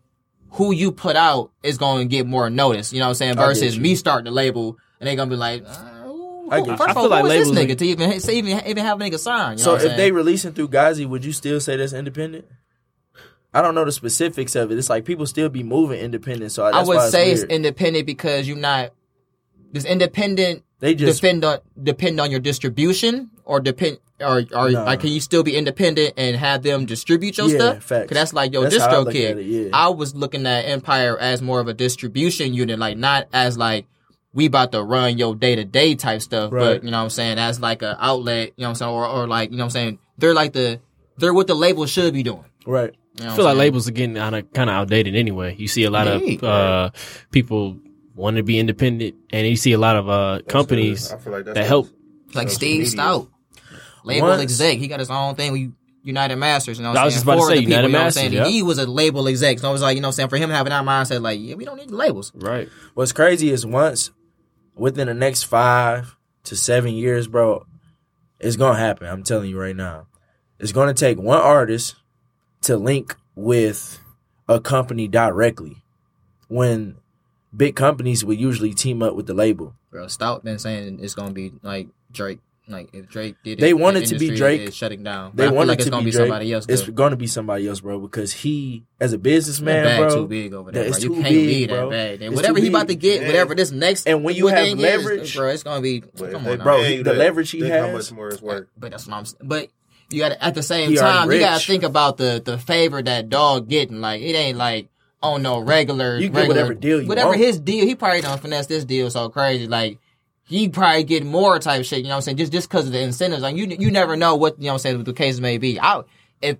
who 0.52 0.72
you 0.72 0.92
put 0.92 1.16
out 1.16 1.50
is 1.64 1.78
going 1.78 2.08
to 2.08 2.16
get 2.16 2.26
more 2.26 2.48
notice. 2.48 2.92
You 2.92 3.00
know 3.00 3.06
what 3.06 3.10
I'm 3.10 3.14
saying? 3.14 3.34
Versus 3.36 3.78
me 3.78 3.96
starting 3.96 4.26
the 4.26 4.30
label 4.30 4.76
and 5.00 5.08
they 5.08 5.16
gonna 5.16 5.30
be 5.30 5.36
like, 5.36 5.64
uh, 5.66 5.68
I 6.50 6.58
who, 6.60 6.66
get 6.66 6.78
first 6.78 6.90
of 6.90 6.96
all, 6.96 7.02
feel 7.04 7.10
like 7.10 7.22
who 7.24 7.30
is 7.30 7.48
this 7.48 7.56
labels 7.56 7.72
nigga 7.72 7.78
to 7.78 7.84
even 7.86 8.12
even 8.12 8.66
even 8.66 8.84
have 8.84 9.00
a 9.00 9.04
nigga 9.04 9.18
sign? 9.18 9.58
You 9.58 9.64
know 9.64 9.64
so 9.64 9.72
what 9.72 9.82
if 9.84 9.90
I'm 9.90 9.96
they 9.96 10.02
saying? 10.04 10.14
releasing 10.14 10.52
through 10.52 10.68
Ghazi, 10.68 11.06
would 11.06 11.24
you 11.24 11.32
still 11.32 11.58
say 11.60 11.76
that's 11.76 11.92
independent? 11.92 12.44
I 13.52 13.62
don't 13.62 13.74
know 13.74 13.84
the 13.84 13.92
specifics 13.92 14.54
of 14.54 14.70
it. 14.70 14.78
It's 14.78 14.88
like 14.90 15.04
people 15.04 15.26
still 15.26 15.48
be 15.48 15.62
moving 15.62 15.98
independent. 16.00 16.52
So 16.52 16.64
I 16.64 16.82
would 16.82 16.86
why 16.96 17.02
it's 17.04 17.12
say 17.12 17.32
it's 17.32 17.42
independent 17.44 18.06
because 18.06 18.46
you're 18.48 18.56
not. 18.56 18.92
Does 19.72 19.84
independent 19.84 20.64
they 20.80 20.94
just 20.94 21.20
depend 21.20 21.44
on 21.44 21.58
depend 21.80 22.20
on 22.20 22.30
your 22.30 22.40
distribution 22.40 23.30
or 23.44 23.60
depend 23.60 23.98
or 24.20 24.42
or 24.54 24.70
Nah. 24.70 24.84
like 24.84 25.00
can 25.00 25.10
you 25.10 25.20
still 25.20 25.42
be 25.44 25.56
independent 25.56 26.14
and 26.16 26.36
have 26.36 26.62
them 26.62 26.86
distribute 26.86 27.38
your 27.38 27.48
Yeah, 27.48 27.56
stuff? 27.56 27.84
facts. 27.84 28.08
Cause 28.08 28.14
that's 28.16 28.32
like 28.32 28.52
your 28.52 28.64
That's 28.64 28.76
distro 28.78 29.10
kid. 29.10 29.38
it, 29.38 29.42
yeah. 29.46 29.68
I 29.72 29.88
was 29.90 30.14
looking 30.14 30.46
at 30.46 30.62
Empire 30.62 31.16
as 31.18 31.40
more 31.40 31.60
of 31.60 31.68
a 31.68 31.74
distribution 31.74 32.52
unit, 32.54 32.78
like 32.80 32.96
not 32.98 33.28
as 33.32 33.56
like 33.58 33.86
we 34.32 34.46
about 34.46 34.72
to 34.72 34.82
run 34.82 35.18
your 35.18 35.34
day 35.36 35.54
to 35.56 35.64
day 35.64 35.94
type 35.94 36.20
stuff, 36.22 36.52
Right. 36.52 36.60
but 36.60 36.84
you 36.84 36.90
know 36.90 36.98
what 36.98 37.04
I'm 37.04 37.10
saying, 37.10 37.38
as 37.38 37.60
like 37.60 37.82
an 37.82 37.96
outlet, 37.98 38.48
you 38.56 38.62
know 38.62 38.66
what 38.66 38.68
I'm 38.70 38.74
saying, 38.76 38.92
or, 38.92 39.06
or 39.06 39.26
like, 39.28 39.50
you 39.50 39.56
know 39.56 39.62
what 39.64 39.66
I'm 39.66 39.70
saying, 39.70 39.98
they're 40.18 40.34
like 40.34 40.52
the 40.52 40.80
they're 41.18 41.34
what 41.34 41.46
the 41.48 41.54
label 41.54 41.86
should 41.86 42.12
be 42.14 42.22
doing. 42.24 42.44
right. 42.66 42.94
You 43.18 43.24
know 43.26 43.32
I 43.32 43.36
feel 43.36 43.44
like 43.44 43.56
labels 43.56 43.88
are 43.88 43.92
getting 43.92 44.14
kind 44.16 44.34
of 44.36 44.52
kind 44.52 44.70
of 44.70 44.76
outdated 44.76 45.14
anyway. 45.16 45.56
You 45.56 45.68
see 45.68 45.84
a 45.84 45.90
lot 45.90 46.06
Indeed. 46.06 46.42
of 46.42 46.44
uh, 46.44 46.90
people 47.30 47.78
want 48.14 48.36
to 48.36 48.42
be 48.42 48.58
independent, 48.58 49.14
and 49.30 49.46
you 49.46 49.56
see 49.56 49.72
a 49.72 49.78
lot 49.78 49.96
of 49.96 50.08
uh, 50.08 50.40
companies 50.48 51.12
I 51.12 51.18
feel 51.18 51.32
like 51.32 51.44
that 51.46 51.56
help. 51.66 51.88
like 52.34 52.48
social 52.48 52.54
Steve 52.56 52.78
media. 52.80 52.90
Stoute. 52.90 53.28
label 54.04 54.28
Once- 54.28 54.42
exec. 54.42 54.78
He 54.78 54.88
got 54.88 55.00
his 55.00 55.10
own 55.10 55.34
thing. 55.34 55.52
We 55.52 55.70
United 56.02 56.36
Masters. 56.36 56.78
You 56.78 56.84
know, 56.84 56.90
what 56.90 56.98
I 56.98 57.00
I'm 57.02 57.04
was 57.06 57.14
saying? 57.14 57.24
just 57.24 57.24
about 57.24 57.34
to 57.36 57.42
say, 57.42 57.54
the 57.54 57.60
people, 57.60 57.70
United 57.70 57.86
you 57.88 57.92
know 57.92 57.98
what 57.98 58.04
Masters, 58.04 58.32
saying? 58.32 58.52
He 58.52 58.62
was 58.62 58.78
a 58.78 58.86
label 58.86 59.28
exec. 59.28 59.58
So 59.58 59.68
I 59.68 59.72
was 59.72 59.82
like, 59.82 59.96
you 59.96 60.00
know, 60.00 60.08
what 60.08 60.12
I'm 60.12 60.16
saying 60.16 60.28
for 60.30 60.36
him 60.38 60.48
having 60.50 60.70
that 60.70 60.84
mindset, 60.84 61.20
like, 61.20 61.38
yeah, 61.40 61.56
we 61.56 61.64
don't 61.66 61.76
need 61.76 61.90
labels. 61.90 62.32
Right. 62.34 62.68
What's 62.94 63.12
crazy 63.12 63.50
is 63.50 63.66
once 63.66 64.10
within 64.74 65.08
the 65.08 65.14
next 65.14 65.42
five 65.42 66.16
to 66.44 66.56
seven 66.56 66.94
years, 66.94 67.26
bro, 67.28 67.66
it's 68.38 68.56
gonna 68.56 68.78
happen. 68.78 69.08
I'm 69.08 69.22
telling 69.24 69.50
you 69.50 69.60
right 69.60 69.76
now. 69.76 70.06
It's 70.58 70.72
gonna 70.72 70.94
take 70.94 71.18
one 71.18 71.38
artist 71.40 71.96
to 72.62 72.76
link 72.76 73.16
with 73.34 73.98
a 74.48 74.60
company 74.60 75.08
directly. 75.08 75.82
When 76.48 76.96
big 77.56 77.76
companies 77.76 78.24
would 78.24 78.40
usually 78.40 78.74
team 78.74 79.02
up 79.02 79.14
with 79.14 79.26
the 79.26 79.34
label. 79.34 79.74
Bro, 79.90 80.06
Stoute 80.06 80.42
been 80.44 80.58
saying 80.58 80.98
it's 81.02 81.14
gonna 81.14 81.30
be 81.32 81.52
like 81.62 81.88
Drake. 82.12 82.40
Like 82.68 82.90
if 82.92 83.08
Drake 83.08 83.34
did 83.42 83.58
it, 83.58 83.60
They 83.60 83.70
the 83.72 83.76
want 83.78 83.96
it 83.96 84.06
to 84.06 84.18
be 84.18 84.30
Drake. 84.36 84.60
is 84.60 84.76
shutting 84.76 85.02
down. 85.02 85.32
They 85.34 85.44
I 85.44 85.48
feel 85.48 85.56
want 85.56 85.68
like 85.68 85.78
it 85.78 85.80
it's 85.80 85.84
to 85.86 85.90
gonna 85.90 86.02
be 86.02 86.10
be 86.10 86.10
Drake. 86.12 86.26
somebody 86.28 86.52
else. 86.52 86.66
It's 86.68 86.88
gonna 86.88 87.16
be 87.16 87.26
somebody 87.26 87.66
else, 87.66 87.80
bro, 87.80 87.98
because 87.98 88.32
he, 88.32 88.84
as 89.00 89.12
a 89.12 89.18
businessman, 89.18 89.84
bag 89.84 89.98
bro, 89.98 90.14
too 90.22 90.26
big 90.28 90.54
over 90.54 90.70
there. 90.70 90.84
that 90.84 90.90
Bro. 90.90 90.96
is 90.98 91.02
You 91.02 91.08
too 91.10 91.14
can't 91.16 91.24
big, 91.34 91.46
leave 91.48 91.68
bro. 91.68 91.90
that 91.90 91.96
bag. 91.96 92.22
And 92.22 92.32
It's 92.32 92.36
whatever 92.36 92.58
too 92.58 92.62
he 92.62 92.68
about 92.68 92.86
to 92.88 92.94
get, 92.94 93.22
Yeah. 93.22 93.26
whatever 93.26 93.54
this 93.56 93.72
next, 93.72 94.06
And 94.06 94.22
when 94.22 94.36
you 94.36 94.44
what 94.44 94.54
have 94.54 94.64
thing 94.66 94.76
is, 94.78 94.82
leverage- 94.84 95.36
bro, 95.36 95.48
it's 95.48 95.62
gonna 95.64 95.80
be. 95.82 96.00
But 96.00 96.14
come 96.16 96.26
if 96.30 96.34
on, 96.36 96.44
they 96.44 96.56
now. 96.58 96.64
Bro, 96.64 96.76
pay 96.82 96.96
he- 96.98 97.02
the 97.02 97.12
leverage 97.14 97.50
he 97.50 97.60
think 97.60 97.72
how 97.72 97.86
has- 97.86 97.92
much 98.10 98.12
more 98.16 98.28
it's 98.28 98.40
worth. 98.42 98.66
But 98.78 98.90
that's 98.92 99.06
what 99.08 99.16
I'm. 99.16 99.24
saying. 99.24 99.40
But 99.42 99.68
you 100.10 100.20
got 100.20 100.32
at 100.32 100.54
the 100.54 100.62
same 100.62 100.90
He 100.90 100.96
time, 100.96 101.30
you 101.30 101.40
gotta 101.40 101.64
think 101.64 101.82
about 101.82 102.16
the 102.16 102.42
the 102.44 102.58
favor 102.58 103.02
that 103.02 103.28
dog 103.28 103.68
getting. 103.68 104.00
Like 104.00 104.22
it 104.22 104.34
ain't 104.34 104.58
like 104.58 104.88
oh 105.22 105.36
no 105.36 105.58
regular. 105.60 106.16
You 106.16 106.28
get 106.28 106.36
regular, 106.36 106.48
whatever 106.48 106.74
deal 106.74 107.02
you 107.02 107.08
whatever 107.08 107.28
want. 107.28 107.40
his 107.40 107.60
deal. 107.60 107.86
He 107.86 107.94
probably 107.94 108.20
don't 108.20 108.40
finesse 108.40 108.66
this 108.66 108.84
deal 108.84 109.10
so 109.10 109.28
crazy. 109.28 109.66
Like 109.66 109.98
he 110.44 110.68
probably 110.68 111.04
get 111.04 111.24
more 111.24 111.58
type 111.58 111.84
shit. 111.84 111.98
You 111.98 112.04
know 112.04 112.10
what 112.10 112.16
I'm 112.16 112.22
saying? 112.22 112.36
Just 112.38 112.52
just 112.52 112.68
because 112.68 112.86
of 112.86 112.92
the 112.92 113.00
incentives. 113.00 113.42
Like 113.42 113.56
you 113.56 113.66
you 113.66 113.90
never 113.90 114.16
know 114.16 114.36
what 114.36 114.58
you 114.58 114.64
know 114.64 114.72
what 114.72 114.74
I'm 114.74 114.78
saying 114.80 115.04
the 115.04 115.12
case 115.12 115.38
may 115.40 115.58
be. 115.58 115.80
I 115.80 116.02
if. 116.40 116.58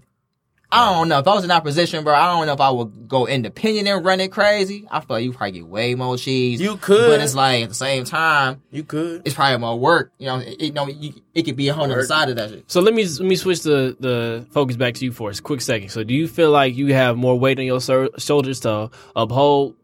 I 0.72 0.94
don't 0.94 1.08
know. 1.08 1.18
If 1.18 1.26
I 1.26 1.34
was 1.34 1.42
in 1.42 1.48
that 1.48 1.64
position, 1.64 2.04
bro, 2.04 2.14
I 2.14 2.26
don't 2.26 2.46
know 2.46 2.52
if 2.52 2.60
I 2.60 2.70
would 2.70 3.08
go 3.08 3.26
independent 3.26 3.88
and 3.88 4.04
run 4.04 4.20
it 4.20 4.30
crazy. 4.30 4.86
I 4.90 5.00
feel 5.00 5.16
like 5.16 5.24
you 5.24 5.32
probably 5.32 5.52
get 5.52 5.66
way 5.66 5.96
more 5.96 6.16
cheese. 6.16 6.60
You 6.60 6.76
could. 6.76 7.08
But 7.08 7.20
it's 7.20 7.34
like 7.34 7.64
at 7.64 7.68
the 7.68 7.74
same 7.74 8.04
time, 8.04 8.62
you 8.70 8.84
could. 8.84 9.22
it's 9.24 9.34
probably 9.34 9.58
more 9.58 9.78
work. 9.78 10.12
You 10.18 10.26
know, 10.26 10.38
it, 10.38 10.60
you 10.60 10.72
know, 10.72 10.86
you, 10.86 11.14
it 11.34 11.42
could 11.42 11.56
be 11.56 11.68
a 11.68 11.74
whole 11.74 11.84
other 11.90 12.04
side 12.04 12.28
of 12.28 12.36
that 12.36 12.50
shit. 12.50 12.70
So 12.70 12.80
let 12.80 12.94
me 12.94 13.04
let 13.04 13.22
me 13.22 13.34
switch 13.34 13.62
the 13.62 13.96
the 13.98 14.46
focus 14.52 14.76
back 14.76 14.94
to 14.94 15.04
you 15.04 15.10
for 15.12 15.30
a 15.30 15.34
quick 15.34 15.60
second. 15.60 15.88
So 15.88 16.04
do 16.04 16.14
you 16.14 16.28
feel 16.28 16.52
like 16.52 16.76
you 16.76 16.94
have 16.94 17.16
more 17.16 17.36
weight 17.36 17.58
on 17.58 17.64
your 17.64 17.80
sur- 17.80 18.10
shoulders 18.18 18.60
to 18.60 18.90
uphold, 19.16 19.74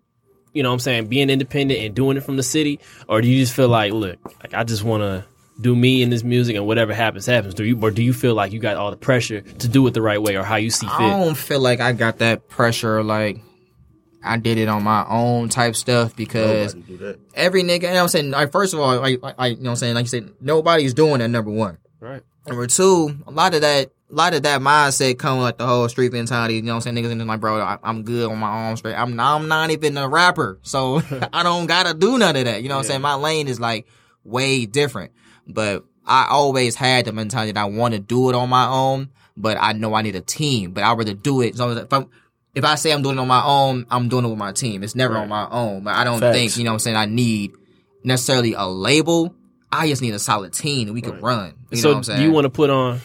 you 0.53 0.63
know 0.63 0.69
what 0.69 0.75
I'm 0.75 0.81
saying, 0.81 1.07
being 1.09 1.31
independent 1.31 1.81
and 1.81 1.95
doing 1.97 2.17
it 2.17 2.23
from 2.23 2.37
the 2.37 2.45
city, 2.45 2.79
or 3.09 3.21
do 3.21 3.29
you 3.29 3.41
just 3.41 3.55
feel 3.55 3.69
like, 3.69 3.93
look, 3.93 4.19
like 4.41 4.55
I 4.55 4.63
just 4.63 4.85
want 4.85 5.03
to 5.03 5.25
do 5.61 5.75
me 5.75 6.03
in 6.03 6.11
this 6.11 6.23
music 6.23 6.57
and 6.57 6.67
whatever 6.67 6.93
happens 6.93 7.27
happens? 7.27 7.55
Do 7.55 7.65
you 7.65 7.79
or 7.81 7.91
do 7.91 8.03
you 8.03 8.13
feel 8.13 8.35
like 8.35 8.53
you 8.53 8.59
got 8.59 8.77
all 8.77 8.91
the 8.91 8.97
pressure 8.97 9.41
to 9.41 9.69
do 9.69 9.87
it 9.87 9.95
the 9.95 10.03
right 10.03 10.21
way 10.21 10.37
or 10.37 10.43
how 10.43 10.57
you 10.57 10.71
see 10.71 10.87
fit 10.87 10.95
I 11.01 11.11
don't 11.11 11.37
feel 11.37 11.61
like 11.61 11.81
I 11.81 11.93
got 11.93 12.19
that 12.19 12.49
pressure. 12.49 13.03
Like 13.03 13.41
I 14.23 14.37
did 14.39 14.59
it 14.59 14.69
on 14.69 14.83
my 14.83 15.07
own 15.09 15.49
type 15.49 15.77
stuff 15.77 16.15
because 16.17 16.75
Nobody 16.75 16.93
do 16.93 17.05
that. 17.07 17.19
every 17.35 17.63
nigga. 17.63 17.83
You 17.83 17.89
know 17.89 17.95
what 17.95 18.03
I'm 18.03 18.09
saying? 18.09 18.31
Like 18.33 18.53
first 18.53 18.75
of 18.75 18.81
all, 18.81 18.97
like, 19.01 19.23
like 19.23 19.39
like, 19.39 19.57
you 19.57 19.63
know 19.63 19.71
what 19.71 19.73
I'm 19.73 19.77
saying? 19.77 19.95
Like 19.95 20.05
you 20.05 20.09
said, 20.09 20.33
nobody's 20.41 20.95
doing 20.95 21.19
that. 21.21 21.29
Number 21.29 21.51
one. 21.51 21.79
Right. 22.01 22.23
Number 22.47 22.67
two, 22.67 23.17
a 23.27 23.31
lot 23.31 23.55
of 23.55 23.63
that, 23.63 23.91
a 24.11 24.15
lot 24.15 24.35
of 24.35 24.43
that 24.45 24.61
mindset 24.61 25.19
come 25.19 25.43
with 25.43 25.59
the 25.59 25.67
whole 25.67 25.89
street 25.89 26.13
mentality. 26.13 26.55
You 26.57 26.63
know 26.63 26.75
what 26.75 26.87
I'm 26.87 26.95
saying? 26.95 26.97
Niggas 26.97 27.11
and 27.11 27.21
then 27.21 27.27
like, 27.27 27.41
bro, 27.41 27.61
I, 27.61 27.79
I'm 27.83 28.03
good 28.05 28.31
on 28.31 28.39
my 28.39 28.69
own 28.69 28.77
straight. 28.77 28.95
I'm 28.95 29.19
I'm 29.19 29.49
not 29.49 29.71
even 29.71 29.97
a 29.97 30.09
rapper, 30.09 30.59
so 30.63 31.03
I 31.33 31.43
don't 31.43 31.67
gotta 31.67 31.95
do 31.95 32.19
none 32.19 32.37
of 32.37 32.45
that. 32.45 32.63
You 32.63 32.69
know 32.69 32.77
what 32.77 32.85
I'm 32.85 32.89
saying? 32.89 33.01
My 33.01 33.15
lane 33.15 33.49
is 33.49 33.59
like 33.59 33.87
way 34.23 34.67
different. 34.67 35.13
But 35.47 35.85
I 36.07 36.27
always 36.31 36.75
had 36.75 37.05
the 37.05 37.13
mentality 37.13 37.53
that 37.53 37.61
I 37.61 37.67
want 37.67 37.95
to 37.95 38.01
do 38.01 38.29
it 38.31 38.35
on 38.35 38.49
my 38.49 38.67
own, 38.67 39.11
but 39.37 39.57
I 39.61 39.73
know 39.73 39.95
I 39.95 40.03
need 40.03 40.17
a 40.17 40.21
team. 40.21 40.73
But 40.73 40.85
I'd 40.85 40.97
rather 40.97 41.15
do 41.15 41.41
it. 41.43 41.57
So 41.57 41.71
if 41.71 41.93
I'm 41.93 42.09
if 42.55 42.65
I 42.65 42.75
say 42.77 42.93
I'm 42.93 43.03
doing 43.03 43.19
it 43.19 43.21
on 43.21 43.29
my 43.29 43.45
own, 43.45 43.87
I'm 43.91 44.09
doing 44.09 44.25
it 44.25 44.29
with 44.29 44.39
my 44.39 44.51
team. 44.53 44.83
It's 44.83 44.95
never 44.95 45.17
on 45.17 45.29
my 45.29 45.47
own. 45.51 45.85
But 45.85 45.95
I 45.95 46.05
don't 46.05 46.21
Facts. 46.21 46.37
think, 46.37 46.57
you 46.57 46.65
know 46.65 46.71
what 46.71 46.77
I'm 46.77 46.79
saying, 46.81 46.97
I 46.97 47.05
need 47.05 47.53
necessarily 48.03 48.55
a 48.55 48.65
label. 48.65 49.35
I 49.71 49.89
just 49.89 50.01
need 50.01 50.15
a 50.15 50.19
solid 50.19 50.55
team 50.55 50.87
that 50.87 50.95
we 50.95 51.03
can 51.03 51.21
run. 51.21 51.55
You 51.71 51.77
know 51.77 51.83
so 51.83 51.89
what 51.91 51.97
I'm 51.99 52.05
saying? 52.05 52.21
do 52.21 52.25
you 52.25 52.33
want 52.33 52.47
to 52.47 52.51
put 52.51 52.71
on? 52.71 53.01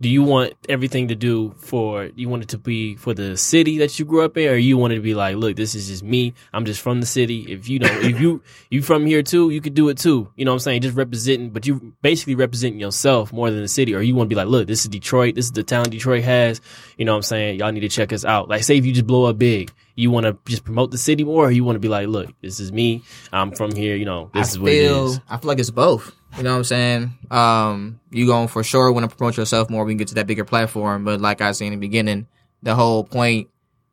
Do 0.00 0.08
you 0.10 0.22
want 0.22 0.52
everything 0.68 1.08
to 1.08 1.14
do 1.14 1.54
for? 1.58 2.10
You 2.14 2.28
want 2.28 2.42
it 2.42 2.48
to 2.50 2.58
be 2.58 2.96
for 2.96 3.14
the 3.14 3.36
city 3.36 3.78
that 3.78 3.98
you 3.98 4.04
grew 4.04 4.22
up 4.22 4.36
in, 4.36 4.48
or 4.48 4.56
you 4.56 4.76
want 4.76 4.92
it 4.92 4.96
to 4.96 5.02
be 5.02 5.14
like, 5.14 5.36
look, 5.36 5.56
this 5.56 5.74
is 5.74 5.88
just 5.88 6.02
me. 6.02 6.34
I'm 6.52 6.66
just 6.66 6.82
from 6.82 7.00
the 7.00 7.06
city. 7.06 7.50
If 7.50 7.68
you 7.68 7.78
know, 7.78 7.88
if 7.90 8.20
you 8.20 8.42
you 8.70 8.82
from 8.82 9.06
here 9.06 9.22
too, 9.22 9.50
you 9.50 9.60
could 9.60 9.74
do 9.74 9.88
it 9.88 9.96
too. 9.96 10.30
You 10.36 10.44
know 10.44 10.50
what 10.50 10.56
I'm 10.56 10.60
saying? 10.60 10.82
Just 10.82 10.96
representing, 10.96 11.50
but 11.50 11.66
you 11.66 11.94
basically 12.02 12.34
representing 12.34 12.78
yourself 12.78 13.32
more 13.32 13.50
than 13.50 13.62
the 13.62 13.68
city. 13.68 13.94
Or 13.94 14.02
you 14.02 14.14
want 14.14 14.26
to 14.26 14.34
be 14.34 14.36
like, 14.36 14.48
look, 14.48 14.66
this 14.66 14.80
is 14.80 14.88
Detroit. 14.88 15.34
This 15.34 15.46
is 15.46 15.52
the 15.52 15.62
town 15.62 15.84
Detroit 15.84 16.24
has. 16.24 16.60
You 16.98 17.06
know 17.06 17.12
what 17.12 17.16
I'm 17.16 17.22
saying? 17.22 17.58
Y'all 17.58 17.72
need 17.72 17.80
to 17.80 17.88
check 17.88 18.12
us 18.12 18.24
out. 18.24 18.48
Like, 18.48 18.64
say 18.64 18.76
if 18.76 18.84
you 18.84 18.92
just 18.92 19.06
blow 19.06 19.24
up 19.24 19.38
big, 19.38 19.72
you 19.94 20.10
want 20.10 20.26
to 20.26 20.36
just 20.44 20.64
promote 20.64 20.90
the 20.90 20.98
city 20.98 21.24
more, 21.24 21.46
or 21.46 21.50
you 21.50 21.64
want 21.64 21.76
to 21.76 21.80
be 21.80 21.88
like, 21.88 22.06
look, 22.08 22.28
this 22.42 22.60
is 22.60 22.70
me. 22.70 23.02
I'm 23.32 23.50
from 23.52 23.74
here. 23.74 23.96
You 23.96 24.04
know, 24.04 24.30
this 24.34 24.48
I 24.48 24.50
is 24.50 24.58
what 24.58 24.70
feel, 24.70 25.06
it 25.06 25.10
is. 25.10 25.20
I 25.28 25.38
feel 25.38 25.48
like 25.48 25.58
it's 25.58 25.70
both. 25.70 26.14
You 26.36 26.42
know 26.42 26.52
what 26.52 26.58
I'm 26.58 26.64
saying? 26.64 27.18
Um, 27.30 28.00
you 28.10 28.26
going 28.26 28.48
for 28.48 28.62
sure 28.62 28.92
want 28.92 29.08
to 29.08 29.16
promote 29.16 29.36
yourself 29.36 29.70
more. 29.70 29.84
We 29.84 29.92
can 29.92 29.98
get 29.98 30.08
to 30.08 30.14
that 30.16 30.26
bigger 30.26 30.44
platform. 30.44 31.04
But 31.04 31.20
like 31.20 31.40
I 31.40 31.52
said 31.52 31.66
in 31.66 31.72
the 31.72 31.78
beginning, 31.78 32.26
the 32.62 32.74
whole 32.74 33.04
point 33.04 33.48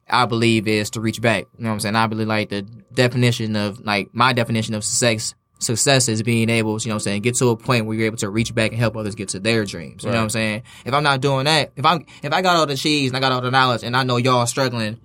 I 0.10 0.26
believe 0.26 0.68
is 0.68 0.90
to 0.92 1.02
reach 1.02 1.22
back. 1.22 1.46
You 1.58 1.64
know 1.64 1.70
what 1.70 1.76
I'm 1.76 1.80
saying? 1.80 1.96
I 1.96 2.08
believe 2.08 2.28
like 2.28 2.50
the 2.50 2.64
definition 2.94 3.56
of 3.56 3.80
like 3.80 4.14
my 4.14 4.34
definition 4.34 4.76
of 4.76 4.84
success 4.84 5.36
success 5.60 6.10
is 6.10 6.22
being 6.22 6.50
able 6.50 6.78
to, 6.78 6.84
you 6.84 6.90
know 6.90 6.96
what 6.96 7.04
I'm 7.04 7.04
saying, 7.04 7.22
get 7.22 7.36
to 7.36 7.50
a 7.50 7.56
point 7.56 7.86
where 7.86 7.96
you're 7.96 8.08
able 8.08 8.18
to 8.18 8.30
reach 8.30 8.54
back 8.54 8.72
and 8.72 8.80
help 8.80 8.98
others 8.98 9.16
get 9.16 9.30
to 9.30 9.40
their 9.40 9.64
dreams. 9.64 10.04
You 10.04 10.10
know 10.10 10.18
what 10.18 10.24
I'm 10.24 10.30
saying? 10.30 10.64
If 10.86 10.94
I'm 10.94 11.04
not 11.04 11.22
doing 11.22 11.46
that, 11.46 11.72
if 11.78 11.86
I'm 11.86 12.06
if 12.22 12.34
I 12.34 12.42
got 12.42 12.58
all 12.58 12.66
the 12.66 12.76
cheese 12.76 13.10
and 13.10 13.18
I 13.18 13.22
got 13.22 13.32
all 13.32 13.40
the 13.42 13.52
knowledge 13.52 13.84
and 13.84 13.96
I 13.96 14.04
know 14.04 14.18
y'all 14.18 14.46
struggling, 14.46 15.00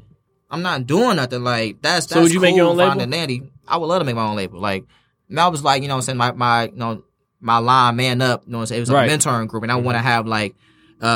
I'm 0.50 0.62
not 0.62 0.86
doing 0.86 1.16
nothing 1.16 1.44
like 1.44 1.80
that's 1.82 2.06
that's 2.06 2.14
So 2.14 2.22
would 2.22 2.32
you 2.32 2.40
make 2.40 2.56
your 2.56 2.64
cool, 2.64 2.72
own 2.72 2.76
label? 2.78 2.98
fine 2.98 3.12
and. 3.12 3.50
I 3.68 3.76
would 3.76 3.86
love 3.86 4.00
to 4.00 4.04
make 4.04 4.16
my 4.16 4.26
own 4.26 4.36
label. 4.36 4.58
Like 4.58 4.84
I 5.36 5.48
was 5.48 5.62
like, 5.62 5.82
you 5.82 5.88
know 5.88 5.94
what 5.94 6.08
I'm 6.08 6.18
saying, 6.18 6.18
my 6.18 6.32
my 6.32 6.64
you 6.64 6.76
know, 6.76 7.04
my 7.40 7.58
line 7.58 7.96
man 7.96 8.20
up, 8.22 8.42
you 8.46 8.52
know 8.52 8.58
what 8.58 8.62
I'm 8.62 8.66
saying? 8.66 8.78
It 8.78 8.82
was 8.82 8.90
a 8.90 8.94
Right. 8.94 9.10
mentoring 9.10 9.46
group 9.48 9.62
and 9.62 9.72
I 9.72 9.76
want 9.76 9.96
to 9.96 10.02
have 10.02 10.26
like 10.26 10.54
uh 11.00 11.06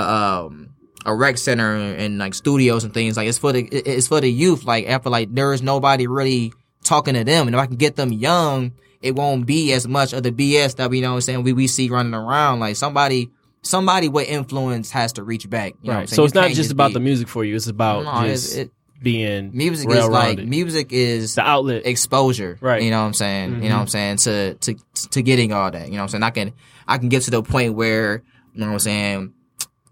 um 0.47 0.69
a 1.05 1.13
rec 1.15 1.37
center 1.37 1.75
and 1.75 2.19
like 2.19 2.33
studios 2.35 2.85
and 2.85 2.95
things 2.95 3.17
like 3.17 3.27
it's 3.29 3.39
for 3.39 3.53
the 3.53 3.63
it's 3.73 4.07
for 4.07 4.21
the 4.21 4.31
youth 4.31 4.65
like 4.65 4.87
after 4.87 5.11
like 5.11 5.35
there 5.35 5.53
is 5.53 5.61
nobody 5.63 6.07
really 6.07 6.53
talking 6.85 7.15
to 7.15 7.25
them 7.25 7.49
and 7.49 7.57
if 7.57 7.61
I 7.61 7.67
can 7.67 7.77
get 7.77 7.97
them 7.97 8.13
young 8.13 8.73
it 9.01 9.17
won't 9.17 9.45
be 9.47 9.73
as 9.73 9.89
much 9.89 10.13
of 10.13 10.23
the 10.23 10.31
BS 10.31 10.77
that 10.77 10.91
we 10.91 10.99
you 10.99 11.03
know 11.03 11.11
what 11.11 11.15
I'm 11.17 11.21
saying 11.23 11.43
we 11.43 11.53
we 11.53 11.67
see 11.67 11.89
running 11.89 12.15
around 12.15 12.61
like 12.61 12.77
somebody 12.77 13.31
somebody 13.63 14.09
with 14.09 14.29
influence 14.29 14.93
has 14.93 15.13
to 15.15 15.25
reach 15.25 15.51
back 15.51 15.75
you 15.83 15.89
know 15.89 15.95
what 15.95 15.95
I'm 15.95 16.01
Right. 16.03 16.09
So 16.09 16.25
it's 16.25 16.35
not 16.35 16.45
can't 16.45 16.55
just 16.57 16.71
about 16.71 16.89
be- 16.89 16.95
the 16.95 17.01
music 17.01 17.27
for 17.29 17.43
you. 17.45 17.57
It's 17.57 17.67
about 17.67 18.05
no, 18.05 18.23
it's, 18.31 18.43
just 18.45 18.59
it, 18.59 18.71
being 19.03 19.51
music 19.53 19.91
is 19.91 20.09
like 20.09 20.39
music 20.39 20.93
is 20.93 21.35
the 21.35 21.43
outlet. 21.43 21.87
exposure. 21.87 22.59
Right. 22.61 22.79
Mm-hmm. 22.79 22.85
You 22.85 22.91
know 22.91 23.01
what 23.01 23.07
I'm 23.07 23.15
saying? 23.15 23.63
You 23.63 23.69
know 23.69 23.77
what 23.77 23.83
I'm 23.83 23.89
saying? 23.89 24.17
To 24.19 24.55
to 24.55 24.75
to 25.11 25.23
getting 25.23 25.53
all 25.53 25.71
that. 25.71 25.87
You 25.87 25.93
know 25.93 25.99
what 25.99 26.03
I'm 26.03 26.09
saying? 26.09 26.23
I 26.23 26.31
can 26.31 26.53
I 26.87 26.99
can 26.99 27.09
get 27.09 27.23
to 27.23 27.31
the 27.31 27.43
point 27.43 27.75
where, 27.75 28.23
you 28.55 28.61
know 28.61 28.67
what 28.67 28.73
I'm 28.75 28.79
saying, 28.81 29.35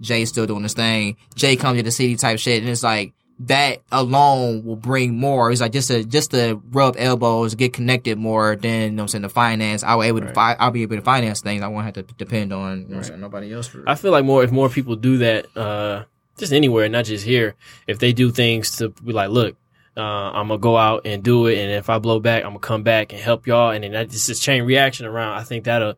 Jay's 0.01 0.29
still 0.29 0.47
doing 0.47 0.63
this 0.63 0.75
thing. 0.75 1.17
Jay 1.35 1.57
comes 1.57 1.79
to 1.79 1.83
the 1.83 1.91
city 1.91 2.17
type 2.17 2.39
shit 2.39 2.63
and 2.63 2.71
it's 2.71 2.83
like 2.83 3.13
that 3.41 3.83
alone 3.91 4.65
will 4.65 4.77
bring 4.77 5.19
more. 5.19 5.51
It's 5.51 5.63
like 5.63 5.73
just 5.73 5.89
to 5.89 6.05
just 6.05 6.33
to 6.33 6.61
rub 6.71 6.97
elbows, 6.99 7.55
get 7.55 7.73
connected 7.73 8.19
more 8.19 8.55
than 8.55 8.83
you 8.83 8.91
know 8.91 8.97
what 8.97 9.05
I'm 9.05 9.09
saying 9.09 9.23
the 9.23 9.29
finance. 9.31 9.83
I 9.83 9.95
will 9.95 10.03
able 10.05 10.21
to 10.21 10.33
fi- 10.33 10.57
I'll 10.59 10.71
be 10.71 10.83
able 10.83 10.97
to 10.97 11.03
finance 11.03 11.41
things. 11.41 11.63
I 11.63 11.69
won't 11.69 11.85
have 11.87 11.95
to 11.95 12.03
depend 12.03 12.53
on 12.53 12.83
you 12.83 12.85
know 12.85 12.89
what 12.89 12.97
I'm 12.97 13.05
saying, 13.05 13.21
nobody 13.21 13.53
else 13.53 13.67
for 13.67 13.83
I 13.89 13.95
feel 13.95 14.13
like 14.13 14.25
more 14.25 14.45
if 14.45 14.53
more 14.53 14.69
people 14.69 14.95
do 14.97 15.19
that, 15.19 15.57
uh, 15.57 16.05
just 16.41 16.53
anywhere, 16.53 16.89
not 16.89 17.05
just 17.05 17.25
here. 17.25 17.55
If 17.87 17.99
they 17.99 18.13
do 18.13 18.31
things 18.31 18.77
to 18.79 18.89
be 18.89 19.13
like, 19.13 19.31
look, 19.31 19.57
uh, 19.97 20.01
I'm 20.01 20.49
gonna 20.49 20.59
go 20.59 20.77
out 20.77 21.03
and 21.05 21.23
do 21.23 21.47
it, 21.47 21.59
and 21.59 21.71
if 21.71 21.91
I 21.91 21.99
blow 21.99 22.21
back, 22.21 22.45
I'm 22.45 22.51
gonna 22.51 22.61
come 22.61 22.83
back 22.83 23.13
and 23.13 23.21
help 23.21 23.47
y'all, 23.47 23.71
and 23.71 23.85
then 23.85 23.93
that 23.93 24.11
just 24.11 24.27
this 24.27 24.41
chain 24.41 24.65
reaction 24.65 25.07
around. 25.07 25.39
I 25.39 25.45
think 25.45 25.65
that'll 25.65 25.95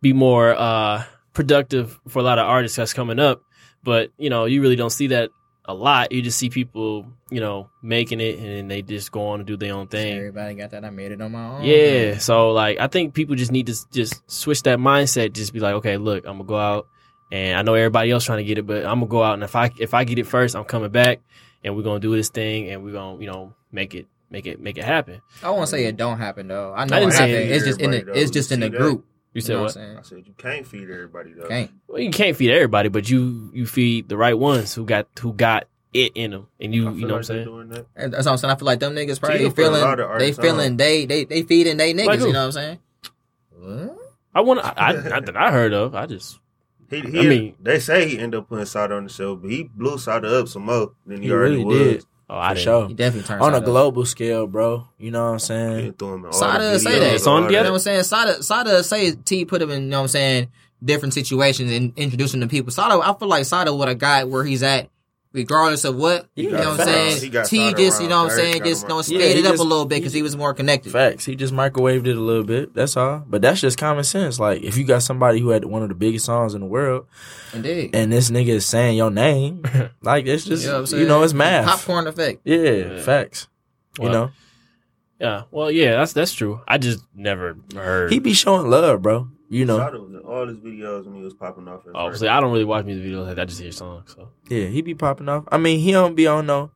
be 0.00 0.12
more 0.12 0.54
uh, 0.54 1.04
productive 1.32 1.98
for 2.08 2.18
a 2.18 2.22
lot 2.22 2.38
of 2.38 2.46
artists 2.46 2.76
that's 2.76 2.92
coming 2.92 3.18
up. 3.18 3.42
But 3.82 4.10
you 4.18 4.30
know, 4.30 4.46
you 4.46 4.62
really 4.62 4.76
don't 4.76 4.90
see 4.90 5.08
that 5.08 5.30
a 5.64 5.74
lot. 5.74 6.12
You 6.12 6.22
just 6.22 6.38
see 6.38 6.48
people, 6.48 7.06
you 7.30 7.40
know, 7.40 7.70
making 7.82 8.20
it, 8.20 8.38
and 8.38 8.46
then 8.46 8.68
they 8.68 8.82
just 8.82 9.12
go 9.12 9.28
on 9.28 9.40
and 9.40 9.46
do 9.46 9.56
their 9.56 9.74
own 9.74 9.86
thing. 9.86 10.16
Everybody 10.16 10.54
got 10.54 10.70
that. 10.70 10.84
I 10.84 10.90
made 10.90 11.12
it 11.12 11.20
on 11.20 11.32
my 11.32 11.46
own. 11.46 11.64
Yeah. 11.64 12.18
So 12.18 12.52
like 12.52 12.78
I 12.78 12.86
think 12.86 13.14
people 13.14 13.36
just 13.36 13.52
need 13.52 13.66
to 13.66 13.76
just 13.92 14.28
switch 14.30 14.62
that 14.62 14.78
mindset. 14.78 15.34
Just 15.34 15.52
be 15.52 15.60
like, 15.60 15.74
okay, 15.74 15.98
look, 15.98 16.24
I'm 16.26 16.38
gonna 16.38 16.44
go 16.44 16.58
out 16.58 16.88
and 17.32 17.58
I 17.58 17.62
know 17.62 17.74
everybody 17.74 18.10
else 18.10 18.24
trying 18.24 18.38
to 18.38 18.44
get 18.44 18.58
it, 18.58 18.66
but 18.66 18.84
I'm 18.84 19.00
gonna 19.00 19.06
go 19.06 19.22
out 19.22 19.34
and 19.34 19.42
if 19.42 19.56
I 19.56 19.70
if 19.78 19.94
I 19.94 20.04
get 20.04 20.18
it 20.18 20.26
first, 20.26 20.54
I'm 20.54 20.64
coming 20.64 20.90
back 20.90 21.20
and 21.64 21.76
we're 21.76 21.82
gonna 21.82 22.00
do 22.00 22.14
this 22.14 22.28
thing 22.28 22.70
and 22.70 22.84
we're 22.84 22.92
gonna, 22.92 23.20
you 23.20 23.26
know, 23.26 23.54
make 23.72 23.94
it 23.94 24.06
make 24.30 24.46
it 24.46 24.60
make 24.60 24.78
it 24.78 24.84
happen. 24.84 25.20
I 25.42 25.50
won't 25.50 25.68
say 25.68 25.84
it 25.86 25.96
don't 25.96 26.18
happen 26.18 26.48
though. 26.48 26.72
I 26.74 26.84
know 26.84 26.96
I 26.96 27.00
didn't 27.00 27.12
it 27.12 27.16
say 27.16 27.30
happened. 27.30 27.50
It's 27.52 27.64
just 27.64 27.80
in 27.80 27.90
the 27.90 27.96
Everybody, 27.98 28.20
it's 28.20 28.30
though. 28.30 28.34
just 28.34 28.52
in 28.52 28.60
the 28.60 28.68
that? 28.68 28.78
group. 28.78 29.06
You 29.32 29.40
said 29.42 29.56
know 29.56 29.62
what? 29.64 29.76
I'm? 29.76 29.98
I 29.98 30.02
said 30.02 30.24
you 30.26 30.34
can't 30.38 30.66
feed 30.66 30.88
everybody 30.90 31.32
though. 31.34 31.48
Can't. 31.48 31.70
Well, 31.88 32.00
you 32.00 32.10
can't 32.10 32.36
feed 32.36 32.50
everybody, 32.50 32.88
but 32.88 33.10
you 33.10 33.50
you 33.52 33.66
feed 33.66 34.08
the 34.08 34.16
right 34.16 34.38
ones 34.38 34.74
who 34.74 34.84
got 34.84 35.08
who 35.20 35.32
got 35.34 35.68
it 35.92 36.12
in 36.14 36.30
them, 36.30 36.48
and 36.60 36.74
you 36.74 36.90
you 36.94 37.06
know 37.06 37.06
like 37.06 37.10
what 37.10 37.16
I'm 37.16 37.22
saying. 37.24 37.44
Doing 37.44 37.68
that. 37.68 37.86
That's 37.94 38.24
what 38.24 38.28
I'm 38.28 38.38
saying. 38.38 38.52
I 38.52 38.54
feel 38.56 38.66
like 38.66 38.80
them 38.80 38.94
niggas 38.94 39.20
probably 39.20 39.40
you 39.40 39.46
can 39.46 39.54
put 39.54 39.62
a 39.62 39.66
feeling 39.66 39.82
lot 39.82 40.18
they 40.18 40.32
feeling 40.32 40.76
they 40.76 41.04
they 41.04 41.24
they 41.24 41.42
feeding 41.42 41.76
they 41.76 41.92
niggas. 41.92 42.06
Like 42.06 42.20
you 42.20 42.32
know 42.32 42.46
what 42.46 42.46
I'm 42.46 42.52
saying? 42.52 42.78
What? 43.50 43.98
I 44.34 44.40
want 44.40 44.60
I, 44.60 44.72
I 44.76 44.92
that 45.20 45.36
I 45.36 45.50
heard 45.50 45.72
of. 45.74 45.94
I 45.94 46.06
just 46.06 46.38
He, 46.90 47.00
he, 47.00 47.20
I 47.20 47.22
mean- 47.28 47.54
they 47.62 47.78
say 47.80 48.08
he 48.08 48.18
ended 48.18 48.38
up 48.40 48.48
putting 48.48 48.64
Sada 48.66 48.94
on 48.96 49.04
the 49.04 49.10
show, 49.12 49.36
but 49.36 49.50
he 49.50 49.64
blew 49.64 49.98
Sada 49.98 50.40
up 50.40 50.48
some 50.48 50.66
more 50.66 50.92
than 51.06 51.20
he, 51.22 51.28
He 51.28 51.32
already 51.32 51.56
really 51.56 51.64
was. 51.64 51.78
did. 51.78 52.04
Oh, 52.28 52.36
I 52.38 52.48
For 52.50 52.54
didn't. 52.54 52.64
sure. 52.64 52.88
He 52.88 52.94
definitely 52.94 53.28
turned 53.28 53.42
On 53.42 53.48
a 53.52 53.54
Sada 53.54 53.58
up. 53.58 53.64
global 53.70 54.04
scale, 54.04 54.46
bro. 54.48 54.88
You 54.98 55.10
know 55.12 55.24
what 55.26 55.32
I'm 55.32 55.38
saying? 55.38 55.84
He 55.84 55.90
threw 55.92 56.14
him 56.14 56.20
in 56.20 56.26
all 56.26 56.32
Sada 56.32 56.78
say 56.80 56.98
that. 56.98 57.14
It's 57.14 57.26
on 57.26 57.44
You 57.44 57.50
know 57.52 57.62
what 57.62 57.72
I'm 57.74 57.78
saying? 57.78 58.02
Sada, 58.02 58.42
Sada 58.42 58.82
say 58.82 59.12
T 59.12 59.44
put 59.44 59.62
him 59.62 59.70
in, 59.70 59.82
you 59.84 59.88
know 59.90 59.98
what 59.98 60.02
I'm 60.02 60.08
saying, 60.08 60.48
different 60.84 61.14
situations 61.14 61.70
and 61.72 61.92
introducing 61.96 62.40
the 62.40 62.48
people. 62.48 62.72
Sada, 62.72 62.94
I 63.00 63.16
feel 63.16 63.28
like 63.28 63.44
Sada 63.44 63.72
would 63.74 63.88
have 63.88 63.98
got 63.98 64.28
where 64.28 64.42
he's 64.44 64.62
at, 64.64 64.88
regardless 65.36 65.84
of 65.84 65.94
what. 65.94 66.26
He 66.34 66.42
You 66.44 66.50
know 66.50 66.70
what 66.70 66.80
I'm 66.80 66.86
saying? 66.86 67.20
He 67.22 67.28
got 67.28 67.46
T 67.46 67.56
Sada 67.58 67.76
just, 67.76 68.02
you 68.02 68.08
know 68.08 68.24
what 68.24 68.32
I'm 68.32 68.36
saying, 68.38 68.64
just, 68.64 68.82
got 68.82 68.88
you 68.88 68.88
know, 68.88 68.98
him 68.98 69.02
spade 69.04 69.20
Yeah, 69.20 69.26
he 69.34 69.38
it 69.40 69.46
up 69.46 69.52
just- 69.52 69.62
a 69.62 69.66
little 69.66 69.84
bit 69.84 69.96
because 70.00 70.12
he 70.12 70.22
was 70.22 70.36
more 70.36 70.52
connected. 70.54 70.90
Facts. 70.92 71.24
He 71.24 71.36
just 71.36 71.52
microwaved 71.54 72.06
it 72.08 72.16
a 72.16 72.20
little 72.20 72.42
bit. 72.42 72.74
That's 72.74 72.96
all. 72.96 73.22
But 73.28 73.42
that's 73.42 73.60
just 73.60 73.78
common 73.78 74.02
sense. 74.04 74.40
Like 74.40 74.62
if 74.62 74.76
you 74.76 74.84
got 74.84 75.02
somebody 75.04 75.38
who 75.40 75.50
had 75.50 75.64
one 75.64 75.82
of 75.82 75.88
the 75.90 75.94
biggest 75.94 76.24
songs 76.24 76.54
in 76.54 76.60
the 76.62 76.66
world, 76.66 77.06
Indeed. 77.52 77.90
and 77.94 78.12
this 78.12 78.30
nigga 78.30 78.48
is 78.48 78.66
saying 78.66 78.96
your 78.96 79.10
name, 79.12 79.62
like 80.02 80.26
it's 80.26 80.44
just 80.44 80.64
You 80.64 80.72
know 80.72 80.84
you 80.84 81.06
know 81.06 81.22
it's 81.22 81.32
math. 81.34 81.66
Popcorn 81.66 82.06
effect. 82.08 82.40
Yeah, 82.44 82.56
Yeah. 82.56 83.00
facts. 83.02 83.46
you 84.00 84.08
know 84.08 84.30
Yeah. 85.20 85.42
Well, 85.50 85.70
yeah, 85.70 85.96
that's 85.96 86.12
that's 86.12 86.32
true. 86.34 86.60
I 86.68 86.78
just 86.78 87.00
never 87.14 87.56
heard. 87.74 88.12
he 88.12 88.18
be 88.18 88.32
showing 88.34 88.68
love, 88.70 89.02
bro. 89.02 89.28
You 89.48 89.64
know, 89.64 89.78
Sada 89.78 89.98
all 90.26 90.46
his 90.48 90.56
videos 90.58 91.04
when 91.06 91.14
he 91.16 91.22
was 91.22 91.34
popping 91.34 91.68
off. 91.68 91.80
at 91.80 91.84
first. 91.84 91.96
Obviously, 91.96 92.28
I 92.28 92.40
don't 92.40 92.52
really 92.52 92.64
watch 92.64 92.84
music 92.84 93.04
videos. 93.04 93.26
like 93.28 93.38
I 93.38 93.44
just 93.44 93.60
hear 93.60 93.70
songs. 93.72 94.12
So 94.16 94.30
yeah, 94.48 94.66
he 94.66 94.82
be 94.82 94.94
popping 94.94 95.28
off. 95.28 95.44
I 95.52 95.58
mean, 95.58 95.78
he 95.80 95.92
don't 95.92 96.14
be 96.16 96.26
on 96.26 96.46
no. 96.46 96.72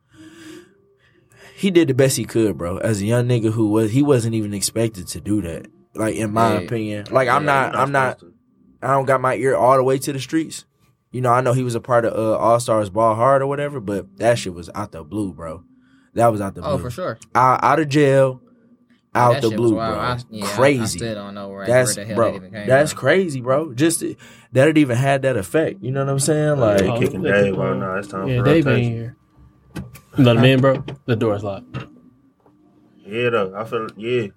He 1.56 1.70
did 1.70 1.88
the 1.88 1.94
best 1.94 2.16
he 2.16 2.24
could, 2.24 2.56
bro. 2.56 2.78
As 2.78 3.02
a 3.02 3.04
young 3.04 3.26
nigga 3.28 3.52
who 3.52 3.68
was, 3.68 3.90
he 3.92 4.02
wasn't 4.02 4.34
even 4.34 4.54
expected 4.54 5.06
to 5.08 5.20
do 5.20 5.42
that. 5.42 5.66
Like 5.94 6.14
in 6.14 6.32
my 6.32 6.52
Yeah. 6.54 6.58
opinion, 6.60 7.06
like 7.10 7.28
I'm 7.28 7.42
Yeah, 7.42 7.46
not, 7.46 7.72
you're 7.72 7.82
I'm 7.82 7.92
not, 7.92 8.18
supposed 8.20 8.34
I 8.82 8.92
don't 8.94 9.04
got 9.04 9.20
my 9.20 9.34
ear 9.34 9.56
all 9.56 9.76
the 9.76 9.82
way 9.82 9.98
to 9.98 10.12
the 10.12 10.20
streets. 10.20 10.64
You 11.10 11.20
know, 11.20 11.30
I 11.32 11.40
know 11.40 11.52
he 11.52 11.64
was 11.64 11.74
a 11.74 11.80
part 11.80 12.04
of 12.04 12.14
uh, 12.14 12.38
All 12.38 12.60
Stars 12.60 12.88
Ball 12.88 13.14
Hard 13.16 13.42
or 13.42 13.46
whatever, 13.48 13.80
but 13.80 14.16
that 14.18 14.38
shit 14.38 14.54
was 14.54 14.70
out 14.74 14.92
the 14.92 15.02
blue, 15.02 15.34
bro. 15.34 15.64
That 16.14 16.28
was 16.28 16.40
out 16.40 16.54
the 16.54 16.62
blue. 16.62 16.70
Oh, 16.70 16.78
for 16.78 16.90
sure. 16.90 17.18
Out, 17.34 17.62
out 17.64 17.80
of 17.80 17.88
jail, 17.88 18.40
out 19.14 19.34
That 19.34 19.42
the 19.42 19.56
blue, 19.56 19.72
bro. 19.74 19.80
I, 19.80 20.18
yeah, 20.30 20.44
I- 20.44 20.48
I, 20.48 20.50
crazy. 20.52 20.98
still 20.98 21.14
don't 21.14 21.34
know 21.34 21.48
where, 21.48 21.66
that's 21.66 21.94
the 21.96 22.04
hell 22.04 22.16
bro. 22.16 22.30
that 22.30 22.36
even 22.36 22.50
came 22.52 22.66
That's 22.68 22.92
from. 22.92 23.00
crazy, 23.00 23.40
bro. 23.40 23.74
Just 23.74 24.04
that 24.52 24.68
it 24.68 24.78
even 24.78 24.96
had 24.96 25.22
that 25.22 25.36
effect. 25.36 25.82
You 25.82 25.90
know 25.90 26.04
what 26.04 26.10
I'm 26.12 26.18
saying? 26.20 26.48
Oh, 26.50 26.54
like, 26.54 26.80
Yeah, 26.82 26.92
Oh, 26.92 26.98
kicking 27.00 27.22
Dave 27.22 27.44
people- 27.46 27.62
out 27.62 27.76
now. 27.78 27.96
It's 27.96 28.08
time 28.08 28.28
yeah, 28.28 28.38
for 28.38 28.44
Dave 28.44 28.66
ain't 28.66 28.66
rotation. 28.66 28.92
here. 28.92 29.16
Let 30.18 30.36
him 30.36 30.44
in, 30.44 30.60
bro. 30.60 30.84
The 31.06 31.16
door's 31.16 31.42
locked. 31.44 31.76
Yeah, 33.04 33.30
though. 33.30 33.54
I 33.56 33.64
feel 33.64 33.88
yeah. 33.96 34.28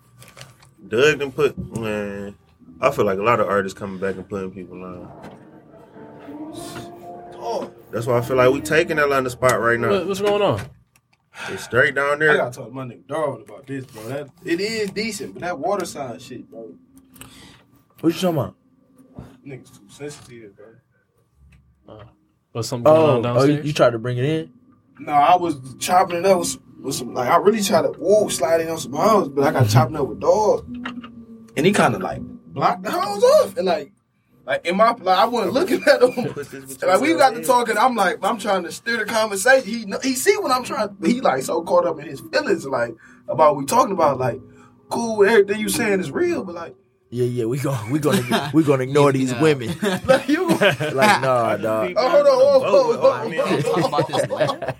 Doug 0.88 1.20
done 1.20 1.32
put 1.32 1.58
man. 1.80 2.36
I 2.82 2.92
feel 2.92 3.06
like 3.06 3.18
a 3.20 3.24
lot 3.24 3.40
of 3.40 3.48
artists 3.48 3.78
coming 3.78 4.00
back 4.00 4.16
and 4.16 4.28
putting 4.28 4.52
people 4.52 4.84
on. 4.84 5.10
That's 7.92 8.08
why 8.08 8.18
I 8.18 8.22
feel 8.22 8.38
like 8.38 8.52
we 8.52 8.62
taking 8.62 8.98
that 8.98 9.12
on 9.12 9.24
the 9.24 9.30
spot 9.30 9.60
right 9.60 9.80
now. 9.80 10.04
What's 10.06 10.20
going 10.22 10.42
on? 10.42 10.62
It's 11.50 11.64
straight 11.64 11.96
down 11.96 12.20
there. 12.20 12.30
I 12.30 12.34
there. 12.34 12.44
gotta 12.44 12.56
talk 12.56 12.68
to 12.68 12.74
my 12.74 12.86
nigga 12.86 13.08
Darwin 13.08 13.42
about 13.42 13.66
this, 13.68 13.86
bro. 13.86 14.04
That 14.08 14.30
it 14.46 14.60
is 14.62 14.92
decent, 14.92 15.34
but 15.34 15.42
that 15.42 15.58
water 15.60 15.86
sign 15.86 16.20
shit, 16.20 16.50
bro. 16.50 16.74
what 18.02 18.14
you 18.14 18.20
talking 18.20 18.38
about? 18.38 18.56
Niggas 19.46 19.74
too 19.78 19.90
sensitive, 19.90 20.56
bro. 20.56 21.96
Uh, 21.96 22.04
What's 22.52 22.68
something 22.70 22.84
going 22.84 22.98
on 22.98 23.26
Oh, 23.26 23.30
oh, 23.40 23.44
you, 23.44 23.48
downstairs? 23.48 23.66
you 23.66 23.74
tried 23.74 23.90
to 23.92 24.00
bring 24.00 24.18
it 24.20 24.26
in? 24.26 24.54
No, 25.00 25.12
I 25.12 25.36
was 25.36 25.56
chopping 25.80 26.18
it 26.18 26.26
up 26.26 26.40
with, 26.40 26.58
with 26.82 26.96
some 26.96 27.14
like 27.14 27.28
I 27.30 27.38
really 27.38 27.62
tried 27.64 27.82
to 27.84 27.90
whoa 27.90 28.28
slide 28.30 28.62
in 28.62 28.70
on 28.70 28.78
some 28.78 28.94
hoes, 28.94 29.30
but 29.30 29.44
I 29.44 29.52
got 29.52 29.68
chopping 29.70 29.96
up 29.96 30.08
with 30.08 30.20
dog, 30.20 30.66
and 31.58 31.66
he 31.66 31.72
kind 31.72 31.96
of 31.96 32.02
like 32.02 32.22
blocked 32.22 32.84
the 32.84 32.92
hoes 32.92 33.24
off, 33.24 33.58
and 33.58 33.66
like 33.66 33.92
like 34.46 34.66
in 34.66 34.76
my 34.78 34.92
like 34.92 35.18
I 35.18 35.26
wasn't 35.26 35.54
looking 35.54 35.82
at 35.84 36.02
him. 36.02 36.34
Put 36.34 36.50
this 36.52 36.52
with 36.68 36.84
And, 36.84 36.92
like 36.92 37.02
we 37.02 37.14
got 37.16 37.34
to 37.36 37.44
talking, 37.44 37.78
I'm 37.78 37.96
like 37.96 38.18
I'm 38.24 38.38
trying 38.38 38.64
to 38.64 38.72
steer 38.72 38.98
the 38.98 39.06
conversation. 39.06 39.68
He 39.68 39.86
he 40.10 40.16
see 40.16 40.36
what 40.38 40.52
I'm 40.52 40.64
trying. 40.64 40.96
He 41.04 41.22
like 41.22 41.44
so 41.44 41.62
caught 41.64 41.86
up 41.86 42.00
in 42.00 42.08
his 42.08 42.20
feelings, 42.20 42.66
like 42.66 42.94
about 43.28 43.56
what 43.56 43.58
we 43.58 43.66
talking 43.66 43.94
about. 43.94 44.20
Like 44.20 44.40
cool, 44.90 45.26
everything 45.26 45.60
you 45.60 45.70
saying 45.70 46.00
is 46.02 46.12
real, 46.12 46.44
but 46.44 46.56
like 46.56 46.76
Yeah, 47.10 47.26
yeah. 47.26 47.46
We 47.46 47.58
gonna 47.60 47.92
we 47.92 48.00
gonna 48.00 48.52
we 48.54 48.64
gonna 48.64 48.84
ignore 48.84 49.12
these 49.12 49.32
Yeah. 49.32 49.42
women. 49.42 49.76
like 50.06 50.28
you. 50.28 50.50
Like, 50.94 51.22
nah, 51.22 51.56
dog. 51.58 51.94
Oh, 51.98 52.10
hold 52.10 52.28
on, 52.28 52.38
hold 52.38 52.64
on, 52.66 53.00
hold 53.00 53.06
on, 53.06 53.32
hold 53.32 53.50
on. 53.50 53.64
Talk 53.64 53.88
about 53.88 54.08
this 54.08 54.28
later. 54.28 54.76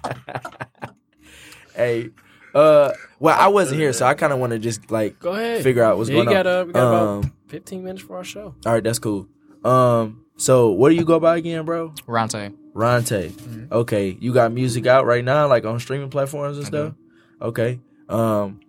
Hey, 1.76 2.10
uh, 2.54 2.92
well, 3.20 3.36
I 3.40 3.48
wasn't 3.48 3.80
here, 3.82 3.94
so 3.94 4.06
I 4.06 4.14
kind 4.14 4.32
of 4.32 4.38
want 4.40 4.52
to 4.52 4.60
just 4.60 4.92
like 4.92 5.18
Go 5.20 5.32
ahead. 5.34 5.64
figure 5.64 5.84
out 5.84 5.98
what's 5.98 6.10
Yeah, 6.10 6.18
going 6.18 6.28
you 6.28 6.34
got, 6.34 6.46
on. 6.48 6.56
uh, 6.58 6.66
we 6.66 6.74
got 6.74 6.88
about 6.88 7.08
um, 7.08 7.34
15 7.48 7.84
minutes 7.84 8.04
for 8.04 8.18
our 8.18 8.24
show. 8.24 8.54
all 8.66 8.74
right, 8.74 8.84
that's 8.84 9.00
cool. 9.00 9.28
Um, 9.64 10.26
so 10.38 10.72
what 10.72 10.90
do 10.90 10.96
you 10.96 11.06
go 11.06 11.20
by 11.20 11.38
again, 11.38 11.66
bro? 11.66 11.94
Ronte. 12.08 12.52
Ronte. 12.74 13.30
Mm-hmm. 13.30 13.74
Okay, 13.74 14.18
you 14.20 14.34
got 14.34 14.52
music 14.52 14.86
out 14.88 15.06
right 15.06 15.24
now, 15.24 15.48
like 15.48 15.66
on 15.66 15.80
streaming 15.80 16.10
platforms 16.10 16.58
and 16.58 16.66
I 16.66 16.70
stuff. 16.70 16.94
Okay. 17.42 17.80
Um, 18.10 18.60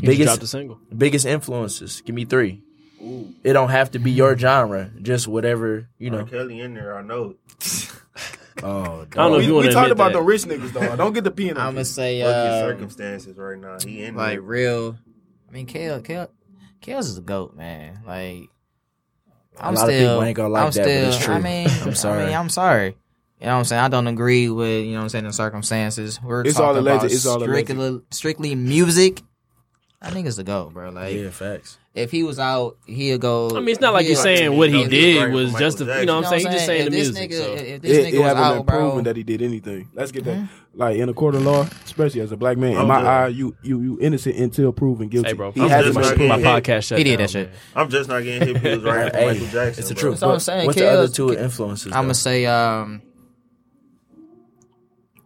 You 0.00 0.06
just 0.06 0.06
biggest 0.06 0.26
dropped 0.28 0.42
a 0.42 0.46
single. 0.46 0.80
biggest 0.96 1.26
influences. 1.26 2.00
Give 2.00 2.14
me 2.14 2.24
three. 2.24 2.62
Ooh. 3.02 3.34
It 3.44 3.52
don't 3.52 3.68
have 3.68 3.90
to 3.92 3.98
be 3.98 4.10
your 4.12 4.36
genre, 4.36 4.90
just 5.02 5.28
whatever 5.28 5.88
you 5.98 6.10
R. 6.10 6.18
know. 6.20 6.24
Kelly 6.24 6.60
in 6.60 6.74
there, 6.74 6.96
I 6.96 7.02
know. 7.02 7.34
Oh, 8.62 9.02
I 9.02 9.04
don't 9.06 9.32
know 9.32 9.38
if 9.40 9.46
We, 9.48 9.52
we 9.66 9.68
talked 9.72 9.90
about 9.90 10.12
that. 10.12 10.18
the 10.18 10.22
rich 10.22 10.42
niggas 10.44 10.72
though. 10.72 10.94
Don't 10.94 11.12
get 11.12 11.24
the 11.24 11.30
P 11.32 11.48
in 11.48 11.56
I'm 11.58 11.74
gonna 11.74 11.84
say, 11.84 12.22
uh, 12.22 12.60
circumstances 12.60 13.36
right 13.36 13.58
now. 13.58 13.78
He 13.84 14.04
in 14.04 14.14
like 14.14 14.34
there. 14.34 14.42
real. 14.42 14.96
I 15.48 15.52
mean, 15.52 15.66
Kale, 15.66 16.00
Kale, 16.00 16.30
Kale's 16.80 17.08
is 17.08 17.16
the 17.16 17.20
goat, 17.20 17.56
man. 17.56 18.00
Like, 18.06 18.14
A 18.16 18.48
I'm 19.60 19.74
lot 19.74 19.88
of 19.88 19.94
still, 19.94 20.10
people 20.14 20.24
ain't 20.24 20.36
gonna 20.36 20.48
like 20.48 20.62
I'm 20.64 20.70
that, 20.72 20.78
but 20.78 20.84
still, 20.84 21.08
it's 21.08 21.18
true. 21.24 21.34
I 21.36 21.40
mean, 21.40 21.68
I'm 21.84 21.94
sorry. 21.94 22.22
I 22.22 22.26
mean, 22.26 22.34
I'm 22.36 22.48
sorry. 22.48 22.96
You 23.40 23.46
know 23.46 23.52
what 23.54 23.58
I'm 23.58 23.64
saying? 23.64 23.82
I 23.82 23.88
don't 23.88 24.06
agree 24.06 24.48
with, 24.48 24.84
you 24.84 24.92
know 24.92 24.98
what 24.98 25.02
I'm 25.04 25.08
saying, 25.10 25.24
the 25.24 25.32
circumstances. 25.32 26.20
We're 26.22 26.44
It's 26.44 26.58
all 26.58 26.68
talking 26.72 26.78
alleged. 26.80 27.02
about 27.04 27.12
It's 27.12 27.26
all 27.26 27.36
alleged. 27.42 27.68
strictly, 27.68 28.00
strictly 28.10 28.54
music. 28.54 29.22
I 30.04 30.10
think 30.10 30.26
it's 30.26 30.36
the 30.36 30.44
goat, 30.44 30.74
bro. 30.74 30.90
Like, 30.90 31.14
yeah, 31.14 31.30
facts. 31.30 31.78
if 31.94 32.10
he 32.10 32.22
was 32.24 32.38
out, 32.38 32.76
he'd 32.84 33.20
go. 33.22 33.48
I 33.56 33.60
mean, 33.60 33.70
it's 33.70 33.80
not 33.80 33.94
like 33.94 34.04
you're 34.04 34.10
he'd- 34.16 34.22
saying 34.22 34.56
what 34.56 34.68
he 34.68 34.86
did 34.86 35.32
was 35.32 35.50
for 35.52 35.58
just, 35.58 35.78
Michael 35.80 35.94
the, 35.94 36.00
you 36.00 36.06
know 36.06 36.16
what 36.16 36.24
I'm 36.26 36.30
saying? 36.30 36.42
He's 36.46 36.54
just 36.54 36.66
saying 36.66 36.86
if 36.86 36.90
the 36.92 36.96
this 36.98 37.12
music. 37.12 37.30
Nigga, 37.30 37.38
so. 37.42 37.52
If 37.54 37.80
this 37.82 37.96
It, 37.96 38.00
nigga 38.04 38.12
it 38.12 38.18
was 38.18 38.26
haven't 38.28 38.42
out, 38.44 38.54
been 38.56 38.66
bro. 38.66 38.78
proven 38.90 39.04
that 39.04 39.16
he 39.16 39.22
did 39.22 39.40
anything. 39.40 39.88
Let's 39.94 40.12
get 40.12 40.24
that. 40.24 40.36
Mhm. 40.36 40.48
Like 40.74 40.96
in 40.98 41.08
a 41.08 41.14
court 41.14 41.34
of 41.36 41.42
law, 41.42 41.66
especially 41.86 42.20
as 42.20 42.32
a 42.32 42.36
black 42.36 42.58
man, 42.58 42.72
in 42.76 42.86
my 42.86 43.00
yeah. 43.00 43.08
eye, 43.08 43.28
you 43.28 43.56
you 43.62 43.80
you 43.80 43.98
innocent 44.00 44.36
until 44.36 44.72
proven 44.72 45.08
guilty. 45.08 45.28
Hey, 45.30 45.34
bro, 45.34 45.52
he 45.52 45.60
I'm 45.62 45.68
hasn't 45.70 45.94
just 45.94 46.10
not 46.10 46.18
my, 46.18 46.26
getting 46.26 46.42
my 46.44 46.50
hit. 46.58 46.64
podcast 46.64 46.84
shut 46.84 46.98
He 46.98 47.04
did 47.04 47.10
down, 47.12 47.18
that 47.18 47.30
shit. 47.30 47.48
man. 47.48 47.56
I'm 47.76 47.88
just 47.90 48.08
not 48.10 48.22
getting 48.24 48.48
hit 48.48 48.54
because 48.62 48.82
right 48.82 49.10
for 49.12 49.16
Hey, 49.18 49.26
Michael 49.28 49.46
Jackson. 49.46 49.80
It's 49.80 49.88
the 49.88 49.94
truth. 49.94 50.12
That's 50.14 50.22
what 50.22 50.32
I'm 50.34 50.40
saying, 50.40 50.66
What's 50.66 50.78
Kale- 50.78 50.92
the 50.92 50.98
other 51.04 51.12
two 51.12 51.32
influences? 51.32 51.92
I'm 51.92 52.02
gonna 52.04 52.14
say, 52.14 52.44
um, 52.46 53.00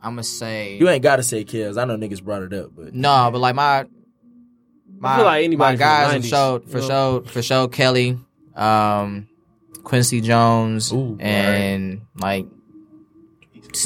I'm 0.03 0.13
gonna 0.13 0.23
say, 0.23 0.77
You 0.79 0.89
ain't 0.89 1.03
gotta 1.03 1.23
say 1.23 1.45
kills. 1.45 1.77
I 1.77 1.85
know 1.85 1.97
niggas 1.97 2.23
brought 2.23 2.43
it 2.43 2.53
up, 2.53 2.71
but 2.77 2.95
no, 2.95 3.31
but 3.33 3.39
like 3.41 3.55
my, 3.55 3.87
my, 5.01 5.17
feel 5.17 5.25
like 5.25 5.45
anybody 5.45 5.59
my 5.59 5.69
from 5.73 5.79
the 5.79 5.85
guys 5.85 6.13
for 6.13 6.19
90s, 6.21 6.29
sure, 6.29 6.61
for 6.61 6.79
you 6.79 6.89
know? 6.89 7.21
sure, 7.21 7.23
for 7.33 7.43
sure, 7.43 7.69
Kelly, 7.69 8.19
um, 8.57 9.29
Quincy 9.85 10.21
Jones, 10.21 10.93
Ooh, 10.93 11.17
and 11.21 12.03
like, 12.17 12.47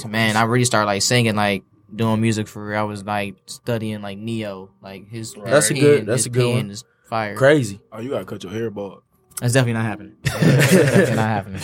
man, 0.06 0.36
I 0.36 0.42
really 0.44 0.64
started 0.64 0.86
like 0.86 1.02
singing, 1.02 1.36
like 1.36 1.64
doing 1.94 2.20
music 2.20 2.48
for 2.48 2.64
real. 2.66 2.78
I 2.80 2.82
was 2.82 3.04
like 3.04 3.36
studying 3.46 4.02
like 4.02 4.18
Ne-Yo, 4.18 4.70
like 4.82 5.08
his. 5.08 5.34
his 5.34 5.42
That's 5.44 5.70
a 5.70 5.74
good- 5.74 6.06
that's 6.06 6.26
a 6.26 6.30
good 6.30 6.54
one. 6.54 6.70
is 6.70 6.84
Fire. 7.04 7.36
crazy. 7.36 7.80
Oh, 7.92 8.00
you 8.00 8.10
gotta 8.10 8.24
cut 8.24 8.42
your 8.42 8.52
hair 8.52 8.70
bald. 8.70 9.02
That's 9.40 9.54
definitely 9.54 9.74
not 9.74 9.84
happening. 9.86 10.16
Definitely 10.22 11.14
not 11.16 11.28
happening. 11.28 11.60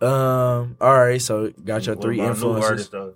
Um. 0.00 0.76
All 0.80 0.94
right. 0.98 1.20
So 1.20 1.50
got 1.64 1.86
your 1.86 1.94
What 1.96 2.02
three 2.02 2.16
about 2.18 2.24
new 2.26 2.30
influences. 2.32 2.64
artists, 2.70 2.88
though? 2.90 3.14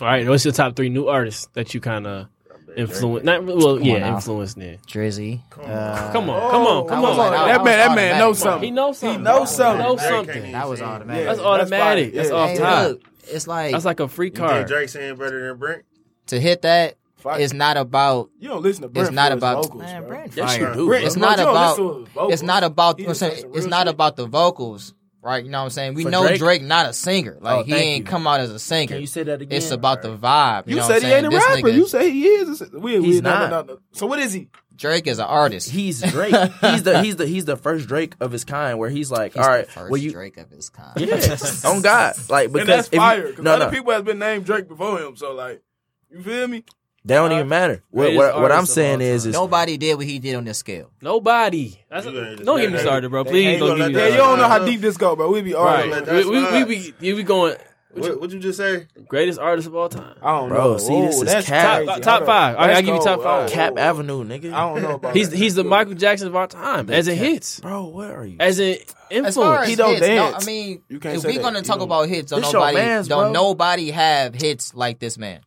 All 0.00 0.06
right, 0.06 0.28
what's 0.28 0.44
your 0.44 0.52
top 0.54 0.76
three 0.76 0.88
new 0.88 1.08
artists 1.08 1.48
that 1.54 1.74
you 1.74 1.80
kind 1.80 2.06
of 2.06 2.22
I 2.22 2.26
bet 2.26 2.37
influence? 2.78 3.24
Drake. 3.24 3.44
Not 3.44 3.56
well, 3.56 3.76
Come 3.76 3.84
yeah, 3.86 4.14
influence 4.14 4.54
then. 4.54 4.78
Drizzy. 4.86 5.40
Come 5.50 5.64
on. 5.64 5.70
Uh, 5.70 6.10
Come 6.12 6.28
on, 6.30 6.48
come 6.50 6.62
on, 6.66 6.88
come 6.88 7.02
that 7.02 7.08
on. 7.10 7.16
like- 7.16 7.30
that, 7.32 7.64
man, 7.64 7.78
that 7.78 7.94
man 7.94 8.12
automatic. 8.12 8.18
knows 8.18 8.38
He 8.38 8.42
something. 8.42 8.74
knows 8.74 8.98
something. 8.98 9.22
knows 9.24 9.50
something. 9.56 9.84
He 9.86 9.92
knows 9.92 10.00
something. 10.00 10.52
That 10.52 10.68
was 10.68 10.78
sing. 10.78 10.88
automatic. 10.88 11.26
That's 11.26 11.40
automatic. 11.40 12.12
fire. 12.14 12.22
That's 12.22 12.30
off 12.30 12.48
Hey, 12.50 12.56
top. 12.58 12.88
look, 12.88 13.02
it's 13.30 13.46
like 13.46 13.72
That's 13.72 13.84
like 13.84 14.00
a 14.00 14.08
free 14.08 14.26
You 14.28 14.32
think 14.32 14.48
card. 14.48 14.66
Drake 14.68 14.88
saying 14.88 15.16
better 15.16 15.48
than 15.48 15.58
Brent? 15.58 15.82
to 16.28 16.40
hit 16.40 16.62
that. 16.62 16.94
Fire. 17.16 17.40
It's 17.40 17.52
not 17.52 17.76
about. 17.76 18.30
you 18.38 18.48
don't 18.48 18.62
listen 18.62 18.82
to 18.82 18.88
Brent 18.88 19.08
It's 19.08 19.14
not 19.14 19.32
about. 19.32 19.64
vocals, 19.64 19.82
man. 19.82 20.06
Brent 20.06 20.36
Yes, 20.36 20.56
you 20.56 20.72
do. 20.72 20.86
Brent- 20.86 21.04
It's 21.04 21.16
not 21.16 21.38
you 21.38 21.44
don't 21.44 21.50
about. 21.52 21.70
listen 21.78 21.84
to 21.94 21.98
his 22.04 22.08
vocals. 22.14 22.32
It's 22.32 22.42
not 22.42 22.62
about. 22.62 23.00
He 23.00 23.06
what's 23.06 23.18
just 23.18 23.32
saying, 23.32 23.42
say 23.42 23.48
some 23.48 23.58
it's 23.58 23.66
not 23.66 23.88
about 23.88 24.14
the 24.16 24.26
vocals, 24.26 24.94
right? 25.22 25.44
You 25.44 25.50
know 25.50 25.58
what 25.58 25.64
I'm 25.64 25.70
saying? 25.70 25.94
We 25.94 26.04
For 26.04 26.10
know 26.10 26.26
Drake? 26.26 26.38
Drake? 26.38 26.62
not 26.62 26.86
a 26.86 26.92
singer. 26.92 27.38
Like 27.40 27.58
Oh, 27.58 27.62
he 27.64 27.74
ain't 27.74 27.98
you. 27.98 28.10
come 28.10 28.26
out 28.26 28.40
as 28.40 28.50
a 28.50 28.58
singer. 28.58 28.88
Can 28.88 29.00
you 29.00 29.06
say 29.06 29.22
that 29.24 29.40
again? 29.42 29.56
It's 29.56 29.70
about 29.70 30.02
the 30.02 30.16
vibe. 30.16 30.66
You, 30.66 30.76
You 30.76 30.80
know 30.80 30.86
said 30.86 30.94
what 30.94 31.02
he 31.02 31.08
I'm 31.12 31.24
ain't 31.24 31.26
a? 31.26 31.30
This 31.30 31.44
rapper. 31.48 31.60
nigga- 31.68 31.74
You 31.74 31.86
say 31.88 32.10
he 32.10 32.24
is. 32.26 32.60
We, 32.72 32.98
we, 33.00 33.06
He's 33.06 33.22
no, 33.22 33.30
no, 33.30 33.38
not. 33.50 33.66
no, 33.66 33.74
no. 33.74 33.80
So 33.92 34.06
what 34.06 34.18
is 34.18 34.32
he? 34.32 34.48
Drake 34.76 35.08
is 35.08 35.18
an 35.18 35.24
artist. 35.24 35.70
He's 35.70 36.00
Drake. 36.12 36.34
he's 36.60 36.84
the 36.84 37.02
he's 37.02 37.16
the 37.16 37.26
he's 37.26 37.44
the 37.44 37.56
first 37.56 37.88
Drake 37.88 38.14
of 38.20 38.30
his 38.30 38.44
kind. 38.44 38.78
Where 38.78 38.88
he's 38.90 39.10
like, 39.10 39.32
He's 39.34 39.42
all 39.42 39.48
right, 39.50 39.66
the 39.66 39.72
first 39.72 39.90
well 39.90 40.00
you. 40.00 40.12
Drake 40.12 40.36
of 40.36 40.50
his 40.50 40.70
kind. 40.70 40.98
Yes, 41.00 41.64
on 41.64 41.82
God, 41.82 42.14
like 42.30 42.52
because 42.52 42.60
and 42.60 42.68
that's 42.68 42.86
if 42.88 42.94
you- 42.94 43.00
fire. 43.00 43.26
Because 43.28 43.42
no, 43.44 43.54
other 43.54 43.70
people 43.70 43.92
has 43.92 44.02
been 44.02 44.20
named 44.20 44.44
Drake 44.44 44.68
before 44.68 45.00
him. 45.00 45.16
So 45.16 45.34
like, 45.34 45.62
you 46.10 46.22
feel 46.22 46.46
me? 46.46 46.64
That 47.08 47.16
don't 47.16 47.32
even 47.32 47.48
matter. 47.48 47.82
What, 47.90 48.14
what, 48.14 48.40
what 48.40 48.52
I'm 48.52 48.66
saying 48.66 49.00
is, 49.00 49.24
is 49.24 49.32
Nobody 49.32 49.78
did 49.78 49.96
what 49.96 50.04
he 50.04 50.18
did 50.18 50.34
on 50.34 50.44
this 50.44 50.58
scale. 50.58 50.90
Nobody. 51.00 51.80
That's 51.90 52.04
a, 52.04 52.36
don't 52.36 52.60
get 52.60 52.70
me 52.70 52.78
started, 52.78 53.08
bro. 53.08 53.24
Please 53.24 53.58
don't 53.58 53.78
get 53.78 53.88
me 53.88 53.94
Yeah, 53.94 54.08
you 54.08 54.16
don't 54.18 54.38
know 54.38 54.46
how 54.46 54.64
deep 54.64 54.82
this 54.82 54.98
go, 54.98 55.16
bro. 55.16 55.30
We 55.30 55.40
be 55.40 55.54
alright. 55.54 55.90
Right. 55.90 56.06
We, 56.06 56.24
we, 56.28 56.52
we, 56.52 56.64
be, 56.64 56.94
you 57.00 57.16
be 57.16 57.22
going. 57.22 57.56
What 57.92 58.20
would 58.20 58.32
you 58.32 58.38
just 58.38 58.58
say? 58.58 58.86
Greatest 59.08 59.40
artist 59.40 59.66
of 59.66 59.74
all 59.74 59.88
time. 59.88 60.16
I 60.22 60.38
don't 60.38 60.50
bro, 60.50 60.72
know. 60.72 60.78
see, 60.78 61.00
this 61.00 61.16
Whoa, 61.16 61.22
is 61.22 61.46
Cap. 61.46 61.84
Top, 61.86 62.02
top 62.02 62.26
five. 62.26 62.56
I'll 62.58 62.82
give 62.82 62.94
you 62.94 63.02
top 63.02 63.22
five. 63.22 63.50
Cap 63.50 63.78
Avenue, 63.78 64.24
nigga. 64.24 64.52
I 64.52 64.72
don't 64.72 64.82
know 64.82 64.94
about 64.96 65.16
He's 65.16 65.30
that. 65.30 65.36
he's 65.36 65.54
the 65.54 65.64
Michael 65.64 65.94
Jackson 65.94 66.28
of 66.28 66.36
our 66.36 66.46
time, 66.46 66.90
as 66.90 67.08
it 67.08 67.16
hits, 67.16 67.60
Bro, 67.60 67.86
where 67.88 68.14
are 68.14 68.26
you? 68.26 68.36
as 68.38 68.58
an 68.58 68.76
influence. 69.10 69.28
As 69.28 69.34
far 69.36 69.62
as 69.62 69.68
He 69.68 69.76
don't 69.76 69.94
hits, 69.94 70.06
dance. 70.06 70.32
No, 70.32 70.38
I 70.38 70.44
mean, 70.44 70.82
You 70.88 71.00
can't 71.00 71.16
if 71.16 71.24
we're 71.24 71.40
gonna 71.40 71.62
talk 71.62 71.80
about 71.80 72.08
hits, 72.08 72.30
nobody, 72.30 73.08
don't 73.08 73.32
nobody 73.32 73.90
have 73.90 74.34
hits 74.34 74.74
like 74.74 74.98
this 74.98 75.16
man. 75.16 75.40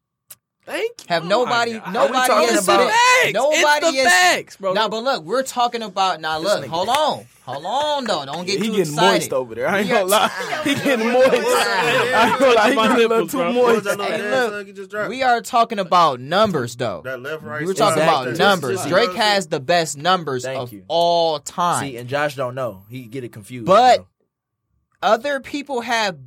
Thank 0.63 1.01
you. 1.01 1.05
Have 1.09 1.25
nobody, 1.25 1.81
oh 1.83 1.91
nobody 1.91 2.33
is 2.53 2.63
about 2.63 2.91
facts. 2.91 3.33
nobody 3.33 3.57
it's 3.57 3.81
the 3.81 3.97
is 3.97 4.07
facts, 4.07 4.57
bro. 4.57 4.73
Now, 4.73 4.81
nah, 4.81 4.89
but 4.89 5.03
look, 5.03 5.23
we're 5.23 5.41
talking 5.41 5.81
about 5.81 6.21
now. 6.21 6.39
Nah, 6.39 6.55
look, 6.55 6.65
hold 6.67 6.87
on, 6.87 7.25
hold 7.41 7.65
on, 7.65 8.03
though. 8.05 8.25
Don't 8.25 8.45
get 8.45 8.59
too 8.59 8.65
he 8.65 8.69
getting 8.69 8.93
excited. 8.93 9.19
moist 9.21 9.33
over 9.33 9.55
there. 9.55 9.67
I 9.67 9.79
ain't 9.79 9.89
gonna 9.89 10.05
lie, 10.05 10.61
he 10.63 10.75
getting 10.75 11.11
moist. 11.11 11.29
I 11.33 12.29
ain't 12.29 12.39
gonna 12.39 12.53
lie, 12.53 12.69
he 12.69 12.75
getting 12.75 13.05
a 13.05 13.09
little 13.09 13.27
too 13.27 13.53
moist. 13.53 13.87
Hey, 13.87 14.89
look, 14.91 15.09
we 15.09 15.23
are 15.23 15.41
talking 15.41 15.79
about 15.79 16.19
numbers, 16.19 16.75
though. 16.75 17.01
That 17.05 17.21
left, 17.21 17.41
right. 17.41 17.65
We're 17.65 17.73
talking 17.73 18.03
exactly. 18.03 18.33
about 18.33 18.37
numbers. 18.37 18.85
Drake 18.85 19.13
has 19.13 19.47
the 19.47 19.59
best 19.59 19.97
numbers 19.97 20.43
Thank 20.43 20.59
of 20.59 20.71
you. 20.71 20.85
all 20.87 21.39
time. 21.39 21.85
See, 21.85 21.97
and 21.97 22.07
Josh 22.07 22.35
don't 22.35 22.53
know. 22.53 22.83
He 22.87 23.07
get 23.07 23.23
it 23.23 23.33
confused. 23.33 23.65
But 23.65 23.97
bro. 23.97 24.07
other 25.01 25.39
people 25.39 25.81
have 25.81 26.19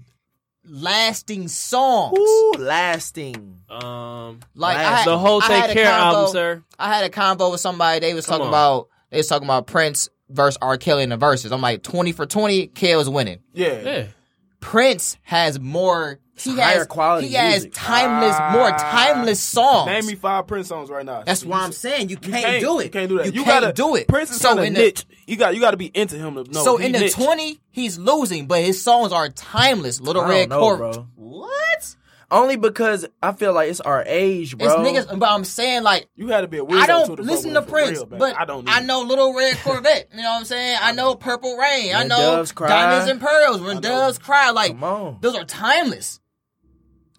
lasting 0.66 1.48
songs. 1.48 2.18
Ooh, 2.18 2.54
lasting. 2.58 3.60
Um, 3.68 4.40
like 4.54 4.76
last. 4.76 4.98
had, 5.04 5.08
the 5.08 5.18
whole 5.18 5.42
I 5.42 5.46
Take 5.46 5.76
Care 5.76 5.90
combo, 5.90 6.18
album, 6.18 6.32
sir. 6.32 6.62
I 6.78 6.94
had 6.94 7.04
a 7.04 7.10
combo 7.10 7.50
with 7.50 7.60
somebody. 7.60 8.00
They 8.00 8.14
was 8.14 8.26
Come 8.26 8.34
talking 8.38 8.46
on. 8.46 8.48
about 8.48 8.88
they 9.10 9.18
was 9.18 9.28
talking 9.28 9.46
about 9.46 9.66
Prince 9.66 10.08
versus 10.28 10.58
R. 10.60 10.76
Kelly 10.76 11.02
in 11.02 11.10
the 11.10 11.16
verses. 11.16 11.52
I'm 11.52 11.60
like 11.60 11.82
twenty 11.82 12.12
for 12.12 12.26
twenty. 12.26 12.66
K 12.66 12.96
winning. 12.96 13.40
Yeah. 13.52 13.80
yeah. 13.82 14.06
Prince 14.60 15.18
has 15.22 15.60
more 15.60 16.18
he 16.36 16.56
higher 16.56 16.78
has, 16.78 16.86
quality. 16.86 17.28
He 17.28 17.38
music. 17.38 17.74
has 17.74 17.86
timeless, 17.86 18.36
ah. 18.38 18.50
more 18.52 18.70
timeless 18.70 19.40
songs. 19.40 19.86
Name 19.86 20.06
me 20.06 20.14
five 20.14 20.46
Prince 20.46 20.68
songs 20.68 20.90
right 20.90 21.06
now. 21.06 21.22
That's 21.22 21.44
why 21.44 21.60
I'm 21.60 21.72
saying 21.72 22.08
you 22.08 22.16
can't, 22.16 22.34
you 22.34 22.42
can't, 22.42 22.60
do 22.60 22.80
it. 22.80 22.84
You 22.84 22.90
can't 22.90 23.08
do 23.08 23.18
that. 23.18 23.26
You, 23.26 23.40
you 23.40 23.46
gotta 23.46 23.72
do 23.72 23.94
it. 23.94 24.08
Prince 24.08 24.30
is 24.30 24.40
so 24.40 24.60
in 24.60 24.72
niche. 24.72 25.06
The, 25.06 25.14
you 25.26 25.36
got 25.36 25.54
you 25.54 25.60
got 25.60 25.70
to 25.72 25.76
be 25.76 25.86
into 25.86 26.16
him 26.16 26.34
to 26.34 26.44
know. 26.50 26.64
So 26.64 26.78
in 26.78 26.92
the 26.92 27.00
niche. 27.00 27.12
twenty, 27.12 27.60
he's 27.70 27.98
losing, 27.98 28.46
but 28.46 28.62
his 28.62 28.82
songs 28.82 29.12
are 29.12 29.28
timeless. 29.28 30.00
Little 30.00 30.24
Red 30.24 30.50
Corvette. 30.50 31.04
What? 31.14 31.96
Only 32.30 32.56
because 32.56 33.06
I 33.22 33.32
feel 33.32 33.52
like 33.52 33.70
it's 33.70 33.80
our 33.80 34.02
age, 34.06 34.58
bro. 34.58 34.66
It's 34.66 35.08
niggas, 35.08 35.18
but 35.18 35.30
I'm 35.30 35.44
saying 35.44 35.84
like 35.84 36.08
you 36.16 36.28
had 36.28 36.40
to 36.40 36.48
be 36.48 36.58
a 36.58 36.64
weirdo. 36.64 36.80
I 36.80 36.86
don't 36.86 37.16
to 37.16 37.22
listen 37.22 37.54
to 37.54 37.62
Prince, 37.62 37.98
real, 37.98 38.06
but 38.06 38.36
I 38.36 38.44
don't. 38.44 38.68
I 38.68 38.80
know 38.80 39.02
Little 39.02 39.34
Red 39.34 39.56
Corvette. 39.58 40.08
you 40.10 40.22
know 40.22 40.30
what 40.30 40.38
I'm 40.40 40.44
saying? 40.44 40.78
I 40.80 40.92
know 40.92 41.14
Purple 41.14 41.56
Rain. 41.56 41.88
When 41.88 41.96
I 41.96 42.04
know 42.04 42.44
Diamonds 42.44 43.08
and 43.08 43.20
Pearls. 43.20 43.60
When 43.60 43.80
Doves 43.80 44.18
Cry, 44.18 44.50
like 44.50 44.78
those 45.20 45.36
are 45.36 45.44
timeless. 45.44 46.20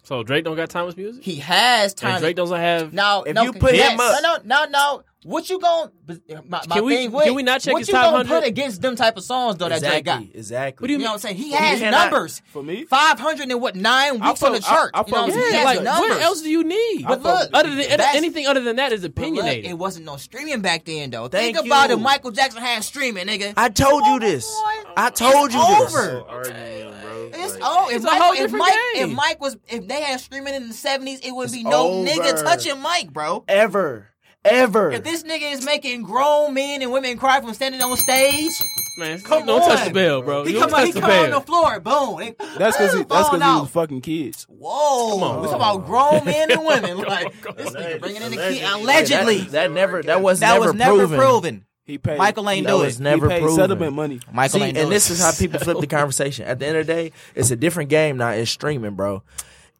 So 0.06 0.22
Drake 0.22 0.44
don't 0.44 0.54
got 0.54 0.70
time 0.70 0.86
with 0.86 0.96
music. 0.96 1.24
He 1.24 1.36
has 1.36 1.92
time. 1.92 2.20
Drake 2.20 2.36
doesn't 2.36 2.56
have. 2.56 2.92
No, 2.92 3.24
if 3.26 3.34
no, 3.34 3.42
you 3.42 3.52
put 3.52 3.74
him 3.74 3.98
up, 3.98 4.22
no, 4.22 4.38
no, 4.44 4.64
no. 4.66 5.02
What 5.24 5.50
you 5.50 5.58
going? 5.58 5.90
My, 6.06 6.36
uh, 6.36 6.42
my 6.46 6.60
can 6.60 6.84
we, 6.84 6.94
thing 6.94 7.10
with, 7.10 7.24
can 7.24 7.34
we 7.34 7.42
not 7.42 7.60
check 7.60 7.72
what 7.72 7.80
his 7.80 7.88
you 7.88 7.94
top? 7.94 8.24
Put 8.28 8.44
against 8.44 8.80
them 8.80 8.94
type 8.94 9.16
of 9.16 9.24
songs 9.24 9.56
though 9.56 9.66
exactly, 9.66 9.88
that 9.88 9.90
Drake 9.90 10.30
got. 10.30 10.38
Exactly. 10.38 10.84
What 10.84 10.86
do 10.86 10.92
you, 10.92 10.94
you 10.94 10.98
mean? 10.98 11.04
know 11.06 11.10
what 11.10 11.14
I'm 11.14 11.20
saying? 11.20 11.36
He 11.36 11.50
has 11.50 11.80
numbers. 11.80 12.40
For 12.52 12.62
me, 12.62 12.84
five 12.84 13.18
hundred 13.18 13.50
and 13.50 13.60
what 13.60 13.74
nine 13.74 14.20
weeks 14.20 14.38
put, 14.38 14.46
on 14.46 14.52
the 14.52 14.60
chart. 14.60 14.92
I, 14.94 15.00
I 15.00 15.04
you 15.04 15.12
know 15.12 15.22
what 15.22 15.32
I'm 15.32 15.36
yeah, 15.36 15.50
saying? 15.50 15.84
Like, 15.84 15.98
what 15.98 16.22
else 16.22 16.42
do 16.42 16.50
you 16.50 16.62
need? 16.62 17.04
But 17.08 17.22
look, 17.22 17.50
other 17.52 17.74
than 17.74 18.00
anything 18.00 18.46
other 18.46 18.60
than 18.60 18.76
that 18.76 18.92
is 18.92 19.02
opinionated. 19.02 19.64
Look, 19.64 19.70
it 19.72 19.74
wasn't 19.74 20.06
no 20.06 20.16
streaming 20.16 20.60
back 20.60 20.84
then 20.84 21.10
though. 21.10 21.26
Thank 21.26 21.56
Think 21.56 21.66
you. 21.66 21.72
about 21.72 21.90
it. 21.90 21.96
Michael 21.96 22.30
Jackson 22.30 22.62
had 22.62 22.84
streaming, 22.84 23.26
nigga. 23.26 23.54
I 23.56 23.70
told 23.70 24.06
you 24.06 24.20
this. 24.20 24.48
I 24.96 25.10
told 25.10 25.52
you 25.52 25.58
this. 25.58 25.96
Over. 25.96 26.94
It's, 27.34 27.54
it's 27.54 27.62
oh, 27.62 27.88
if, 27.90 28.02
a 28.02 28.04
Mike, 28.04 28.40
if 28.40 28.52
Mike, 28.52 28.74
if 28.94 29.10
Mike, 29.10 29.40
was, 29.40 29.56
if 29.68 29.86
they 29.86 30.02
had 30.02 30.20
streaming 30.20 30.54
in 30.54 30.68
the 30.68 30.74
seventies, 30.74 31.20
it 31.20 31.32
would 31.32 31.44
it's 31.44 31.54
be 31.54 31.64
no 31.64 31.88
over. 31.88 32.08
nigga 32.08 32.42
touching 32.42 32.80
Mike, 32.80 33.12
bro. 33.12 33.44
Ever, 33.48 34.08
ever. 34.44 34.92
If 34.92 35.04
this 35.04 35.22
nigga 35.22 35.52
is 35.52 35.64
making 35.64 36.02
grown 36.02 36.54
men 36.54 36.82
and 36.82 36.92
women 36.92 37.18
cry 37.18 37.40
from 37.40 37.54
standing 37.54 37.82
on 37.82 37.96
stage, 37.96 38.52
man, 38.98 39.20
come 39.20 39.46
don't 39.46 39.62
on. 39.62 39.68
touch 39.68 39.88
the 39.88 39.94
bell, 39.94 40.22
bro. 40.22 40.44
He 40.44 40.54
you 40.54 40.60
come, 40.60 40.86
he 40.86 40.92
come 40.92 41.04
on 41.10 41.30
the 41.30 41.40
floor, 41.40 41.80
boom. 41.80 42.34
That's 42.58 42.76
because 42.76 42.94
he's 42.94 43.06
that's 43.06 43.30
because 43.30 43.42
he 43.42 43.60
was 43.60 43.70
fucking 43.70 44.00
kids. 44.00 44.46
Whoa, 44.48 45.12
come 45.12 45.22
on. 45.22 45.40
we 45.42 45.48
talking 45.48 45.56
about 45.56 45.86
grown 45.86 46.24
men 46.24 46.50
and 46.50 46.64
women. 46.64 46.98
like 47.06 47.32
this 47.56 47.70
nigga 47.70 48.00
bringing 48.00 48.22
in 48.22 48.30
the 48.30 48.36
kid 48.36 48.62
allegedly. 48.64 49.40
That, 49.40 49.70
never, 49.70 50.02
that 50.02 50.22
was 50.22 50.40
that 50.40 50.54
never 50.54 50.66
was 50.66 50.74
never 50.74 51.08
proven. 51.08 51.66
He 51.86 51.98
paid. 51.98 52.18
Michael 52.18 52.50
ain't 52.50 52.66
do 52.66 52.80
it. 52.82 52.84
was 52.86 53.00
never 53.00 53.28
he 53.28 53.34
paid 53.36 53.40
proven. 53.42 53.56
settlement 53.56 53.92
money. 53.92 54.20
Michael 54.32 54.58
See, 54.60 54.66
ain't 54.66 54.76
and 54.76 54.90
this 54.90 55.08
is 55.08 55.20
how 55.20 55.30
people 55.38 55.60
flip 55.60 55.78
the 55.78 55.86
conversation. 55.86 56.44
At 56.46 56.58
the 56.58 56.66
end 56.66 56.76
of 56.78 56.86
the 56.86 56.92
day, 56.92 57.12
it's 57.34 57.50
a 57.52 57.56
different 57.56 57.90
game 57.90 58.16
now. 58.16 58.30
It's 58.30 58.50
streaming, 58.50 58.94
bro. 58.94 59.22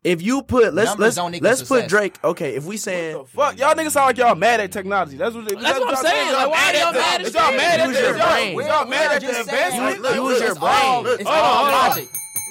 If 0.05 0.23
you 0.23 0.43
put 0.43 0.73
let's 0.73 0.91
Numbers 0.91 1.01
let's 1.01 1.17
don't 1.17 1.43
let's 1.43 1.63
put. 1.65 1.89
Drake. 1.89 2.17
Okay, 2.23 2.55
if 2.55 2.65
we 2.65 2.77
saying 2.77 3.25
Fuck, 3.27 3.59
y'all 3.59 3.75
niggas 3.75 3.91
sound 3.91 4.07
like 4.07 4.19
y'all 4.19 4.37
mad 4.37 4.61
at 4.61 4.71
technology. 4.71 5.17
That's 5.17 5.35
what, 5.35 5.49
that's 5.49 5.81
what 5.81 5.97
I'm 5.99 6.05
saying. 6.05 6.33
Like, 6.33 6.49
why 6.49 6.71
are 6.71 6.75
y'all 6.77 6.93
mad 6.93 7.21
at 7.23 7.35
y'all 7.35 7.57
mad 7.57 7.81
at 7.81 7.89
Use 7.89 8.01
your 8.01 8.15
brain. 8.15 8.53
Y'all 8.69 8.87
mad 8.87 9.13
at 9.17 9.21
the 9.21 9.41
advancement. 9.41 10.15
Use 10.15 10.41
your 10.41 10.55
brain. 10.55 11.07
It's 11.07 11.29
hold 11.29 11.29
on, 11.29 11.45
all 11.45 11.91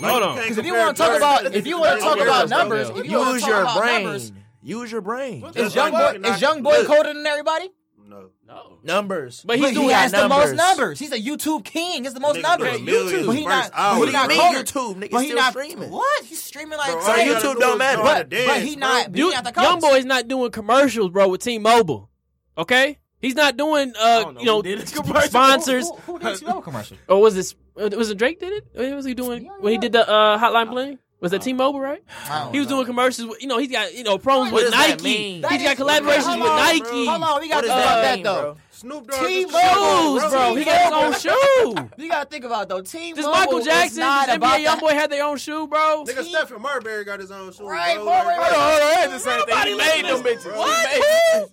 hold 0.02 0.24
on. 0.24 0.36
Because 0.36 0.58
If 0.58 0.66
you 0.66 0.74
want 0.74 0.98
to 0.98 1.02
talk 1.04 1.16
about 1.16 1.56
if 1.56 1.66
you 1.66 1.80
want 1.80 1.98
to 2.00 2.06
talk 2.06 2.20
about 2.20 2.50
numbers, 2.50 2.90
if 2.90 3.06
you 3.06 3.20
use 3.20 3.42
talk 3.42 3.50
your 3.50 3.62
about 3.62 3.78
brain. 3.78 4.04
numbers, 4.04 4.32
Use 4.62 4.92
your 4.92 5.02
brain. 5.02 5.46
is 5.56 5.74
young 5.76 5.92
boy 5.92 6.20
is 6.28 6.42
young 6.42 6.62
boy 6.62 6.84
colder 6.86 7.14
than 7.14 7.26
everybody? 7.26 7.70
No. 8.06 8.32
Oh. 8.58 8.78
Numbers, 8.84 9.44
but, 9.46 9.58
he's 9.58 9.74
but 9.74 9.84
he 9.84 9.90
has 9.90 10.14
numbers. 10.14 10.30
the 10.30 10.56
most 10.56 10.56
numbers. 10.56 11.00
He's 11.00 11.12
a 11.12 11.20
YouTube 11.20 11.66
king. 11.66 12.06
He's 12.06 12.14
the 12.14 12.22
most 12.22 12.38
nigga 12.38 12.44
numbers. 12.44 12.80
YouTube, 12.80 13.26
but 13.26 13.36
he 13.36 13.46
not. 13.46 13.72
But 13.74 14.06
he 14.06 14.12
not 14.14 14.30
YouTube. 14.30 14.96
Nigga 14.96 15.12
but 15.12 15.20
he 15.20 15.26
still 15.26 15.38
not, 15.38 15.52
streaming. 15.52 15.92
What? 15.92 16.26
He's 16.26 16.42
streaming 16.42 16.78
like 16.78 16.92
bro, 16.92 17.02
crazy. 17.02 17.32
YouTube 17.32 17.60
don't 17.60 17.78
matter. 17.78 18.02
But, 18.02 18.30
dance, 18.30 18.48
but 18.48 18.62
he 18.62 18.76
bro. 18.78 18.88
not. 18.88 19.12
Dude, 19.12 19.26
he 19.26 19.42
not 19.42 19.54
the 19.54 19.62
young 19.62 19.80
boy's 19.82 20.06
not 20.06 20.30
doing 20.30 20.52
commercials, 20.52 21.12
bro, 21.12 21.28
with 21.28 21.42
T-Mobile. 21.42 22.10
Okay, 22.58 23.00
he's 23.20 23.36
not 23.36 23.58
doing. 23.58 23.94
uh 24.00 24.32
know, 24.32 24.40
You 24.40 24.46
know, 24.46 24.62
did 24.62 24.88
sponsors. 24.88 25.90
Who, 25.90 25.96
who, 25.96 26.12
who 26.14 26.20
did 26.20 26.38
T-Mobile 26.38 26.62
commercial? 26.62 26.98
Or 27.10 27.22
was 27.22 27.36
this? 27.36 27.56
Uh, 27.76 27.90
was 27.98 28.10
it 28.10 28.18
Drake? 28.18 28.40
Did 28.40 28.54
it? 28.54 28.68
What 28.72 28.96
was 28.96 29.06
he 29.06 29.14
doing? 29.14 29.44
Yeah, 29.44 29.52
yeah. 29.52 29.58
When 29.60 29.74
he 29.74 29.78
did 29.80 29.92
the 29.92 30.10
uh, 30.10 30.40
Hotline 30.40 30.70
Bling. 30.70 31.00
Was 31.26 31.32
that 31.32 31.42
T-Mobile, 31.42 31.80
right? 31.80 32.04
He 32.52 32.60
was 32.60 32.68
know. 32.68 32.76
doing 32.76 32.86
commercials. 32.86 33.30
With, 33.30 33.42
you 33.42 33.48
know, 33.48 33.58
he's 33.58 33.72
got 33.72 33.96
you 33.96 34.04
know 34.04 34.20
problems 34.20 34.52
with 34.52 34.70
Nike. 34.70 35.42
He's 35.42 35.42
got 35.42 35.76
collaborations 35.76 36.40
with 36.40 36.52
Nike. 36.52 37.08
Hold 37.08 37.24
on, 37.24 37.42
we 37.42 37.50
got 37.50 37.62
to 37.62 37.68
talk 37.68 37.80
about 37.80 38.02
that 38.04 38.24
though. 38.24 38.58
Snoop 38.70 39.08
Dogg 39.08 39.28
shoes, 39.28 39.50
bro. 39.50 40.30
bro. 40.30 40.54
He 40.54 40.64
got 40.64 41.14
his 41.14 41.26
own 41.26 41.34
shoe. 41.34 41.90
you 42.04 42.10
gotta 42.12 42.30
think 42.30 42.46
about 42.46 42.70
though. 42.70 42.82
Team 42.82 43.16
Does 43.16 43.26
Michael 43.26 43.62
Jackson, 43.62 44.02
does 44.02 44.38
NBA 44.38 44.66
YoungBoy 44.68 44.92
had 44.92 45.10
their 45.10 45.26
own 45.26 45.38
shoe, 45.38 45.66
bro? 45.66 46.04
Nigga, 46.08 46.24
Team... 46.24 46.36
Stephon 46.36 46.62
Marbury 46.62 47.04
got 47.04 47.20
his 47.20 47.32
own 47.32 47.52
shoe. 47.52 47.68
Right, 47.68 47.96
bro. 47.96 48.06
Marbury. 48.06 48.36
Hold 48.36 48.48
on, 48.48 48.54
hold 48.54 48.82
on. 48.84 49.10
That's 49.10 49.12
the 49.14 49.20
same 49.20 49.40
Nobody 49.40 49.78
thing. 49.78 49.96
He 49.96 50.04
made 50.04 50.14
them 50.14 50.24
bitches. 50.24 50.56
What? 50.56 51.50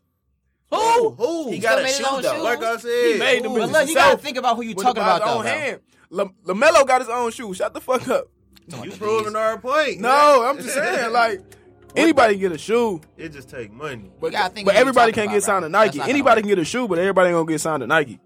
Who? 0.71 1.11
Who? 1.13 1.49
He, 1.49 1.55
he 1.55 1.59
got 1.61 1.83
a 1.83 1.89
shoe 1.89 2.03
though. 2.21 2.43
Like 2.43 2.63
I 2.63 2.77
said, 2.77 3.13
he 3.15 3.19
made 3.19 3.43
them 3.43 3.53
bitches. 3.53 3.59
But 3.59 3.71
look, 3.71 3.89
you 3.89 3.95
gotta 3.95 4.19
think 4.19 4.37
about 4.37 4.57
who 4.57 4.63
you 4.65 4.75
talking 4.75 5.03
about 5.03 5.25
though. 5.25 6.27
Lamelo 6.45 6.87
got 6.87 7.01
his 7.01 7.09
own 7.09 7.31
shoe. 7.31 7.55
Shut 7.55 7.73
the 7.73 7.81
fuck 7.81 8.07
up. 8.09 8.29
You're 8.68 8.96
proving 8.96 9.37
our 9.37 9.59
point. 9.59 10.01
No, 10.01 10.44
I'm 10.44 10.57
just 10.59 10.75
saying, 10.75 11.12
like 11.12 11.40
anybody 11.96 12.35
can 12.35 12.40
get 12.40 12.53
a 12.53 12.59
shoe. 12.59 13.01
It 13.16 13.31
just 13.33 13.51
take 13.51 13.72
money. 13.72 14.11
But, 14.20 14.33
but 14.64 14.75
everybody 14.75 15.12
can't 15.12 15.31
get 15.31 15.42
signed 15.42 15.64
right? 15.72 15.92
to 15.92 15.98
Nike. 15.98 16.11
Anybody 16.11 16.42
can 16.42 16.48
get 16.48 16.59
a 16.59 16.64
shoe, 16.64 16.88
but 16.88 16.98
everybody 16.98 17.29
ain't 17.29 17.37
gonna 17.37 17.48
get 17.48 17.61
signed 17.61 17.81
to 17.83 17.87
Nike. 17.87 18.20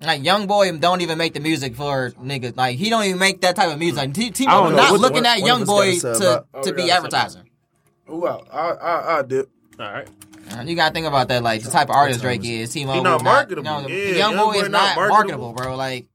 Like 0.00 0.22
young 0.24 0.46
boy 0.46 0.76
don't 0.78 1.00
even 1.00 1.16
make 1.16 1.32
the 1.32 1.40
music 1.40 1.74
for 1.74 2.10
niggas. 2.12 2.56
Like 2.56 2.76
he 2.76 2.90
don't 2.90 3.04
even 3.04 3.18
make 3.18 3.40
that 3.40 3.56
type 3.56 3.72
of 3.72 3.78
music. 3.78 4.14
Like, 4.14 4.38
not 4.38 5.00
looking 5.00 5.24
at 5.24 5.38
young 5.40 5.64
boy 5.64 5.98
to, 5.98 6.12
about, 6.12 6.46
oh, 6.52 6.62
to 6.62 6.72
be 6.74 6.90
advertising. 6.90 7.48
Well, 8.06 8.46
I, 8.52 8.70
I, 8.70 9.18
I 9.18 9.22
dip. 9.22 9.50
All 9.80 9.90
right. 9.90 10.08
You 10.64 10.76
gotta 10.76 10.94
think 10.94 11.06
about 11.06 11.28
that, 11.28 11.42
like 11.42 11.62
the 11.62 11.70
type 11.70 11.88
of 11.88 11.96
artist 11.96 12.20
Drake 12.20 12.44
is. 12.44 12.72
He 12.72 12.84
not 12.84 13.24
marketable. 13.24 13.62
Not, 13.64 13.88
you 13.88 13.88
know, 13.88 14.02
yeah, 14.02 14.16
young, 14.16 14.36
boy, 14.36 14.52
boy 14.52 14.60
is 14.60 14.68
not 14.68 14.96
marketable. 14.96 15.08
marketable, 15.08 15.52
bro. 15.54 15.76
Like 15.76 16.06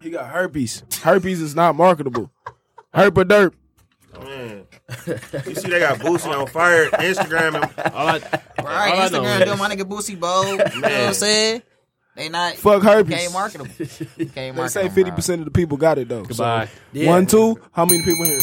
he 0.00 0.10
got 0.10 0.28
herpes. 0.28 0.82
Herpes 1.02 1.40
is 1.40 1.54
not 1.54 1.76
marketable. 1.76 2.32
Herpa 2.94 3.24
Derp. 3.24 3.52
Man. 4.24 4.66
Mm. 4.88 5.46
you 5.48 5.54
see, 5.54 5.68
they 5.68 5.80
got 5.80 5.98
Boosie 5.98 6.32
on 6.32 6.46
fire, 6.46 6.88
Instagram. 6.90 7.54
all 7.94 8.06
right. 8.06 8.24
all 8.58 8.66
I, 8.66 8.90
all 8.90 9.08
Instagram 9.08 9.44
doing 9.44 9.58
my 9.58 9.74
nigga 9.74 9.82
Boosie 9.82 10.18
bo. 10.18 10.42
Man. 10.44 10.70
You 10.74 10.80
know 10.80 10.88
what 10.88 10.92
I'm 11.08 11.14
saying? 11.14 11.62
They 12.16 12.30
not 12.30 12.54
fuck 12.54 12.82
herpes. 12.82 13.14
Can't 13.14 13.32
marketable. 13.32 13.66
Can't 13.76 14.56
marketable. 14.56 14.62
They 14.62 14.68
say 14.68 14.88
fifty 14.88 15.10
percent 15.10 15.42
of 15.42 15.44
the 15.44 15.50
people 15.50 15.76
got 15.76 15.98
it 15.98 16.08
though. 16.08 16.22
Goodbye. 16.22 16.66
So, 16.66 16.72
yeah. 16.92 17.10
One, 17.10 17.26
two. 17.26 17.60
How 17.72 17.84
many 17.84 18.02
people 18.02 18.24
here? 18.24 18.40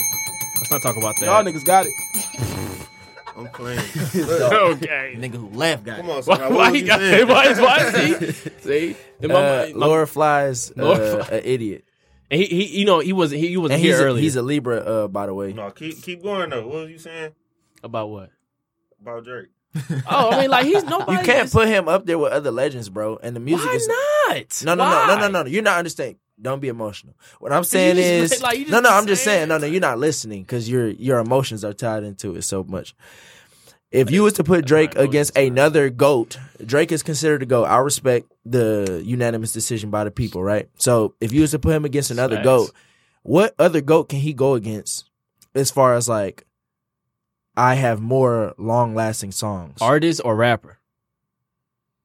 Let's 0.59 0.71
not 0.71 0.81
talk 0.83 0.95
about 0.95 1.15
that. 1.19 1.25
Y'all 1.25 1.43
niggas 1.43 1.65
got 1.65 1.87
it. 1.87 1.93
I'm 3.35 3.47
playing. 3.47 3.79
okay. 4.15 5.15
Nigga 5.17 5.35
who 5.35 5.49
left 5.49 5.83
got 5.85 5.97
Come 5.97 6.09
on, 6.11 6.21
son. 6.21 6.39
Why, 6.39 6.49
why 6.49 6.71
he 6.75 6.83
got 6.83 7.01
it? 7.01 7.27
Why, 7.27 7.51
why, 7.59 7.91
see? 7.91 8.31
See? 8.61 8.95
Uh, 9.23 9.27
my, 9.27 9.65
Laura 9.75 10.05
Flies 10.05 10.71
uh, 10.77 10.83
Laura 10.83 11.25
an 11.31 11.41
idiot 11.43 11.83
he 12.33 12.45
he, 12.45 12.79
you 12.79 12.85
know, 12.85 12.99
he 12.99 13.13
wasn't 13.13 13.41
he, 13.41 13.49
he 13.49 13.57
wasn't 13.57 13.79
here 13.81 13.91
he's 13.93 13.99
a, 14.01 14.05
earlier. 14.05 14.21
he's 14.21 14.35
a 14.35 14.41
Libra, 14.41 14.77
uh, 14.77 15.07
by 15.07 15.25
the 15.25 15.33
way. 15.33 15.53
No, 15.53 15.69
keep 15.71 16.01
keep 16.01 16.21
going 16.23 16.49
though. 16.49 16.65
What 16.67 16.83
was 16.83 16.89
you 16.89 16.97
saying 16.99 17.33
about 17.83 18.09
what? 18.09 18.29
about 19.01 19.25
Drake? 19.25 19.47
Oh, 20.09 20.29
I 20.31 20.41
mean, 20.41 20.49
like 20.49 20.65
he's 20.65 20.83
nobody. 20.83 21.17
You 21.17 21.25
can't 21.25 21.45
is- 21.45 21.51
put 21.53 21.67
him 21.67 21.87
up 21.87 22.05
there 22.05 22.17
with 22.17 22.31
other 22.31 22.51
legends, 22.51 22.89
bro. 22.89 23.17
And 23.23 23.35
the 23.35 23.39
music 23.39 23.67
Why 23.67 23.75
is 23.75 23.87
not? 23.87 24.63
no, 24.65 24.75
no, 24.75 24.89
no, 24.89 25.07
no, 25.07 25.15
no, 25.15 25.27
no, 25.27 25.43
no. 25.43 25.49
You're 25.49 25.63
not 25.63 25.77
understanding. 25.79 26.17
Don't 26.41 26.59
be 26.59 26.67
emotional. 26.67 27.15
What 27.39 27.51
I'm 27.53 27.63
saying 27.63 27.95
just- 27.95 28.33
is, 28.35 28.41
like, 28.43 28.67
no, 28.67 28.79
no. 28.79 28.89
I'm 28.89 29.07
just 29.07 29.23
saying 29.23 29.37
saying, 29.39 29.49
no, 29.49 29.57
no. 29.57 29.65
You're 29.65 29.81
not 29.81 29.97
listening 29.99 30.43
because 30.43 30.69
your 30.69 30.89
your 30.89 31.19
emotions 31.19 31.63
are 31.65 31.73
tied 31.73 32.03
into 32.03 32.35
it 32.35 32.43
so 32.43 32.63
much. 32.63 32.95
If 33.93 34.09
you 34.09 34.23
was 34.23 34.33
to 34.33 34.43
put 34.43 34.65
Drake 34.65 34.95
against 34.95 35.37
another 35.37 35.89
goat, 35.91 36.37
Drake 36.65 36.91
is 36.91 37.03
considered 37.03 37.43
a 37.43 37.45
goat. 37.45 37.65
I 37.65 37.77
respect 37.77 38.25
the 38.43 39.01
unanimous 39.05 39.51
decision 39.53 39.91
by 39.91 40.03
the 40.03 40.09
people, 40.11 40.43
right? 40.43 40.67
So 40.77 41.13
if 41.21 41.31
you 41.31 41.41
was 41.41 41.51
to 41.51 41.59
put 41.59 41.75
him 41.75 41.85
against 41.85 42.09
another 42.09 42.37
Facts. 42.37 42.45
goat, 42.45 42.71
what 43.21 43.53
other 43.59 43.81
goat 43.81 44.09
can 44.09 44.17
he 44.19 44.33
go 44.33 44.55
against 44.55 45.09
as 45.53 45.69
far 45.69 45.93
as 45.93 46.09
like 46.09 46.45
I 47.55 47.75
have 47.75 48.01
more 48.01 48.55
long 48.57 48.95
lasting 48.95 49.31
songs? 49.31 49.77
artist 49.79 50.21
or 50.25 50.35
rapper. 50.35 50.79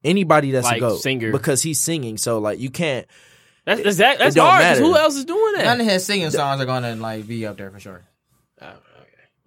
Anybody 0.05 0.51
that's 0.53 0.67
Like 0.67 0.77
a 0.77 0.81
goat 0.81 1.01
singer. 1.01 1.33
because 1.33 1.63
he's 1.63 1.81
singing. 1.81 2.19
So 2.19 2.39
like 2.39 2.61
you 2.61 2.71
can't. 2.71 3.07
That's 3.65 3.83
that's, 3.83 3.97
that, 3.97 4.19
that's 4.19 4.35
don't 4.35 4.47
hard. 4.47 4.63
'cause 4.63 4.79
matter. 4.81 4.85
Who 4.85 4.97
else 4.97 5.17
is 5.17 5.25
doing 5.25 5.55
that? 5.57 5.65
None 5.65 5.81
of 5.81 5.87
his 5.87 6.05
singing 6.05 6.31
songs 6.31 6.61
are 6.61 6.67
gonna 6.67 6.97
like 6.97 7.27
be 7.27 7.47
up 7.47 7.57
there 7.57 7.71
for 7.71 7.81
sure. 7.81 8.05
Oh. 8.61 8.73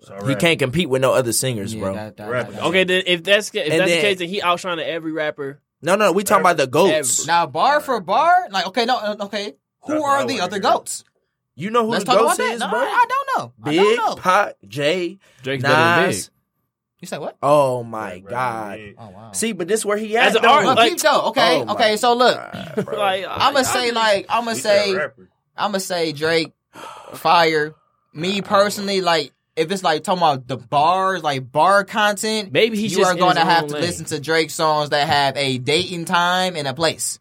Okay. 0.09 0.19
So 0.19 0.25
He 0.27 0.35
can't 0.35 0.57
compete 0.59 0.89
with 0.89 1.01
no 1.01 1.13
other 1.13 1.31
singers, 1.33 1.73
Yeah, 1.73 1.81
bro. 1.81 1.93
that- 1.93 2.17
that- 2.17 2.29
Rapper. 2.29 2.51
that- 2.53 2.63
Okay, 2.63 2.83
then 2.83 3.03
if 3.05 3.23
that's 3.23 3.49
if 3.49 3.55
And 3.55 3.71
that's 3.79 3.79
then- 3.79 3.87
the 3.89 4.01
case, 4.01 4.17
then 4.19 4.29
he 4.29 4.41
outshining 4.41 4.85
every 4.85 5.11
rapper. 5.11 5.59
no, 5.81 5.95
no, 5.95 6.11
we 6.11 6.23
talking 6.23 6.41
about 6.41 6.57
the 6.57 6.67
goats. 6.67 7.25
Now, 7.27 7.45
bar 7.45 7.79
for 7.81 7.99
bar, 7.99 8.47
like 8.51 8.65
okay, 8.67 8.85
no, 8.85 8.97
uh, 8.97 9.15
okay. 9.21 9.55
Who 9.83 9.93
That's 9.93 10.01
what 10.01 10.09
are 10.21 10.25
the 10.27 10.33
wanna 10.35 10.43
other 10.45 10.55
hear. 10.55 10.61
goats? 10.61 11.03
You 11.55 11.69
know 11.69 11.83
who 11.85 11.91
Let's 11.91 12.05
the 12.05 12.11
talk 12.11 12.19
goats 12.21 12.35
about 12.35 12.45
that. 12.47 12.53
is, 12.55 12.59
No, 12.61 12.69
bro? 12.69 12.79
I 12.79 13.05
don't 13.09 13.27
know. 13.37 13.53
I 13.63 13.69
Big, 13.69 13.79
don't 13.79 13.95
know. 13.97 14.15
Pac, 14.15 14.55
Jay, 14.67 15.19
Drake's 15.43 15.61
better 15.63 15.75
than 15.75 15.99
Big. 16.09 16.15
Nas. 16.15 16.31
You 17.01 17.07
say 17.07 17.17
what? 17.17 17.35
Oh 17.41 17.83
my 17.83 17.99
Right, 17.99 18.23
right, 18.23 18.29
god. 18.29 18.79
Oh 18.99 19.09
wow. 19.09 19.31
See, 19.33 19.51
but 19.53 19.67
this 19.67 19.83
where 19.83 19.97
he 19.97 20.15
at 20.17 20.27
As 20.29 20.35
an 20.35 20.43
though. 20.43 20.49
art- 20.49 20.65
Look, 20.65 20.75
like- 20.77 20.89
keep 20.91 20.99
though. 20.99 21.21
Okay, 21.29 21.61
Oh 21.61 21.65
my 21.65 21.73
okay. 21.73 21.97
So 21.97 22.13
look, 22.13 22.35
God, 22.35 22.73
bro. 22.85 22.97
Like, 22.99 23.25
I'm 23.27 23.53
gonna 23.53 23.65
say 23.65 23.91
like 23.91 24.25
I'm 24.29 24.45
gonna 24.45 24.55
say. 24.55 24.93
I'm 25.57 25.71
gonna 25.71 25.79
say 25.79 26.11
Drake, 26.11 26.53
fire. 27.13 27.73
Me 28.13 28.41
personally, 28.43 29.01
like 29.01 29.33
if 29.55 29.71
it's 29.71 29.83
like 29.83 30.03
talking 30.03 30.19
about 30.21 30.47
the 30.47 30.57
bars, 30.57 31.23
like 31.23 31.51
bar 31.51 31.83
content, 31.83 32.51
Maybe 32.51 32.77
he's 32.77 32.91
you 32.93 32.99
just 32.99 33.11
are 33.11 33.15
going 33.17 33.35
to 33.35 33.41
have 33.41 33.67
to 33.67 33.73
lane. 33.73 33.81
listen 33.83 34.05
to 34.05 34.19
Drake 34.19 34.49
songs 34.49 34.89
that 34.91 35.07
have 35.07 35.35
a 35.37 35.57
date 35.57 35.91
and 35.91 36.07
time 36.07 36.55
and 36.55 36.67
a 36.67 36.73
place. 36.73 37.19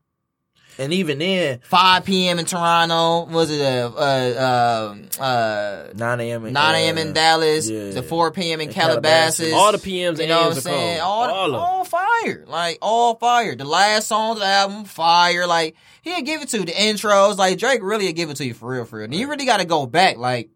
and 0.79 0.93
even 0.95 1.19
then, 1.19 1.59
5 1.65 2.05
p.m. 2.05 2.39
in 2.39 2.45
Toronto. 2.47 3.27
Was 3.27 3.51
it 3.51 3.61
a 3.61 3.87
uh, 3.89 4.95
uh, 5.19 5.23
uh, 5.23 5.93
9 5.95 6.21
a.m. 6.21 6.47
in, 6.47 6.53
9 6.55 6.75
a.m. 6.75 6.99
in 6.99 7.09
uh, 7.09 7.13
Dallas? 7.13 7.69
yeah. 7.69 7.91
To 7.93 8.03
4 8.03 8.31
p.m. 8.31 8.61
in 8.61 8.69
In 8.69 8.75
Calabasas. 8.75 9.51
Calabasas. 9.51 9.53
all 9.53 9.73
the 9.73 9.79
PMs 9.79 10.17
You 10.17 10.23
and 10.23 10.29
know 10.29 10.37
what 10.37 10.43
I'm 10.43 10.47
AMs 10.53 10.57
are 10.59 10.61
saying? 10.61 11.01
cold. 11.01 11.11
All, 11.11 11.31
All 11.31 11.45
of 11.47 11.53
them. 11.53 11.61
all 11.61 11.85
fire. 11.85 12.45
Like, 12.47 12.79
all 12.81 13.15
fire. 13.17 13.57
The 13.57 13.65
last 13.65 14.07
song 14.09 14.33
of 14.33 14.39
the 14.39 14.47
album, 14.47 14.85
fire. 14.85 15.47
Like, 15.47 15.75
he'll 16.03 16.23
give 16.23 16.41
it 16.43 16.49
to 16.51 16.59
you. 16.61 16.65
The 16.65 16.73
intros, 16.73 17.37
like, 17.37 17.59
Drake 17.59 17.83
really 17.83 18.07
will 18.07 18.13
give 18.15 18.31
it 18.31 18.37
to 18.37 18.47
you 18.47 18.55
for 18.55 18.71
real, 18.71 18.85
for 18.87 18.97
real. 19.01 19.05
And 19.07 19.15
you 19.15 19.29
really 19.29 19.45
got 19.47 19.59
to 19.61 19.67
go 19.67 19.85
back, 19.87 20.17
like, 20.17 20.49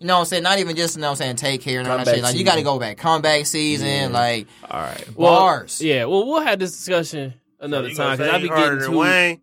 you 0.00 0.06
know 0.06 0.14
what 0.14 0.20
I'm 0.20 0.24
saying? 0.26 0.42
Not 0.42 0.58
even 0.58 0.74
just, 0.74 0.96
you 0.96 1.02
know 1.02 1.08
what 1.08 1.20
I'm 1.20 1.36
saying, 1.36 1.36
take 1.36 1.60
care 1.60 1.78
and 1.80 1.88
all 1.88 1.98
that 1.98 2.06
shit. 2.08 2.22
Like, 2.22 2.34
you 2.36 2.44
got 2.44 2.56
to 2.56 2.62
go 2.62 2.78
back. 2.78 2.96
Comeback 2.96 3.46
season, 3.46 3.86
Yeah. 3.86 4.08
like, 4.08 4.48
All 4.68 4.80
right. 4.80 5.08
Well, 5.16 5.32
Bars. 5.38 5.80
Yeah. 5.80 6.06
Well, 6.06 6.26
we'll 6.26 6.40
have 6.40 6.58
this 6.58 6.72
discussion 6.72 7.34
another 7.60 7.88
You 7.90 7.94
time 7.94 8.16
because 8.18 8.30
say 8.30 8.34
I 8.34 8.38
be 8.38 8.42
he 8.44 8.48
getting 8.48 8.78
than 8.80 8.90
too. 8.90 8.98
Wayne? 8.98 9.40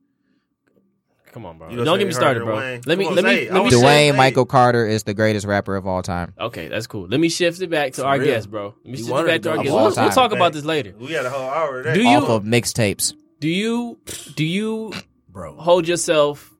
Come 1.34 1.46
on, 1.46 1.58
bro. 1.60 1.70
Don't 1.86 2.00
get 2.00 2.08
me 2.08 2.14
started, 2.14 2.44
bro. 2.44 2.58
Wayne? 2.58 2.82
Let 2.88 2.98
me 2.98 3.04
Come 3.06 3.18
on, 3.18 3.24
let 3.24 3.26
me 3.26 3.32
say 3.36 3.46
let 3.52 3.54
me 3.54 3.60
was 3.62 3.74
shift- 3.74 3.84
Dwayne 3.84 3.88
Dwayne 3.88 4.12
Hey. 4.12 4.18
Michael 4.18 4.46
Carter 4.46 4.88
is 4.88 5.04
the 5.04 5.14
greatest 5.14 5.46
rapper 5.46 5.76
of 5.76 5.86
all 5.86 6.02
time. 6.02 6.34
Okay, 6.40 6.68
that's 6.68 6.88
cool. 6.88 7.08
Let 7.08 7.20
me 7.20 7.30
shift 7.30 7.62
it 7.62 7.70
back 7.70 7.94
to 7.94 8.02
For 8.02 8.08
our 8.08 8.18
real. 8.18 8.26
guest, 8.26 8.50
bro. 8.50 8.74
Let 8.84 8.92
me 8.92 8.98
shift 8.98 9.10
it 9.10 9.26
back 9.28 9.36
to 9.36 9.40
to 9.42 9.50
our 9.52 9.58
guest. 9.58 9.74
We'll, 9.76 9.84
we'll 9.96 10.10
talk 10.12 10.32
about 10.32 10.54
this 10.54 10.66
later. 10.66 10.94
We 10.98 11.10
got 11.12 11.26
a 11.26 11.30
whole 11.30 11.48
hour 11.50 11.80
of 11.80 11.84
that. 11.86 11.94
Do 11.94 12.02
you- 12.02 12.18
Off 12.18 12.30
of 12.30 12.44
mixtapes. 12.44 13.14
Do 13.40 13.48
you 13.50 14.00
do 14.36 14.44
you 14.44 14.94
bro. 15.30 15.56
hold 15.58 15.88
yourself, 15.88 16.52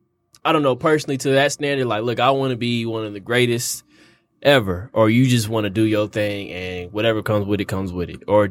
I 0.44 0.52
don't 0.52 0.62
know, 0.62 0.76
personally 0.76 1.16
to 1.18 1.30
that 1.30 1.50
standard? 1.50 1.86
Like, 1.86 2.04
look, 2.04 2.20
I 2.20 2.30
want 2.30 2.52
to 2.52 2.56
be 2.56 2.86
one 2.86 3.04
of 3.04 3.12
the 3.14 3.20
greatest 3.20 3.82
ever, 4.42 4.90
or 4.92 5.10
you 5.10 5.26
just 5.26 5.48
want 5.48 5.64
to 5.64 5.70
do 5.70 5.82
your 5.82 6.08
thing 6.08 6.50
and 6.50 6.92
whatever 6.92 7.22
comes 7.22 7.46
with 7.46 7.60
it 7.60 7.66
comes 7.66 7.92
with 7.92 8.10
it, 8.10 8.22
or 8.28 8.50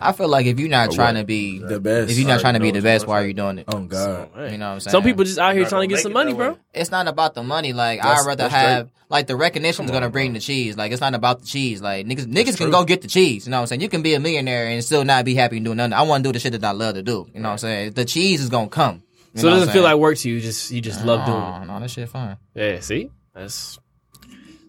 I 0.00 0.12
feel 0.12 0.28
like 0.28 0.46
if 0.46 0.58
you're 0.58 0.68
not 0.68 0.90
trying 0.90 1.14
what? 1.14 1.20
to 1.20 1.26
be, 1.26 1.58
The 1.60 1.78
best. 1.78 2.10
if 2.10 2.18
you're 2.18 2.26
not 2.26 2.40
trying 2.40 2.54
to 2.54 2.60
be 2.60 2.72
the 2.72 2.80
best, 2.82 3.06
why 3.06 3.22
are 3.22 3.26
you 3.26 3.34
doing 3.34 3.58
it? 3.58 3.66
Oh 3.68 3.80
god. 3.80 4.30
So. 4.34 4.44
You 4.46 4.58
know 4.58 4.66
what 4.68 4.74
I'm 4.74 4.80
saying? 4.80 4.92
Some 4.92 5.02
people 5.04 5.24
just 5.24 5.38
out 5.38 5.54
here 5.54 5.64
trying 5.66 5.88
to 5.88 5.94
get 5.94 6.02
some 6.02 6.12
money, 6.12 6.34
bro. 6.34 6.58
it's 6.74 6.90
not 6.90 7.06
about 7.08 7.34
the 7.34 7.42
money. 7.42 7.72
Like 7.72 8.00
That's- 8.02 8.22
I'd 8.22 8.26
rather 8.26 8.42
that's 8.48 8.54
have 8.54 8.90
like 9.08 9.26
the 9.26 9.36
recognition's 9.36 9.88
Come 9.90 9.94
gonna 9.94 10.06
on, 10.06 10.12
bring 10.12 10.30
bro. 10.30 10.34
the 10.34 10.40
cheese. 10.40 10.76
Like 10.76 10.90
it's 10.90 11.00
not 11.00 11.14
about 11.14 11.40
the 11.40 11.46
cheese. 11.46 11.82
Like 11.82 12.06
niggas, 12.06 12.26
niggas 12.26 12.56
can 12.56 12.70
go 12.70 12.84
get 12.84 13.02
the 13.02 13.08
cheese. 13.08 13.46
You 13.46 13.50
know 13.50 13.58
what 13.58 13.62
I'm 13.62 13.66
saying? 13.68 13.80
You 13.82 13.88
can 13.88 14.02
be 14.02 14.14
a 14.14 14.20
millionaire 14.20 14.66
and 14.66 14.82
still 14.82 15.04
not 15.04 15.24
be 15.24 15.34
happy 15.34 15.56
and 15.58 15.64
doing 15.64 15.76
nothing. 15.76 15.92
I 15.92 16.02
want 16.02 16.24
to 16.24 16.28
do 16.28 16.32
the 16.32 16.38
shit 16.40 16.52
that 16.52 16.64
I 16.64 16.72
love 16.72 16.94
to 16.94 17.02
do. 17.02 17.26
You 17.34 17.40
know 17.40 17.48
what 17.50 17.52
I'm 17.52 17.58
saying? 17.58 17.92
The 17.92 18.04
cheese 18.04 18.40
is 18.40 18.48
gonna 18.48 18.68
come. 18.70 19.02
So 19.34 19.46
it 19.48 19.50
doesn't 19.50 19.72
feel 19.72 19.82
like 19.82 19.96
work 19.96 20.18
to 20.18 20.28
you. 20.30 20.40
Just 20.40 20.70
you 20.72 20.80
just 20.80 21.04
love 21.04 21.24
doing 21.26 21.38
it. 21.38 21.66
No, 21.66 21.74
no, 21.74 21.80
that 21.80 21.90
shit 21.90 22.08
fine. 22.08 22.36
Yeah, 22.54 22.80
see, 22.80 23.10
that's 23.34 23.78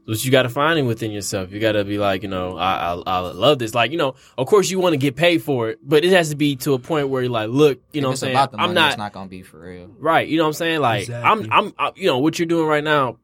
what 0.06 0.24
you 0.26 0.32
got 0.32 0.44
to 0.44 0.50
find 0.50 0.78
it 0.78 0.84
within 0.84 1.12
yourself. 1.12 1.52
You 1.52 1.60
got 1.60 1.74
to 1.74 1.84
be 1.86 1.98
like, 1.98 2.24
you 2.24 2.30
know, 2.30 2.58
I, 2.58 2.94
I 2.94 3.02
I 3.06 3.20
love 3.20 3.60
this. 3.60 3.74
Like, 3.74 3.92
you 3.92 3.98
know, 3.98 4.16
of 4.38 4.48
course 4.48 4.70
you 4.70 4.80
want 4.80 4.94
to 4.94 4.98
get 4.98 5.16
paid 5.16 5.42
for 5.44 5.70
it, 5.70 5.80
but 5.82 6.04
it 6.04 6.12
has 6.12 6.30
to 6.30 6.36
be 6.36 6.56
to 6.58 6.74
a 6.74 6.80
point 6.80 7.10
where 7.10 7.22
you're 7.24 7.32
like, 7.32 7.50
look, 7.50 7.80
you 7.94 8.02
know, 8.02 8.10
what 8.10 8.14
I'm 8.14 8.18
saying 8.18 8.36
about 8.36 8.52
the 8.52 8.58
money, 8.58 8.70
I'm 8.70 8.76
not, 8.76 8.90
It's 8.90 8.98
not 8.98 9.14
gonna 9.14 9.30
be 9.30 9.42
for 9.44 9.60
real. 9.60 9.90
right. 10.00 10.28
You 10.28 10.38
know 10.38 10.44
what 10.44 10.48
I'm 10.50 10.54
saying? 10.54 10.80
Like, 10.82 11.02
Exactly. 11.04 11.50
I'm 11.50 11.52
I'm 11.68 11.74
I, 11.80 11.92
you 11.96 12.08
know 12.08 12.20
what 12.20 12.38
you're 12.38 12.46
doing 12.48 12.68
right 12.68 12.84
now. 12.84 13.18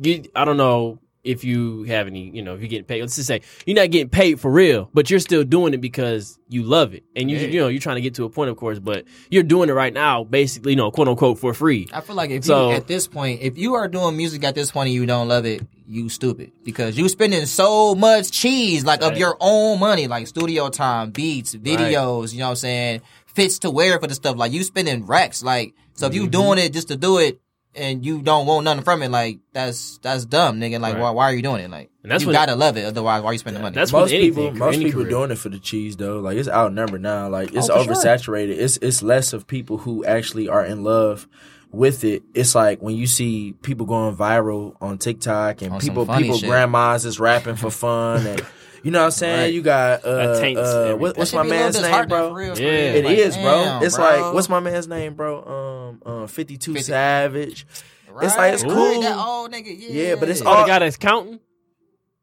You, 0.00 0.24
I 0.34 0.44
don't 0.44 0.56
know 0.58 0.98
if 1.28 1.44
you 1.44 1.82
have 1.84 2.06
any, 2.06 2.30
you 2.30 2.42
know, 2.42 2.54
if 2.54 2.60
you're 2.60 2.68
getting 2.68 2.84
paid. 2.86 3.00
Let's 3.02 3.16
just 3.16 3.28
say 3.28 3.42
you're 3.66 3.76
not 3.76 3.90
getting 3.90 4.08
paid 4.08 4.40
for 4.40 4.50
real, 4.50 4.88
but 4.94 5.10
you're 5.10 5.20
still 5.20 5.44
doing 5.44 5.74
it 5.74 5.80
because 5.80 6.38
you 6.48 6.62
love 6.62 6.94
it, 6.94 7.04
and 7.14 7.30
you 7.30 7.36
Yeah. 7.36 7.46
you 7.48 7.60
know 7.60 7.68
you're 7.68 7.80
trying 7.80 7.96
to 7.96 8.00
get 8.02 8.14
to 8.14 8.24
a 8.24 8.30
point, 8.30 8.50
of 8.50 8.56
course, 8.56 8.78
but 8.78 9.04
you're 9.30 9.42
doing 9.42 9.68
it 9.68 9.74
right 9.74 9.92
now, 9.92 10.24
basically, 10.24 10.72
you 10.72 10.76
know, 10.76 10.90
quote 10.90 11.08
unquote, 11.08 11.38
for 11.38 11.52
free. 11.52 11.86
I 11.92 12.00
feel 12.00 12.16
like 12.16 12.30
if 12.30 12.44
So- 12.44 12.70
you 12.70 12.76
at 12.76 12.86
this 12.86 13.06
point, 13.06 13.42
if 13.42 13.58
you 13.58 13.74
are 13.74 13.88
doing 13.88 14.16
music 14.16 14.42
at 14.44 14.54
this 14.54 14.70
point 14.70 14.86
and 14.88 14.94
you 14.94 15.04
don't 15.06 15.28
love 15.28 15.44
it, 15.44 15.60
you 15.86 16.08
stupid 16.08 16.52
because 16.64 16.96
you 16.98 17.08
spending 17.08 17.44
so 17.46 17.94
much 17.94 18.30
cheese, 18.30 18.84
like 18.84 19.02
of 19.02 19.16
your 19.18 19.36
own 19.40 19.78
money, 19.80 20.06
like 20.06 20.26
studio 20.26 20.68
time, 20.70 21.10
beats, 21.10 21.54
videos. 21.54 22.32
You 22.32 22.38
know 22.40 22.46
what 22.46 22.50
I'm 22.50 22.56
saying? 22.56 23.00
Fits 23.26 23.58
to 23.60 23.70
wear 23.70 23.98
for 24.00 24.06
the 24.06 24.14
stuff. 24.14 24.36
Like 24.36 24.52
you 24.52 24.62
spending 24.64 25.06
racks. 25.06 25.42
Like 25.42 25.74
so, 25.94 26.06
if 26.06 26.12
Mm-hmm. 26.12 26.22
you 26.22 26.28
doing 26.28 26.58
it 26.58 26.72
just 26.72 26.88
to 26.88 26.96
do 26.96 27.18
it 27.18 27.40
and 27.78 28.04
you 28.04 28.20
don't 28.22 28.46
want 28.46 28.64
nothing 28.64 28.82
from 28.82 29.02
it, 29.02 29.10
like 29.10 29.38
that's 29.52 29.98
that's 30.02 30.24
dumb, 30.24 30.60
nigga. 30.60 30.80
Like 30.80 30.94
Right. 30.94 31.00
why 31.02 31.10
why 31.10 31.24
are 31.30 31.34
you 31.34 31.42
doing 31.42 31.62
it? 31.62 31.70
Like 31.70 31.90
And 32.02 32.10
that's 32.12 32.24
you 32.24 32.32
gotta 32.32 32.54
love 32.56 32.76
it, 32.76 32.84
otherwise 32.84 33.22
why 33.22 33.30
are 33.30 33.32
you 33.32 33.38
spending 33.38 33.62
money? 33.62 33.74
That's 33.74 33.92
most 33.92 34.12
with 34.12 34.20
people, 34.20 34.52
most 34.52 34.78
people 34.78 34.92
career. 35.02 35.10
doing 35.10 35.30
it 35.30 35.38
for 35.38 35.48
the 35.48 35.58
cheese 35.58 35.96
though. 35.96 36.20
Like 36.20 36.36
it's 36.36 36.48
outnumbered 36.48 37.00
now. 37.02 37.28
Like 37.28 37.54
it's 37.54 37.70
Oh, 37.70 37.84
for 37.84 37.94
sure. 37.94 37.94
oversaturated. 37.94 38.58
It's 38.58 38.76
it's 38.78 39.02
less 39.02 39.32
of 39.32 39.46
people 39.46 39.78
who 39.78 40.04
actually 40.04 40.48
are 40.48 40.64
in 40.64 40.82
love 40.84 41.26
with 41.70 42.02
it. 42.04 42.22
It's 42.34 42.54
like 42.54 42.80
when 42.80 42.96
you 42.96 43.06
see 43.06 43.54
people 43.62 43.86
going 43.86 44.16
viral 44.16 44.74
on 44.80 44.98
TikTok 44.98 45.62
and 45.62 45.72
On 45.74 45.80
people 45.80 46.06
people 46.06 46.38
shit. 46.38 46.48
grandmas 46.48 47.04
is 47.04 47.20
rapping 47.20 47.56
for 47.56 47.70
fun 47.70 48.26
and 48.26 48.44
you 48.88 48.92
know 48.92 49.00
what 49.00 49.04
I'm 49.04 49.10
saying. 49.10 49.40
Right. 49.40 49.52
You 49.52 49.60
got 49.60 50.02
uh, 50.02 50.38
That 50.38 50.56
uh 50.56 50.96
what, 50.96 51.18
what's 51.18 51.34
my 51.34 51.42
be 51.42 51.48
a 51.48 51.50
little 51.50 51.64
man's 51.82 51.82
name, 51.82 52.08
bro? 52.08 52.28
for 52.30 52.34
real, 52.34 52.58
Yeah. 52.58 52.70
real. 52.70 52.94
It 52.96 53.04
Like, 53.04 53.18
is, 53.18 53.36
bro. 53.36 53.64
damn, 53.64 53.82
It's 53.82 53.96
bro. 53.96 54.04
like 54.04 54.34
what's 54.34 54.48
my 54.48 54.60
man's 54.60 54.88
name, 54.88 55.12
bro? 55.14 55.98
Um, 56.06 56.22
uh, 56.22 56.26
52 56.26 56.72
50 56.72 56.82
Savage. 56.84 57.66
right, 58.10 58.24
it's 58.24 58.36
like, 58.36 58.54
it's 58.54 58.62
right, 58.64 58.72
cool. 58.72 59.00
That 59.02 59.16
old 59.18 59.52
nigga, 59.52 59.76
yeah, 59.78 59.88
Yeah, 60.08 60.14
but 60.14 60.30
it's 60.30 60.40
Oh, 60.40 60.46
all- 60.46 60.62
the 60.62 60.68
guy 60.68 60.78
that's 60.78 60.96
counting? 60.96 61.40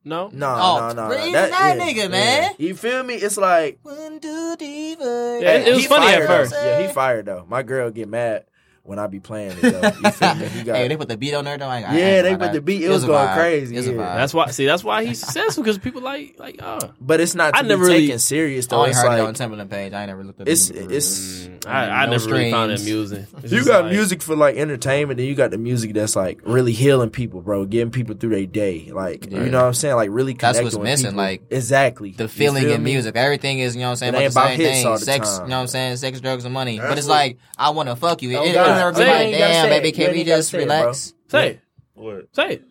No, 0.03 0.29
No, 0.33 0.47
Oh, 0.47 0.77
no, 0.89 0.93
no. 1.03 1.09
but 1.09 1.17
no. 1.19 1.23
even 1.27 1.33
that 1.33 1.77
nigga, 1.79 2.09
man. 2.11 2.51
You 2.57 2.75
feel 2.75 3.03
me? 3.03 3.13
It's 3.15 3.37
like 3.37 3.77
One, 3.83 4.19
two, 4.19 4.55
three, 4.55 4.95
four. 4.95 5.39
Yeah, 5.41 5.57
it- 5.57 5.67
it 5.67 5.75
was 5.75 5.85
funny 5.85 6.13
at 6.13 6.25
first. 6.27 6.51
Yeah, 6.53 6.81
he 6.87 6.91
fired 6.93 7.25
though. 7.27 7.45
My 7.47 7.61
girl 7.61 7.91
get 7.91 8.07
mad 8.09 8.45
when 8.85 8.99
I 8.99 9.07
be 9.07 9.19
playing 9.19 9.57
it 9.57 9.61
though. 9.61 9.81
You 10.03 10.11
feel 10.11 10.35
me? 10.35 10.45
He 10.47 10.63
got, 10.63 10.75
hey, 10.77 10.87
they 10.87 10.95
put 10.95 11.07
the 11.07 11.17
beat 11.17 11.33
on 11.33 11.43
there 11.45 11.57
though. 11.57 11.67
I 11.67 11.77
ain't- 11.79 11.89
I 11.89 11.97
Yeah, 11.97 12.21
they 12.21 12.31
put 12.33 12.41
lie. 12.41 12.47
the 12.53 12.61
beat. 12.61 12.83
It 12.83 12.89
was 12.89 13.03
a 13.03 13.07
going 13.07 13.33
crazy, 13.33 13.75
was 13.75 13.87
yeah. 13.87 13.93
that's 14.15 14.33
why. 14.33 14.51
See, 14.51 14.65
that's 14.65 14.83
why 14.83 15.03
he's 15.05 15.19
successful 15.25 15.63
because 15.63 15.77
people 15.79 16.01
like 16.01 16.35
like 16.37 16.59
oh. 16.61 16.79
but 17.01 17.19
it's 17.19 17.33
not 17.35 17.53
to 17.53 17.57
I 17.59 17.61
be 17.63 17.67
never 17.69 17.87
taken 17.87 18.05
really- 18.07 18.17
serious 18.19 18.67
I 18.67 18.69
though. 18.69 18.77
only 18.77 18.89
It's 18.91 18.99
heard 19.01 19.05
it 19.15 19.19
on 19.21 19.25
like 19.25 19.35
Timberland 19.35 19.69
page. 19.71 19.93
I 19.93 20.01
ain't 20.01 20.07
never 20.09 20.23
looked 20.23 20.41
at 20.41 20.47
it's 20.47 20.69
the 20.69 20.95
it's 20.95 21.47
mm, 21.47 21.65
I, 21.67 22.03
I 22.03 22.05
No 22.05 22.11
never 22.11 22.29
really 22.29 22.51
found 22.51 22.71
it 22.71 22.77
streams. 22.79 23.11
amusing. 23.11 23.27
It's 23.43 23.51
you 23.51 23.65
got 23.65 23.83
like- 23.85 23.91
music 23.93 24.21
for 24.21 24.35
like 24.35 24.55
entertainment, 24.55 25.19
and 25.19 25.27
you 25.27 25.35
got 25.35 25.51
the 25.51 25.57
music 25.57 25.93
that's 25.93 26.15
like 26.15 26.39
really 26.45 26.71
healing 26.73 27.09
people, 27.09 27.41
bro. 27.41 27.65
Getting 27.65 27.91
people 27.91 28.15
through 28.15 28.31
their 28.31 28.45
day, 28.45 28.91
like 28.93 29.31
Yeah. 29.31 29.43
you 29.43 29.49
know 29.49 29.61
what 29.61 29.67
I'm 29.67 29.73
saying, 29.73 29.95
like 29.95 30.09
really 30.11 30.33
That's 30.33 30.59
connecting 30.59 30.65
what's 30.65 30.75
with 30.75 30.83
missing, 30.83 31.05
people. 31.07 31.17
like, 31.17 31.41
exactly 31.49 32.11
the 32.11 32.27
feeling 32.27 32.63
feel 32.63 32.73
in 32.73 32.83
music. 32.83 33.15
Everything 33.15 33.59
is, 33.59 33.75
you 33.75 33.81
know 33.81 33.87
what 33.87 33.91
I'm 33.91 33.95
saying, 33.97 34.13
It 34.15 34.31
about 34.31 34.51
ain't 34.51 34.57
the 34.59 34.65
same 34.65 34.91
hits 34.91 35.05
thing. 35.05 35.21
Sex, 35.23 35.39
you 35.41 35.47
know 35.49 35.55
what 35.55 35.61
I'm 35.61 35.67
saying, 35.67 35.97
sex, 35.97 36.21
drugs, 36.21 36.45
and 36.45 36.53
money. 36.53 36.77
But 36.79 36.97
it's 36.97 37.07
like, 37.07 37.37
I 37.57 37.71
want 37.71 37.89
to 37.89 37.95
fuck 37.95 38.21
you. 38.21 38.37
Oh, 38.37 38.43
It, 38.77 38.83
Oh, 38.83 38.87
it'll 38.89 38.99
be 38.99 39.05
You 39.05 39.11
like, 39.11 39.21
ain't 39.21 39.37
damn, 39.37 39.65
say 39.65 39.79
baby, 39.79 39.91
can 39.91 40.11
we 40.11 40.23
just 40.23 40.49
say 40.49 40.57
it, 40.57 40.61
relax? 40.61 41.13
Say 41.27 41.49
it. 41.49 41.59
What? 41.93 42.35
Say 42.35 42.47
it. 42.53 42.63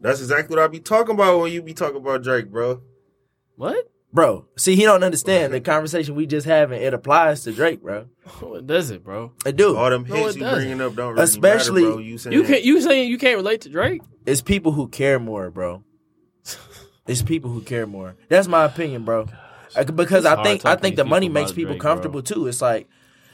That's 0.00 0.20
exactly 0.20 0.54
what 0.56 0.64
I 0.64 0.68
be 0.68 0.80
talking 0.80 1.14
about 1.14 1.40
when 1.40 1.52
you 1.52 1.62
be 1.62 1.74
talking 1.74 1.96
about 1.96 2.22
Drake, 2.22 2.50
bro. 2.50 2.82
What? 3.56 3.90
bro. 4.12 4.46
See, 4.56 4.74
he 4.74 4.84
don't 4.84 5.02
understand 5.04 5.52
the 5.52 5.60
conversation 5.60 6.14
we 6.14 6.26
just 6.26 6.46
having. 6.46 6.80
It 6.80 6.94
applies 6.94 7.42
to 7.44 7.52
Drake, 7.52 7.82
bro. 7.82 8.06
What 8.40 8.66
does 8.66 8.90
it, 8.90 9.02
bro? 9.04 9.32
It 9.44 9.56
do. 9.56 9.76
All 9.76 9.90
them 9.90 10.04
hits 10.04 10.36
it 10.36 10.38
you 10.38 10.40
doesn't. 10.44 10.50
bringing 10.58 10.80
up 10.80 10.94
don't 10.94 11.12
really 11.12 11.24
Especially- 11.24 11.82
matter, 11.82 11.94
bro. 11.94 12.02
You 12.02 12.18
saying 12.18 12.32
You 12.34 12.42
can 12.44 12.62
you 12.62 12.80
saying 12.80 13.10
you 13.10 13.18
can't 13.18 13.36
relate 13.36 13.62
to 13.62 13.68
Drake? 13.70 14.02
It's 14.26 14.40
people 14.42 14.72
who 14.72 14.88
care 14.88 15.18
more, 15.18 15.50
bro. 15.50 15.82
It's 17.06 17.22
people 17.22 17.50
who 17.50 17.62
care 17.62 17.86
more. 17.86 18.16
That's 18.28 18.48
my 18.48 18.64
opinion, 18.64 19.04
bro. 19.04 19.26
Because 19.94 20.24
It's 20.24 20.26
I 20.26 20.42
think 20.42 20.64
I 20.64 20.76
think 20.76 20.96
the 20.96 21.04
money 21.04 21.28
makes 21.28 21.50
about 21.50 21.56
people 21.56 21.72
Drake, 21.74 21.82
bro. 21.82 21.90
comfortable 21.90 22.22
too. 22.22 22.46
It's 22.46 22.62
like 22.62 22.88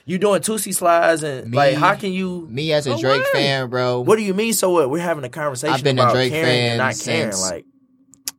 you 0.06 0.18
doing 0.18 0.40
Toosie 0.42 0.74
slides 0.74 1.22
and 1.22 1.50
Me- 1.50 1.56
like 1.56 1.74
how 1.76 1.94
can 1.94 2.12
you? 2.12 2.46
Me 2.50 2.72
as 2.72 2.86
a 2.86 2.90
No 2.90 2.98
Drake 3.00 3.22
way. 3.22 3.32
fan, 3.32 3.70
bro. 3.70 4.00
What 4.00 4.16
do 4.16 4.22
you 4.22 4.34
mean? 4.34 4.52
So 4.52 4.70
what? 4.70 4.90
We're 4.90 4.98
having 5.02 5.24
a 5.24 5.28
conversation 5.28 5.74
I've 5.74 5.82
been 5.84 5.98
a 5.98 6.02
about 6.02 6.14
Drake 6.14 6.32
caring 6.32 6.46
fan 6.46 6.70
and 6.72 6.78
not 6.78 6.98
caring. 6.98 7.36
Like, 7.36 7.64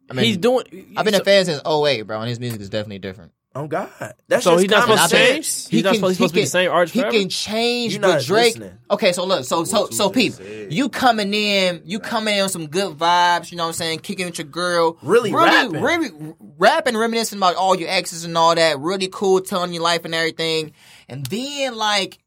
I 0.10 0.14
mean, 0.14 0.26
he's 0.26 0.38
doing. 0.38 0.94
I've 0.96 1.06
been 1.06 1.14
so, 1.16 1.22
a 1.22 1.26
fan 1.26 1.46
since 1.46 1.62
08, 1.66 2.04
bro, 2.04 2.20
and 2.20 2.30
his 2.30 2.40
music 2.40 2.62
is 2.62 2.70
definitely 2.70 3.00
different. 3.00 3.32
oh 3.56 3.68
God, 3.68 3.90
that's 4.28 4.44
So 4.44 4.52
just 4.52 4.64
he's 4.64 4.70
not 4.72 4.84
common 4.84 4.98
supposed 4.98 5.12
to 5.12 5.18
change. 5.18 5.46
sense. 5.46 5.68
He's 5.70 5.84
not 5.84 5.90
can- 5.92 5.96
supposed, 5.96 6.16
supposed 6.18 6.34
to 6.34 6.40
be 6.40 6.42
the 6.44 6.48
same 6.48 6.70
artist 6.72 6.94
He 6.94 7.00
forever. 7.00 7.18
can 7.18 7.30
change, 7.30 7.94
You're 7.94 8.02
but 8.02 8.24
Drake. 8.24 8.46
listening. 8.58 8.78
Okay, 8.92 9.14
so 9.14 9.26
look, 9.26 9.46
so 9.46 9.64
so 9.64 9.82
What 9.84 9.94
so 9.96 10.12
just 10.12 10.40
peep, 10.40 10.68
you 10.72 10.90
coming 10.90 11.34
in, 11.34 11.82
you 11.86 12.00
coming 12.00 12.36
in 12.38 12.44
with 12.44 12.52
some 12.52 12.68
good 12.68 12.96
vibes. 12.98 13.50
You 13.52 13.58
know 13.58 13.64
what 13.64 13.68
I'm 13.70 13.74
saying? 13.74 14.00
Kicking 14.00 14.26
with 14.28 14.38
your 14.38 14.46
girl, 14.46 14.98
Really 15.02 15.34
rapping. 15.34 15.82
really 15.82 16.10
rapping, 16.60 16.96
reminiscing 16.98 17.40
about 17.40 17.56
all 17.56 17.76
your 17.76 17.90
exes 17.90 18.26
and 18.26 18.38
all 18.38 18.54
that. 18.54 18.78
Really 18.80 19.08
cool, 19.12 19.42
telling 19.42 19.74
your 19.74 19.82
life 19.84 20.06
and 20.06 20.14
everything. 20.14 20.74
And 21.10 21.26
then 21.26 21.76
like. 21.76 22.20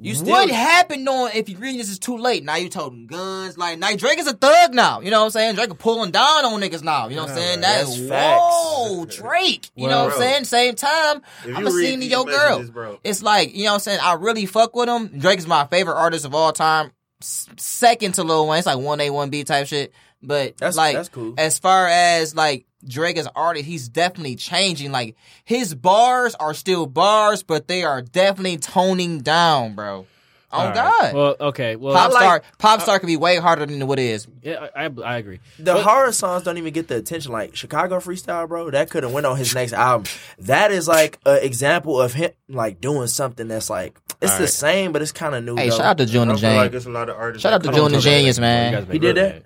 You 0.00 0.14
still- 0.14 0.30
what 0.30 0.48
happened 0.48 1.06
on 1.06 1.32
if 1.34 1.50
you 1.50 1.58
reading 1.58 1.76
this 1.76 1.90
is 1.90 1.98
too 1.98 2.16
late? 2.16 2.42
Now 2.42 2.56
you 2.56 2.70
told 2.70 3.06
guns. 3.08 3.58
Like 3.58 3.78
now 3.78 3.94
Drake 3.94 4.18
is 4.18 4.26
a 4.26 4.32
thug 4.32 4.72
now. 4.72 5.00
You 5.00 5.10
know 5.10 5.18
what 5.20 5.24
I'm 5.26 5.30
saying? 5.32 5.54
Drake 5.54 5.78
pulling 5.78 6.10
down 6.10 6.46
on 6.46 6.62
niggas 6.62 6.82
now. 6.82 7.08
You 7.08 7.16
know 7.16 7.22
what 7.24 7.32
I'm 7.32 7.36
saying? 7.36 7.60
That 7.60 7.84
That's 7.84 7.98
is 7.98 8.08
facts. 8.08 8.40
whoa, 8.42 9.04
Drake. 9.08 9.70
You 9.76 9.88
know 9.88 10.04
what 10.06 10.14
I'm 10.14 10.18
saying? 10.18 10.44
Same 10.44 10.74
time, 10.76 11.20
I'm 11.44 11.66
a 11.66 11.70
read 11.70 11.90
scene 11.90 12.00
to 12.00 12.06
your 12.06 12.24
girl. 12.24 12.64
bro. 12.68 13.00
It's 13.04 13.22
like, 13.22 13.54
you 13.54 13.64
know 13.64 13.72
what 13.72 13.74
I'm 13.74 13.80
saying? 13.80 14.00
I 14.02 14.14
really 14.14 14.46
fuck 14.46 14.74
with 14.74 14.88
him. 14.88 15.08
Drake 15.18 15.38
is 15.38 15.46
my 15.46 15.66
favorite 15.66 15.96
artist 15.96 16.24
of 16.24 16.34
all 16.34 16.54
time. 16.54 16.92
Second 17.20 18.14
to 18.14 18.24
Lil 18.24 18.46
Wayne. 18.48 18.58
It's 18.58 18.66
like 18.66 18.78
1A, 18.78 19.10
1B 19.10 19.44
type 19.44 19.66
shit. 19.66 19.92
But 20.22 20.56
That's- 20.56 20.76
like, 20.76 20.94
that's 20.96 21.10
cool. 21.10 21.34
as 21.36 21.58
far 21.58 21.86
as 21.88 22.34
like 22.34 22.64
Drake 22.86 23.16
as 23.16 23.26
an 23.26 23.32
artist, 23.36 23.64
he's 23.66 23.88
definitely 23.88 24.36
changing. 24.36 24.92
Like, 24.92 25.16
his 25.44 25.74
bars 25.74 26.34
are 26.36 26.54
still 26.54 26.86
bars, 26.86 27.42
but 27.42 27.68
they 27.68 27.84
are 27.84 28.02
definitely 28.02 28.56
toning 28.58 29.20
down, 29.20 29.74
bro. 29.74 30.06
Oh, 30.54 30.58
All 30.58 30.66
right. 30.66 30.74
God. 30.74 31.14
Well, 31.14 31.36
okay. 31.48 31.76
Well, 31.76 31.94
pop 31.94 32.10
I 32.10 32.12
like- 32.12 32.22
star, 32.22 32.42
pop 32.58 32.80
star 32.82 32.98
can 32.98 33.06
be 33.06 33.16
way 33.16 33.36
harder 33.38 33.64
than 33.64 33.86
what 33.86 33.98
it 33.98 34.04
is. 34.04 34.26
yeah, 34.42 34.66
I, 34.76 34.84
I, 34.84 34.90
I 35.02 35.16
agree. 35.16 35.40
The 35.58 35.72
But- 35.72 35.82
horror 35.84 36.12
songs 36.12 36.42
don't 36.42 36.58
even 36.58 36.74
get 36.74 36.88
the 36.88 36.96
attention 36.96 37.32
like 37.32 37.56
Chicago 37.56 38.00
Freestyle, 38.00 38.46
bro. 38.48 38.68
That 38.70 38.90
could 38.90 39.02
have 39.02 39.12
went 39.12 39.24
on 39.24 39.38
his 39.38 39.54
next 39.54 39.72
album. 39.72 40.04
That 40.40 40.70
is 40.70 40.86
like 40.86 41.18
an 41.24 41.38
example 41.42 41.98
of 42.02 42.12
him 42.12 42.32
like 42.50 42.82
doing 42.82 43.06
something 43.06 43.48
that's 43.48 43.70
like 43.70 43.98
it's 44.20 44.32
the 44.32 44.36
Alright. 44.40 44.48
same, 44.50 44.92
but 44.92 45.00
it's 45.00 45.10
kind 45.10 45.34
of 45.34 45.42
new. 45.42 45.56
Hey, 45.56 45.70
though. 45.70 45.76
shout 45.78 45.86
out 45.86 45.98
to 45.98 46.04
June 46.06 46.28
I 46.28 46.32
and 46.32 46.40
feel 46.40 46.50
like 46.50 46.64
Jane. 46.64 46.70
there's 46.72 46.86
a 46.86 46.90
lot 46.90 47.08
of 47.08 47.16
artists. 47.16 47.42
Shout 47.42 47.54
out 47.54 47.62
to 47.62 47.68
come 47.70 47.74
June 47.74 47.94
and 47.94 48.02
Genius, 48.02 48.38
man. 48.38 48.86
He 48.92 48.98
did 48.98 49.16
look 49.16 49.24
that? 49.32 49.42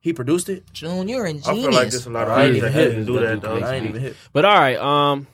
Bad. 0.00 0.04
He 0.04 0.12
produced 0.12 0.48
it. 0.48 0.64
June, 0.72 1.08
you're 1.08 1.26
a 1.26 1.30
I 1.30 1.32
feel 1.38 1.54
like 1.56 1.64
genius. 1.72 1.92
there's 1.92 2.06
a 2.06 2.10
lot 2.10 2.28
of 2.28 2.32
I 2.38 2.44
ain't 2.44 2.62
artists 2.62 2.64
even 2.64 2.72
that 2.72 2.78
hit 2.80 2.92
can 2.92 3.02
it. 3.02 3.06
do 3.06 3.20
that 3.20 3.40
though. 3.42 3.58
I 3.58 3.74
ain't 3.74 3.86
even 3.86 4.00
hit. 4.02 4.16
But 4.32 4.44
all 4.44 4.58
right, 4.58 4.76
um, 4.78 5.26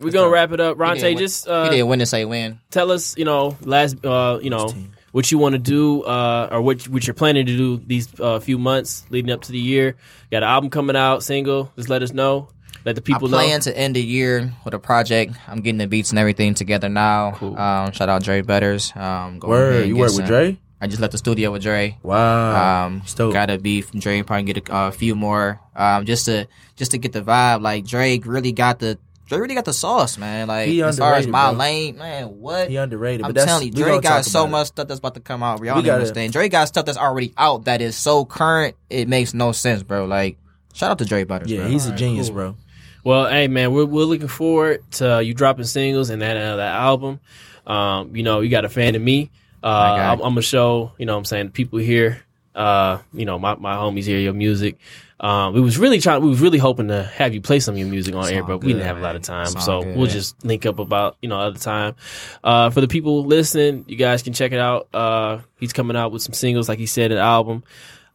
we're 0.00 0.10
gonna 0.12 0.30
wrap 0.30 0.52
it 0.52 0.60
up. 0.60 0.76
He 0.76 0.80
Ronte, 0.80 1.00
did 1.00 1.08
win- 1.14 1.18
just 1.18 1.44
he 1.46 1.50
uh, 1.52 1.68
did 1.70 1.82
win 1.84 1.98
to 2.00 2.06
say 2.06 2.24
win. 2.24 2.60
tell 2.70 2.90
us, 2.92 3.16
you 3.16 3.24
know, 3.24 3.56
last, 3.62 4.04
uh, 4.04 4.38
you 4.42 4.50
know, 4.50 4.72
what 5.12 5.30
you 5.32 5.38
want 5.38 5.54
to 5.54 5.58
do, 5.58 6.02
uh, 6.02 6.48
or 6.52 6.60
what 6.62 6.86
what 6.88 7.06
you're 7.06 7.14
planning 7.14 7.46
to 7.46 7.56
do 7.56 7.78
these 7.78 8.08
uh, 8.20 8.38
few 8.40 8.58
months 8.58 9.04
leading 9.10 9.30
up 9.30 9.42
to 9.42 9.52
the 9.52 9.58
year. 9.58 9.96
Got 10.30 10.38
an 10.44 10.48
album 10.48 10.70
coming 10.70 10.96
out, 10.96 11.22
single. 11.22 11.72
Just 11.76 11.88
let 11.88 12.02
us 12.02 12.12
know. 12.12 12.48
Let 12.84 12.94
the 12.94 13.02
people 13.02 13.28
I 13.28 13.30
know. 13.30 13.36
plan 13.38 13.60
to 13.62 13.76
end 13.76 13.96
the 13.96 14.02
year 14.02 14.52
with 14.64 14.72
a 14.72 14.78
project. 14.78 15.34
I'm 15.48 15.60
getting 15.62 15.78
the 15.78 15.88
beats 15.88 16.10
and 16.10 16.18
everything 16.18 16.54
together 16.54 16.88
now. 16.88 17.32
Cool. 17.32 17.58
Um, 17.58 17.90
shout 17.92 18.08
out 18.08 18.22
Dre 18.22 18.40
Butters. 18.42 18.92
Um, 18.94 19.38
go 19.40 19.48
ahead 19.48 19.48
Word, 19.48 19.74
and 19.80 19.88
you 19.88 19.94
get 19.94 20.00
work 20.00 20.08
with 20.10 20.16
some- 20.16 20.26
Dre? 20.26 20.58
I 20.80 20.86
just 20.86 21.00
left 21.00 21.12
the 21.12 21.18
studio 21.18 21.50
with 21.50 21.62
Dre. 21.62 21.98
Wow. 22.02 22.86
Um, 22.86 23.02
Stoked. 23.04 23.32
got 23.32 23.50
a 23.50 23.58
beef 23.58 23.88
from 23.90 24.00
Dre. 24.00 24.22
Probably 24.22 24.52
get 24.52 24.68
a, 24.68 24.86
a 24.88 24.92
few 24.92 25.14
more. 25.16 25.60
Um, 25.74 26.04
just 26.06 26.26
to 26.26 26.46
just 26.76 26.92
to 26.92 26.98
get 26.98 27.12
the 27.12 27.22
vibe. 27.22 27.62
Like 27.62 27.84
Drake 27.84 28.24
really 28.26 28.52
got 28.52 28.78
the 28.78 28.98
Dre 29.26 29.38
really 29.38 29.54
got 29.54 29.64
the 29.66 29.72
sauce, 29.74 30.16
man. 30.16 30.46
Like 30.48 30.68
He 30.68 30.82
as 30.82 30.98
far 30.98 31.14
as 31.14 31.26
my 31.26 31.50
bro. 31.50 31.58
lane, 31.58 31.98
man, 31.98 32.26
what? 32.40 32.70
He 32.70 32.76
underrated, 32.76 33.26
I'm 33.26 33.32
but 33.34 33.44
telling 33.44 33.66
you, 33.66 33.72
Drake 33.72 34.02
got 34.02 34.24
so 34.24 34.40
about 34.42 34.48
it. 34.48 34.50
much 34.52 34.66
stuff 34.68 34.88
that's 34.88 34.98
about 35.00 35.14
to 35.14 35.20
come 35.20 35.42
out. 35.42 35.62
Y'all 35.62 35.76
We 35.76 35.82
don't 35.82 35.94
understand. 35.96 36.32
Drake 36.32 36.52
got 36.52 36.66
stuff 36.68 36.86
that's 36.86 36.96
already 36.96 37.34
out 37.36 37.64
that 37.66 37.82
is 37.82 37.94
so 37.96 38.24
current. 38.24 38.74
It 38.88 39.06
makes 39.08 39.34
no 39.34 39.52
sense, 39.52 39.82
bro. 39.82 40.06
Like 40.06 40.38
shout 40.72 40.92
out 40.92 40.98
to 40.98 41.04
Dre 41.04 41.24
Butters. 41.24 41.50
Yeah, 41.50 41.60
bro. 41.62 41.68
he's 41.68 41.86
a 41.86 41.94
genius, 41.94 42.30
bro. 42.30 42.56
Well, 43.04 43.28
hey 43.28 43.48
man, 43.48 43.72
we're 43.72 43.84
we're 43.84 44.04
looking 44.04 44.28
forward 44.28 44.88
to 44.92 45.16
uh, 45.16 45.18
you 45.18 45.34
dropping 45.34 45.64
singles 45.64 46.08
and 46.10 46.22
that 46.22 46.36
uh, 46.36 46.56
that 46.56 46.74
album. 46.74 47.20
Um, 47.66 48.14
you 48.16 48.22
know, 48.22 48.40
you 48.40 48.48
got 48.48 48.64
a 48.64 48.68
fan 48.70 48.94
of 48.94 49.02
me. 49.02 49.30
Uh. 49.62 49.66
I'm, 49.66 50.20
I'm 50.20 50.30
gonna 50.30 50.42
show. 50.42 50.92
You 50.98 51.06
know, 51.06 51.14
what 51.14 51.18
I'm 51.18 51.24
saying 51.24 51.50
people 51.50 51.78
here. 51.78 52.22
Uh, 52.54 52.98
you 53.12 53.24
know, 53.24 53.38
my 53.38 53.54
my 53.56 53.74
homies 53.74 54.04
hear 54.04 54.18
your 54.18 54.32
music. 54.32 54.78
Um, 55.20 55.52
we 55.52 55.60
was 55.60 55.78
really 55.78 56.00
trying. 56.00 56.22
We 56.22 56.28
was 56.28 56.40
really 56.40 56.58
hoping 56.58 56.88
to 56.88 57.02
have 57.02 57.34
you 57.34 57.40
play 57.40 57.58
some 57.58 57.74
of 57.74 57.78
your 57.78 57.88
music 57.88 58.14
on 58.14 58.28
air, 58.28 58.44
but 58.44 58.58
we 58.58 58.68
didn't 58.68 58.80
good, 58.80 58.86
have 58.86 58.98
a 58.98 59.00
lot 59.00 59.16
of 59.16 59.22
time. 59.22 59.46
So 59.46 59.82
good. 59.82 59.96
we'll 59.96 60.06
just 60.06 60.44
link 60.44 60.64
up 60.64 60.78
about 60.78 61.16
you 61.20 61.28
know 61.28 61.38
other 61.38 61.58
time. 61.58 61.96
Uh, 62.44 62.70
for 62.70 62.80
the 62.80 62.88
people 62.88 63.24
listening, 63.24 63.84
you 63.88 63.96
guys 63.96 64.22
can 64.22 64.32
check 64.32 64.52
it 64.52 64.60
out. 64.60 64.88
Uh, 64.94 65.40
he's 65.58 65.72
coming 65.72 65.96
out 65.96 66.12
with 66.12 66.22
some 66.22 66.34
singles, 66.34 66.68
like 66.68 66.78
he 66.78 66.86
said, 66.86 67.10
an 67.10 67.18
album. 67.18 67.64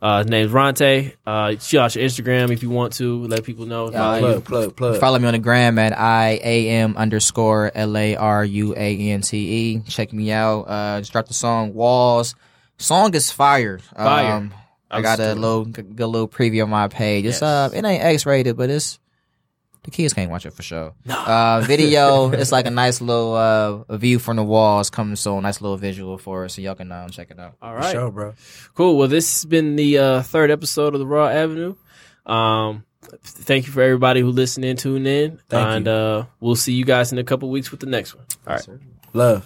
Uh, 0.03 0.17
his 0.17 0.27
name's 0.27 0.51
Ronte. 0.51 1.13
Uh, 1.25 1.55
shoot 1.57 1.79
out 1.79 1.95
your 1.95 2.03
Instagram 2.03 2.51
if 2.51 2.61
you 2.61 2.69
want 2.69 2.91
to. 2.95 3.23
Let 3.25 3.45
people 3.45 3.65
know. 3.65 3.89
Plug, 3.89 4.43
plug, 4.43 4.75
plug. 4.75 4.99
Follow 4.99 5.17
me 5.17 5.27
on 5.27 5.31
the 5.33 5.39
gram 5.39 5.79
at 5.79 5.97
I 5.97 6.41
A 6.43 6.69
M 6.71 6.97
underscore 6.97 7.71
L 7.73 7.95
A 7.95 8.17
R 8.17 8.43
U 8.43 8.73
A 8.75 8.97
N 9.11 9.21
T 9.21 9.37
E. 9.37 9.79
Check 9.87 10.11
me 10.11 10.29
out. 10.33 10.63
Uh, 10.63 10.99
just 10.99 11.13
dropped 11.13 11.29
the 11.29 11.33
song 11.33 11.73
Walls. 11.73 12.35
Song 12.77 13.13
is 13.15 13.31
fire. 13.31 13.79
Fire. 13.79 14.33
Um, 14.33 14.53
I 14.91 15.01
got 15.01 15.19
a 15.21 15.35
little 15.35 15.63
good 15.63 15.97
little 15.97 16.27
preview 16.27 16.63
on 16.63 16.69
my 16.69 16.89
page. 16.89 17.23
It's 17.25 17.41
Yes. 17.41 17.41
uh, 17.41 17.69
it 17.73 17.85
ain't 17.85 18.03
X 18.03 18.25
rated, 18.25 18.57
but 18.57 18.69
it's 18.69 18.99
the 19.83 19.91
kids 19.91 20.13
can't 20.13 20.31
watch 20.31 20.45
it 20.45 20.53
for 20.53 20.63
sure. 20.63 20.93
Uh, 21.09 21.61
video. 21.61 22.31
it's 22.31 22.51
like 22.51 22.65
a 22.65 22.71
nice 22.71 23.01
little 23.01 23.33
uh 23.35 23.83
a 23.89 23.97
view 23.97 24.19
from 24.19 24.37
the 24.37 24.43
walls 24.43 24.89
coming 24.89 25.15
soon. 25.15 25.43
Nice 25.43 25.61
little 25.61 25.77
visual 25.77 26.17
for 26.17 26.45
us, 26.45 26.55
so 26.55 26.61
y'all 26.61 26.75
can 26.75 26.91
um, 26.91 27.09
check 27.09 27.31
it 27.31 27.39
out. 27.39 27.55
All 27.61 27.73
right. 27.73 27.85
For 27.85 27.91
sure, 27.91 28.11
bro. 28.11 28.33
Cool. 28.75 28.97
Well, 28.97 29.07
this 29.07 29.41
has 29.41 29.45
been 29.45 29.75
the 29.75 29.97
uh, 29.97 30.21
third 30.23 30.51
episode 30.51 30.93
of 30.93 30.99
the 30.99 31.05
Raw 31.07 31.27
Avenue. 31.27 31.75
Um, 32.25 32.85
thank 33.23 33.65
you 33.67 33.73
for 33.73 33.81
everybody 33.81 34.21
who 34.21 34.29
listened 34.29 34.65
in, 34.65 34.77
tuned 34.77 35.07
in, 35.07 35.39
Thank 35.49 35.67
and 35.67 35.85
you. 35.85 35.91
uh, 35.91 36.25
we'll 36.39 36.55
see 36.55 36.73
you 36.73 36.85
guys 36.85 37.11
in 37.11 37.17
a 37.17 37.23
couple 37.23 37.49
weeks 37.49 37.69
with 37.69 37.81
the 37.81 37.85
next 37.85 38.15
one. 38.15 38.25
All 38.47 38.53
right. 38.55 38.67
Love. 39.13 39.45